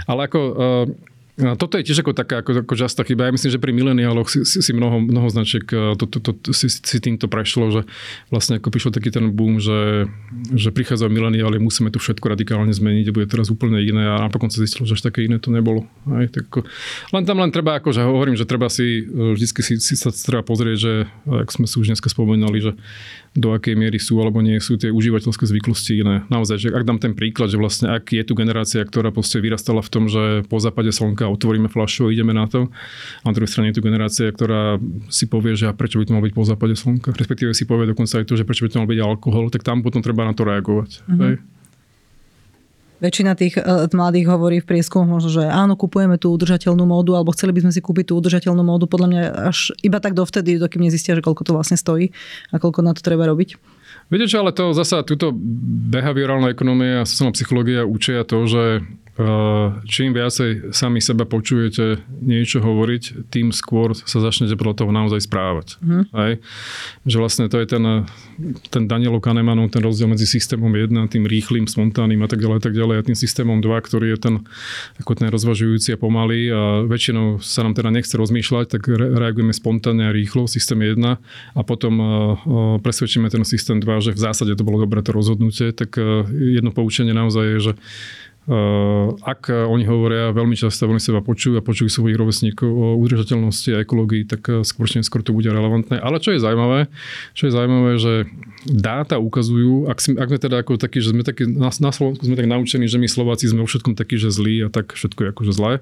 Ale 0.08 0.20
ako 0.24 0.40
uh, 0.40 0.88
No, 1.38 1.54
toto 1.54 1.78
je 1.78 1.86
tiež 1.86 2.02
ako 2.02 2.18
taká 2.18 2.42
ako, 2.42 2.66
ako 2.66 2.74
častá 2.74 3.06
chyba. 3.06 3.30
Ja 3.30 3.34
myslím, 3.34 3.54
že 3.54 3.62
pri 3.62 3.70
mileniáloch 3.70 4.26
si, 4.26 4.42
si, 4.42 4.58
si 4.58 4.72
mnoho, 4.74 4.98
mnoho 4.98 5.30
značiek 5.30 5.62
to, 5.70 5.94
to, 5.94 6.18
to, 6.18 6.30
to, 6.34 6.50
si, 6.50 6.66
si 6.66 6.98
týmto 6.98 7.30
prešlo, 7.30 7.70
že 7.70 7.80
vlastne 8.26 8.58
ako 8.58 8.74
prišiel 8.74 8.90
taký 8.90 9.14
ten 9.14 9.30
boom, 9.30 9.62
že, 9.62 10.10
že 10.50 10.74
prichádzajú 10.74 11.06
mileniáli, 11.06 11.62
musíme 11.62 11.94
tu 11.94 12.02
všetko 12.02 12.34
radikálne 12.34 12.74
zmeniť 12.74 13.06
a 13.06 13.14
bude 13.14 13.30
teraz 13.30 13.54
úplne 13.54 13.78
iné 13.78 14.02
a 14.10 14.26
napokon 14.26 14.50
sa 14.50 14.66
zistilo, 14.66 14.82
že 14.82 14.98
až 14.98 15.06
také 15.06 15.30
iné 15.30 15.38
to 15.38 15.54
nebolo. 15.54 15.86
Aj, 16.10 16.26
tak 16.26 16.50
ako, 16.50 16.66
len 17.14 17.22
tam 17.22 17.38
len 17.38 17.54
treba, 17.54 17.78
ako, 17.78 17.94
že 17.94 18.02
hovorím, 18.02 18.34
že 18.34 18.42
treba 18.42 18.66
si 18.66 19.06
vždycky 19.06 19.62
si, 19.62 19.78
si 19.78 19.94
sa 19.94 20.10
treba 20.10 20.42
pozrieť, 20.42 20.76
že 20.82 20.92
ak 21.22 21.54
sme 21.54 21.70
si 21.70 21.78
už 21.78 21.94
dneska 21.94 22.10
spomenuli, 22.10 22.58
že 22.58 22.72
do 23.38 23.54
akej 23.54 23.78
miery 23.78 24.02
sú 24.02 24.18
alebo 24.18 24.42
nie 24.42 24.58
sú 24.58 24.74
tie 24.74 24.90
užívateľské 24.90 25.46
zvyklosti 25.46 26.02
iné. 26.02 26.26
Naozaj, 26.26 26.56
že 26.58 26.68
ak 26.74 26.82
dám 26.82 26.98
ten 26.98 27.14
príklad, 27.14 27.54
že 27.54 27.56
vlastne 27.56 27.94
ak 27.94 28.10
je 28.10 28.26
tu 28.26 28.34
generácia, 28.34 28.82
ktorá 28.82 29.14
proste 29.14 29.38
vyrastala 29.38 29.78
v 29.78 29.90
tom, 29.90 30.04
že 30.10 30.42
po 30.50 30.58
západe 30.58 30.90
slnka 30.90 31.30
otvoríme 31.30 31.70
fľašu 31.70 32.10
a 32.10 32.12
ideme 32.12 32.34
na 32.34 32.50
to, 32.50 32.66
a 33.22 33.24
na 33.30 33.32
druhej 33.32 33.48
strane 33.48 33.70
je 33.70 33.78
tu 33.78 33.82
generácia, 33.86 34.26
ktorá 34.34 34.82
si 35.06 35.30
povie, 35.30 35.54
že 35.54 35.70
a 35.70 35.72
prečo 35.72 36.02
by 36.02 36.04
to 36.10 36.14
mal 36.18 36.24
byť 36.26 36.34
po 36.34 36.42
západe 36.42 36.74
slnka, 36.74 37.14
respektíve 37.14 37.54
si 37.54 37.62
povie 37.62 37.86
dokonca 37.86 38.18
aj 38.18 38.26
to, 38.26 38.34
že 38.34 38.42
prečo 38.42 38.66
by 38.66 38.70
to 38.74 38.78
mal 38.82 38.90
byť 38.90 39.00
alkohol, 39.00 39.44
tak 39.54 39.62
tam 39.62 39.86
potom 39.86 40.02
treba 40.02 40.26
na 40.26 40.34
to 40.34 40.42
reagovať. 40.42 41.06
Mm-hmm. 41.06 41.57
Väčšina 42.98 43.38
tých 43.38 43.54
uh, 43.58 43.86
mladých 43.94 44.26
hovorí 44.26 44.58
v 44.58 44.66
prieskumu 44.66 45.06
možno, 45.06 45.30
že 45.30 45.46
áno, 45.46 45.78
kupujeme 45.78 46.18
tú 46.18 46.34
udržateľnú 46.34 46.82
módu, 46.82 47.14
alebo 47.14 47.30
chceli 47.30 47.54
by 47.54 47.68
sme 47.68 47.72
si 47.72 47.78
kúpiť 47.78 48.10
tú 48.10 48.18
udržateľnú 48.18 48.66
módu, 48.66 48.90
podľa 48.90 49.08
mňa 49.08 49.22
až 49.54 49.70
iba 49.86 50.02
tak 50.02 50.18
dovtedy, 50.18 50.58
dokým 50.58 50.82
nezistia, 50.82 51.14
že 51.14 51.22
koľko 51.22 51.46
to 51.46 51.52
vlastne 51.54 51.78
stojí 51.78 52.10
a 52.50 52.58
koľko 52.58 52.82
na 52.82 52.98
to 52.98 53.06
treba 53.06 53.30
robiť. 53.30 53.54
Viete 54.08 54.26
čo, 54.26 54.40
ale 54.42 54.56
to 54.56 54.72
zasa, 54.72 55.04
túto 55.06 55.30
behaviorálna 55.94 56.50
ekonomia 56.50 57.04
a 57.04 57.08
sociálna 57.08 57.36
psychológia 57.36 57.84
učia 57.84 58.24
to, 58.24 58.48
že 58.48 58.82
čím 59.82 60.14
viacej 60.14 60.70
sami 60.70 61.02
seba 61.02 61.26
počujete 61.26 62.06
niečo 62.22 62.62
hovoriť, 62.62 63.26
tým 63.34 63.50
skôr 63.50 63.90
sa 63.98 64.22
začnete 64.22 64.54
podľa 64.54 64.84
toho 64.84 64.90
naozaj 64.94 65.26
správať. 65.26 65.74
Mm. 65.82 66.04
Aj? 66.14 66.32
Že 67.02 67.16
vlastne 67.18 67.44
to 67.50 67.58
je 67.58 67.66
ten, 67.66 67.82
ten 68.70 68.86
Danielo 68.86 69.18
Kahnemanov, 69.18 69.74
ten 69.74 69.82
rozdiel 69.82 70.06
medzi 70.06 70.22
systémom 70.22 70.70
1, 70.70 70.94
tým 71.10 71.26
rýchlým, 71.26 71.66
spontánnym 71.66 72.22
a 72.22 72.30
tak 72.30 72.38
ďalej, 72.38 72.62
tak 72.62 72.78
ďalej 72.78 72.96
a 73.02 73.06
tým 73.10 73.18
systémom 73.18 73.58
2, 73.58 73.66
ktorý 73.90 74.14
je 74.14 74.18
ten, 74.22 74.34
ako 75.02 75.12
ten 75.18 75.26
rozvažujúci 75.34 75.98
a 75.98 75.98
pomalý 75.98 76.54
a 76.54 76.86
väčšinou 76.86 77.42
sa 77.42 77.66
nám 77.66 77.74
teda 77.74 77.90
nechce 77.90 78.14
rozmýšľať, 78.14 78.78
tak 78.78 78.86
reagujeme 78.86 79.50
spontánne 79.50 80.06
a 80.06 80.14
rýchlo, 80.14 80.46
systém 80.46 80.78
1 80.78 80.94
a 81.02 81.60
potom 81.66 81.94
uh, 81.98 82.06
presvedčíme 82.78 83.26
ten 83.34 83.42
systém 83.42 83.82
2, 83.82 83.98
že 83.98 84.10
v 84.14 84.20
zásade 84.22 84.54
to 84.54 84.62
bolo 84.62 84.86
dobré 84.86 85.02
to 85.02 85.10
rozhodnutie, 85.10 85.74
tak 85.74 85.98
uh, 85.98 86.22
jedno 86.30 86.70
poučenie 86.70 87.10
naozaj 87.10 87.44
je, 87.58 87.58
že 87.58 87.72
ak 89.22 89.52
oni 89.52 89.84
hovoria 89.84 90.32
veľmi 90.32 90.56
často, 90.56 90.88
veľmi 90.88 91.02
seba 91.02 91.20
počujú 91.20 91.60
a 91.60 91.62
počujú 91.62 91.92
svojich 91.92 92.16
rovesníkov 92.16 92.64
o 92.64 92.96
udržateľnosti 92.96 93.76
a 93.76 93.82
ekológii, 93.84 94.24
tak 94.24 94.42
eh, 94.48 94.64
skôr 94.64 94.88
či 94.88 95.04
to 95.04 95.36
bude 95.36 95.48
relevantné. 95.48 96.00
Ale 96.00 96.16
čo 96.16 96.32
je 96.32 96.40
zaujímavé, 96.40 96.88
čo 97.36 97.48
je 97.48 97.52
zaujímavé, 97.52 97.92
že 98.00 98.12
dáta 98.64 99.20
ukazujú, 99.20 99.92
ak, 99.92 99.98
sme, 100.00 100.14
ak 100.16 100.28
sme 100.32 100.38
teda 100.40 100.56
ako 100.64 100.80
takí, 100.80 101.04
že 101.04 101.12
sme 101.12 101.22
takí, 101.22 101.44
na, 101.44 101.68
na 101.68 101.90
Slovensku 101.92 102.24
sme 102.24 102.40
tak 102.40 102.48
naučení, 102.48 102.88
že 102.88 102.96
my 102.96 103.06
Slováci 103.06 103.52
sme 103.52 103.62
vo 103.62 103.68
všetkom 103.68 103.94
takí, 103.94 104.16
že 104.16 104.32
zlí 104.32 104.64
a 104.64 104.68
tak 104.72 104.96
všetko 104.96 105.20
je 105.20 105.28
akože 105.36 105.52
zlé. 105.52 105.72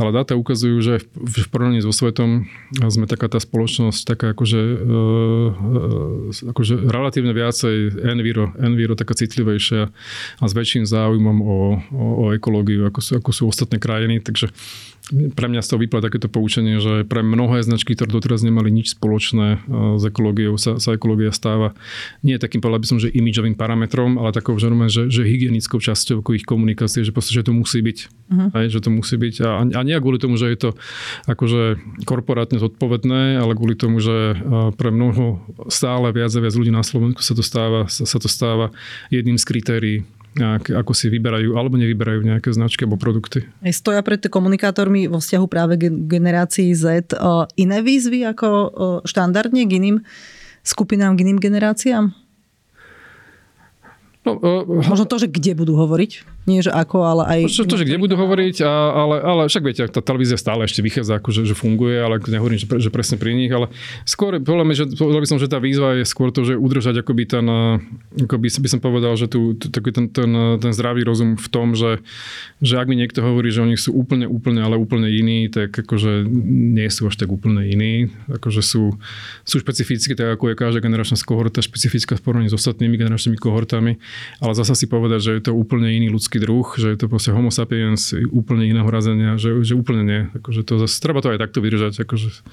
Ale 0.00 0.10
dáta 0.16 0.34
ukazujú, 0.40 0.76
že 0.80 0.94
v, 1.12 1.34
v 1.44 1.48
porovnaní 1.52 1.84
so 1.84 1.92
svetom 1.92 2.48
sme 2.80 3.04
taká 3.04 3.28
tá 3.28 3.38
spoločnosť, 3.38 4.00
taká 4.08 4.26
akože, 4.32 4.60
uh, 4.80 6.50
akože 6.54 6.74
relatívne 6.88 7.36
viacej 7.36 8.08
enviro, 8.08 8.56
enviro 8.58 8.96
taká 8.96 9.14
citlivejšia 9.14 9.92
a 10.40 10.44
s 10.44 10.52
väčším 10.56 10.88
záujmom 10.88 11.36
o, 11.40 11.56
o, 11.92 12.26
o 12.28 12.34
ekológiu, 12.34 12.86
ako 12.86 13.00
sú, 13.02 13.12
ako 13.18 13.30
sú 13.30 13.42
ostatné 13.50 13.78
krajiny. 13.78 14.22
Takže 14.22 14.50
pre 15.10 15.50
mňa 15.50 15.62
z 15.64 15.68
toho 15.74 15.82
vyplá 15.82 16.00
takéto 16.04 16.30
poučenie, 16.30 16.78
že 16.78 17.02
pre 17.02 17.26
mnohé 17.26 17.66
značky, 17.66 17.98
ktoré 17.98 18.14
doteraz 18.14 18.46
nemali 18.46 18.70
nič 18.70 18.94
spoločné 18.94 19.66
s 19.98 20.02
ekológiou, 20.06 20.54
sa, 20.54 20.78
sa 20.78 20.94
ekológia 20.94 21.34
stáva 21.34 21.74
nie 22.22 22.38
takým, 22.38 22.62
povedal 22.62 22.82
by 22.82 22.88
som, 22.88 22.98
že 23.02 23.10
imidžovým 23.10 23.58
parametrom, 23.58 24.22
ale 24.22 24.30
takou, 24.30 24.54
že, 24.56 24.70
že, 25.10 25.22
hygienickou 25.26 25.82
časťou 25.82 26.22
ich 26.30 26.46
komunikácie, 26.46 27.02
že 27.02 27.10
proste, 27.10 27.34
že 27.34 27.42
to 27.42 27.50
musí 27.50 27.82
byť. 27.82 27.98
Uh-huh. 28.30 28.48
Aj, 28.54 28.66
že 28.70 28.78
to 28.78 28.90
musí 28.94 29.18
byť. 29.18 29.34
A, 29.42 29.50
a 29.66 29.80
nie 29.82 29.98
kvôli 29.98 30.22
tomu, 30.22 30.38
že 30.38 30.46
je 30.54 30.58
to 30.58 30.70
akože 31.26 31.82
korporátne 32.06 32.62
zodpovedné, 32.62 33.42
ale 33.42 33.52
kvôli 33.58 33.74
tomu, 33.74 33.98
že 33.98 34.38
pre 34.78 34.94
mnoho 34.94 35.42
stále 35.66 36.14
viac 36.14 36.30
a 36.30 36.40
viac 36.40 36.54
ľudí 36.54 36.70
na 36.70 36.86
Slovensku 36.86 37.24
sa 37.24 37.34
to 37.34 37.42
stáva, 37.42 37.90
sa, 37.90 38.06
sa 38.06 38.18
to 38.22 38.30
stáva 38.30 38.70
jedným 39.10 39.40
z 39.40 39.44
kritérií 39.44 39.98
ako 40.38 40.94
si 40.94 41.10
vyberajú 41.10 41.58
alebo 41.58 41.74
nevyberajú 41.74 42.22
nejaké 42.22 42.54
značky 42.54 42.86
alebo 42.86 43.00
produkty. 43.00 43.50
Stoja 43.74 43.98
pred 44.06 44.22
komunikátormi 44.30 45.10
vo 45.10 45.18
vzťahu 45.18 45.46
práve 45.50 45.74
k 45.74 45.90
generácii 45.90 46.70
Z 46.70 47.18
iné 47.58 47.78
výzvy 47.82 48.22
ako 48.30 48.48
štandardne 49.02 49.66
k 49.66 49.72
iným 49.82 49.96
skupinám, 50.62 51.18
k 51.18 51.26
iným 51.26 51.42
generáciám? 51.42 52.14
No, 54.20 54.36
uh, 54.36 54.84
Možno 54.84 55.08
to, 55.08 55.16
že 55.16 55.32
kde 55.32 55.56
budú 55.56 55.80
hovoriť? 55.80 56.39
Nie 56.48 56.64
že 56.64 56.72
ako, 56.72 57.04
ale 57.04 57.22
aj... 57.28 57.38
Čo, 57.52 57.68
to, 57.68 57.76
že 57.76 57.84
kde 57.84 58.00
budú 58.00 58.16
hovoriť, 58.16 58.64
a, 58.64 58.72
ale, 58.96 59.16
ale 59.20 59.42
však 59.48 59.64
viete, 59.64 59.84
tá 59.92 60.00
televízia 60.00 60.40
stále 60.40 60.64
ešte 60.64 60.80
vychádza, 60.80 61.20
akože, 61.20 61.44
že 61.44 61.52
funguje, 61.52 62.00
ale 62.00 62.16
nehovorím, 62.16 62.56
že, 62.56 62.68
pre, 62.68 62.80
že 62.80 62.88
presne 62.88 63.16
pri 63.20 63.36
nich, 63.36 63.52
ale 63.52 63.68
skôr, 64.08 64.40
povedal, 64.40 64.64
že, 64.72 64.84
povedal 64.96 65.20
by 65.20 65.28
som, 65.28 65.38
že 65.40 65.48
tá 65.52 65.60
výzva 65.60 66.00
je 66.00 66.04
skôr 66.08 66.32
to, 66.32 66.44
že 66.48 66.56
udržať 66.56 67.04
akoby 67.04 67.24
ten, 67.28 67.44
ako 68.24 68.36
by, 68.40 68.48
by 68.48 68.68
som 68.68 68.80
povedal, 68.80 69.12
že 69.20 69.28
tu, 69.28 69.52
taký 69.56 69.92
ten, 69.92 70.08
ten, 70.08 70.30
ten, 70.56 70.72
zdravý 70.72 71.04
rozum 71.04 71.36
v 71.36 71.48
tom, 71.52 71.76
že, 71.76 72.00
že 72.64 72.80
ak 72.80 72.88
mi 72.88 72.96
niekto 72.96 73.20
hovorí, 73.20 73.52
že 73.52 73.60
oni 73.60 73.76
sú 73.76 73.92
úplne, 73.92 74.24
úplne, 74.24 74.64
ale 74.64 74.80
úplne 74.80 75.12
iní, 75.12 75.52
tak 75.52 75.76
akože 75.76 76.24
nie 76.48 76.88
sú 76.88 77.12
až 77.12 77.20
tak 77.20 77.28
úplne 77.28 77.68
iní, 77.68 78.08
akože 78.32 78.64
sú, 78.64 78.96
sú 79.44 79.56
špecifické, 79.60 80.16
tak 80.16 80.40
ako 80.40 80.52
je 80.52 80.54
každá 80.56 80.80
generačná 80.80 81.20
kohorta 81.20 81.60
špecifická 81.60 82.16
v 82.16 82.22
porovnaní 82.24 82.48
s 82.48 82.56
ostatnými 82.56 82.96
generačnými 82.96 83.36
kohortami, 83.36 84.00
ale 84.40 84.52
zasa 84.56 84.72
si 84.72 84.88
povedať, 84.88 85.20
že 85.20 85.30
je 85.36 85.42
to 85.44 85.52
úplne 85.52 85.90
iný 85.90 86.08
ľudský 86.08 86.29
ľudský 86.30 86.46
druh, 86.46 86.66
že 86.78 86.94
je 86.94 86.98
to 87.02 87.10
proste 87.10 87.34
homo 87.34 87.50
sapiens 87.50 88.14
úplne 88.30 88.62
iného 88.70 88.86
razenia, 88.86 89.34
že, 89.34 89.66
že 89.66 89.74
úplne 89.74 90.06
nie. 90.06 90.20
Akože 90.38 90.62
to 90.62 90.78
zase, 90.78 91.02
treba 91.02 91.18
to 91.18 91.34
aj 91.34 91.42
takto 91.42 91.58
vydržať. 91.58 92.06
Akože, 92.06 92.46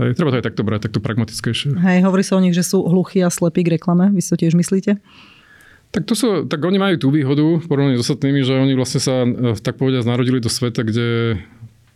aj, 0.00 0.16
treba 0.16 0.32
to 0.32 0.40
aj 0.40 0.44
takto 0.48 0.64
brať, 0.64 0.88
takto 0.88 1.04
pragmatickejšie. 1.04 1.76
Hej, 1.76 2.08
hovorí 2.08 2.24
sa 2.24 2.40
o 2.40 2.40
nich, 2.40 2.56
že 2.56 2.64
sú 2.64 2.88
hluchí 2.88 3.20
a 3.20 3.28
slepí 3.28 3.68
k 3.68 3.76
reklame. 3.76 4.08
Vy 4.16 4.24
si 4.24 4.32
to 4.32 4.40
tiež 4.40 4.56
myslíte? 4.56 4.96
Tak, 5.92 6.08
to 6.08 6.16
sú, 6.16 6.48
tak 6.48 6.64
oni 6.64 6.80
majú 6.80 6.96
tú 6.96 7.08
výhodu 7.12 7.44
v 7.60 7.66
porovnaní 7.68 8.00
s 8.00 8.08
ostatnými, 8.08 8.40
že 8.40 8.56
oni 8.56 8.72
vlastne 8.72 9.04
sa 9.04 9.28
eh, 9.28 9.52
tak 9.60 9.76
povediať 9.76 10.08
narodili 10.08 10.40
do 10.40 10.48
sveta, 10.48 10.80
kde 10.80 11.36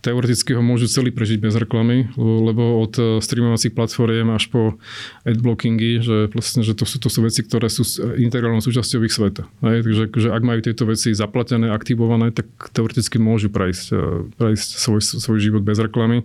teoreticky 0.01 0.57
ho 0.57 0.65
môžu 0.65 0.89
celý 0.89 1.13
prežiť 1.13 1.39
bez 1.41 1.55
reklamy, 1.57 2.09
lebo 2.17 2.81
od 2.81 2.93
eh, 2.97 3.05
streamovacích 3.21 3.77
platform 3.77 4.33
až 4.33 4.49
po 4.49 4.81
adblockingy, 5.29 6.01
že, 6.01 6.17
vlastne, 6.33 6.65
že 6.65 6.73
to, 6.73 6.89
sú, 6.89 6.97
to 6.97 7.09
sú 7.13 7.21
veci, 7.21 7.45
ktoré 7.45 7.69
sú 7.69 7.85
integrálnou 8.17 8.65
súčasťou 8.65 9.05
ich 9.05 9.15
sveta. 9.15 9.45
Hej? 9.61 9.85
Takže 9.85 10.05
že 10.17 10.29
ak 10.33 10.43
majú 10.43 10.61
tieto 10.65 10.89
veci 10.89 11.13
zaplatené, 11.13 11.69
aktivované, 11.71 12.33
tak 12.33 12.49
teoreticky 12.73 13.21
môžu 13.21 13.53
prejsť, 13.53 13.87
eh, 13.93 14.01
prejsť 14.41 14.69
svoj, 14.81 15.01
svoj 15.05 15.39
život 15.39 15.63
bez 15.63 15.77
reklamy. 15.77 16.25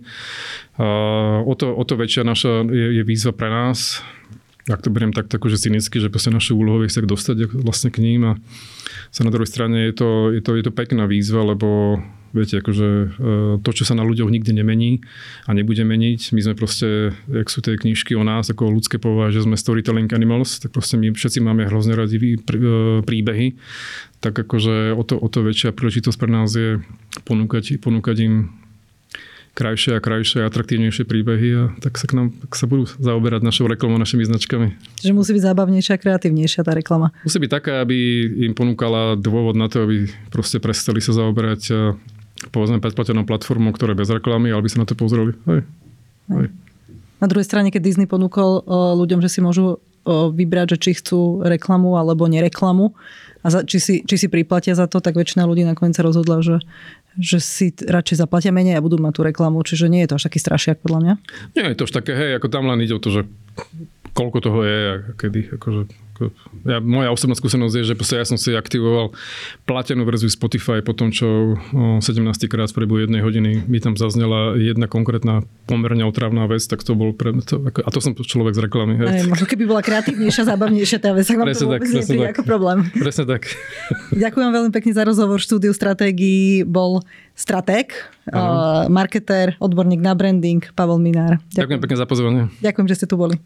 A 0.76 1.40
o, 1.40 1.56
to, 1.56 1.72
o 1.72 1.84
to 1.88 1.96
väčšia 1.96 2.20
naša 2.24 2.68
je, 2.68 3.00
je 3.00 3.02
výzva 3.04 3.32
pre 3.32 3.48
nás, 3.48 4.04
ak 4.66 4.82
to 4.82 4.90
beriem 4.90 5.14
tak 5.14 5.30
akože 5.30 5.62
cynicky, 5.62 6.02
že 6.02 6.10
proste 6.10 6.34
naše 6.34 6.50
úlohou 6.50 6.82
je 6.82 6.90
sa 6.90 6.98
dostať 6.98 7.54
vlastne 7.62 7.94
k 7.94 8.02
ním 8.02 8.26
a 8.26 8.32
sa 9.14 9.22
na 9.22 9.30
druhej 9.30 9.46
strane 9.46 9.86
je 9.86 9.94
to, 9.94 10.08
je 10.34 10.42
to, 10.42 10.58
je 10.58 10.64
to 10.66 10.72
pekná 10.74 11.06
výzva, 11.06 11.46
lebo 11.46 12.02
Viete, 12.36 12.60
akože 12.60 12.88
e, 12.88 13.06
to, 13.64 13.70
čo 13.72 13.88
sa 13.88 13.96
na 13.96 14.04
ľuďoch 14.04 14.28
nikdy 14.28 14.52
nemení 14.52 15.00
a 15.48 15.56
nebude 15.56 15.80
meniť, 15.80 16.36
my 16.36 16.40
sme 16.44 16.54
proste, 16.54 17.16
jak 17.32 17.48
sú 17.48 17.64
tie 17.64 17.80
knižky 17.80 18.12
o 18.12 18.20
nás, 18.20 18.52
ako 18.52 18.68
ľudské 18.68 19.00
povahe, 19.00 19.32
že 19.32 19.40
sme 19.40 19.56
storytelling 19.56 20.12
animals, 20.12 20.60
tak 20.60 20.76
proste 20.76 21.00
my 21.00 21.16
všetci 21.16 21.40
máme 21.40 21.64
hrozne 21.64 21.96
radi 21.96 22.20
e, 22.20 22.36
príbehy, 23.00 23.56
tak 24.20 24.36
akože 24.36 24.92
o 24.92 25.02
to, 25.02 25.16
o 25.16 25.28
to 25.32 25.40
väčšia 25.40 25.72
príležitosť 25.72 26.18
pre 26.20 26.28
nás 26.28 26.52
je 26.52 26.84
ponúkať, 27.24 27.80
ponúkať 27.80 28.16
im 28.28 28.34
krajšie 29.56 29.96
a 29.96 30.04
krajšie 30.04 30.44
a 30.44 30.52
atraktívnejšie 30.52 31.08
príbehy 31.08 31.48
a 31.56 31.62
tak 31.80 31.96
sa 31.96 32.04
k 32.04 32.12
nám 32.12 32.28
tak 32.36 32.52
sa 32.52 32.68
budú 32.68 32.84
zaoberať 33.00 33.40
našou 33.40 33.64
reklamou, 33.64 33.96
našimi 33.96 34.28
značkami. 34.28 34.76
Že 35.00 35.16
musí 35.16 35.32
byť 35.32 35.42
zábavnejšia 35.48 35.96
a 35.96 35.98
kreatívnejšia 35.98 36.60
tá 36.60 36.76
reklama. 36.76 37.16
Musí 37.24 37.40
byť 37.40 37.50
taká, 37.50 37.80
aby 37.80 37.96
im 38.44 38.52
ponúkala 38.52 39.16
dôvod 39.16 39.56
na 39.56 39.72
to, 39.72 39.88
aby 39.88 40.12
proste 40.28 40.60
prestali 40.60 41.00
sa 41.00 41.16
zaoberať 41.16 41.72
povedzme 42.52 42.82
predplatenou 42.82 43.24
platformou, 43.24 43.72
ktorá 43.72 43.96
je 43.96 44.00
bez 44.04 44.10
reklamy, 44.12 44.52
ale 44.52 44.64
by 44.64 44.70
sa 44.70 44.82
na 44.82 44.88
to 44.88 44.94
pozreli. 44.98 45.32
Hej. 45.48 45.60
Hej. 46.32 46.46
Na 47.16 47.26
druhej 47.32 47.48
strane, 47.48 47.72
keď 47.72 47.80
Disney 47.80 48.04
ponúkol 48.04 48.60
ľuďom, 49.00 49.24
že 49.24 49.32
si 49.32 49.40
môžu 49.40 49.80
vybrať, 50.06 50.76
že 50.76 50.78
či 50.78 50.90
chcú 51.00 51.42
reklamu 51.42 51.98
alebo 51.98 52.30
nereklamu 52.30 52.94
a 53.42 53.46
za, 53.50 53.66
či, 53.66 53.78
si, 53.82 53.94
či 54.06 54.14
si 54.14 54.26
priplatia 54.30 54.78
za 54.78 54.86
to, 54.86 55.02
tak 55.02 55.18
väčšina 55.18 55.46
ľudí 55.46 55.66
nakoniec 55.66 55.98
sa 55.98 56.06
rozhodla, 56.06 56.42
že, 56.42 56.62
že 57.18 57.38
si 57.42 57.74
radšej 57.74 58.22
zaplatia 58.22 58.54
menej 58.54 58.78
a 58.78 58.84
budú 58.84 59.02
mať 59.02 59.18
tú 59.18 59.22
reklamu. 59.26 59.62
Čiže 59.66 59.90
nie 59.90 60.06
je 60.06 60.14
to 60.14 60.16
až 60.18 60.30
taký 60.30 60.38
strašiak 60.38 60.78
podľa 60.82 60.98
mňa. 61.02 61.14
Nie 61.58 61.74
je 61.74 61.78
to 61.78 61.86
až 61.90 61.92
také, 61.98 62.12
hej, 62.14 62.30
ako 62.38 62.46
tam 62.52 62.70
len 62.70 62.82
ide 62.82 62.94
o 62.94 63.02
to, 63.02 63.10
že 63.10 63.22
koľko 64.14 64.38
toho 64.42 64.58
je 64.62 64.78
a 64.78 64.94
kedy. 65.14 65.40
Akože 65.58 65.90
Ja, 66.64 66.78
moja 66.80 67.12
osobná 67.12 67.36
skúsenosť 67.36 67.74
je, 67.78 67.84
že 67.92 67.94
ja 68.16 68.26
som 68.26 68.40
si 68.40 68.56
aktivoval 68.56 69.12
platenú 69.68 70.08
verziu 70.08 70.32
Spotify 70.32 70.80
po 70.80 70.96
tom, 70.96 71.12
čo 71.12 71.58
17 71.74 72.02
krát 72.48 72.72
v 72.72 72.76
priebehu 72.82 73.04
jednej 73.04 73.20
hodiny 73.20 73.66
mi 73.68 73.78
tam 73.78 73.94
zaznela 73.94 74.56
jedna 74.56 74.88
konkrétna 74.88 75.44
pomerne 75.68 76.06
otravná 76.06 76.48
vec, 76.48 76.64
tak 76.64 76.80
to 76.82 76.96
bol 76.96 77.12
pre 77.12 77.34
to, 77.44 77.60
ako, 77.60 77.84
a 77.84 77.88
to 77.92 77.98
som 78.00 78.12
človek 78.16 78.54
z 78.56 78.60
reklamy. 78.66 78.98
Aj, 79.02 79.26
možno 79.26 79.44
keby 79.44 79.66
bola 79.68 79.82
kreatívnejšia, 79.84 80.48
zábavnejšia 80.48 80.98
tá 81.02 81.10
vec, 81.12 81.26
tak 81.26 81.36
vám 81.36 81.46
presne 81.50 81.66
to 81.66 81.68
vôbec 81.68 81.86
tak, 81.86 82.06
tak. 82.06 82.32
ako 82.32 82.42
problém. 82.46 82.78
Presne 82.94 83.24
tak. 83.28 83.42
Ďakujem 84.14 84.48
veľmi 84.54 84.70
pekne 84.72 84.92
za 84.94 85.02
rozhovor. 85.04 85.38
Štúdiu 85.42 85.74
stratégií 85.74 86.62
bol 86.64 87.02
stratég, 87.36 87.92
uh, 88.32 88.88
marketér, 88.88 89.58
odborník 89.60 90.00
na 90.00 90.16
branding 90.16 90.64
Pavel 90.72 91.02
Minár. 91.02 91.42
Ďakujem. 91.52 91.60
Ďakujem 91.60 91.80
pekne 91.82 91.96
za 91.98 92.06
pozvanie. 92.08 92.42
Ďakujem, 92.62 92.86
že 92.88 92.94
ste 92.96 93.06
tu 93.06 93.18
boli. 93.20 93.36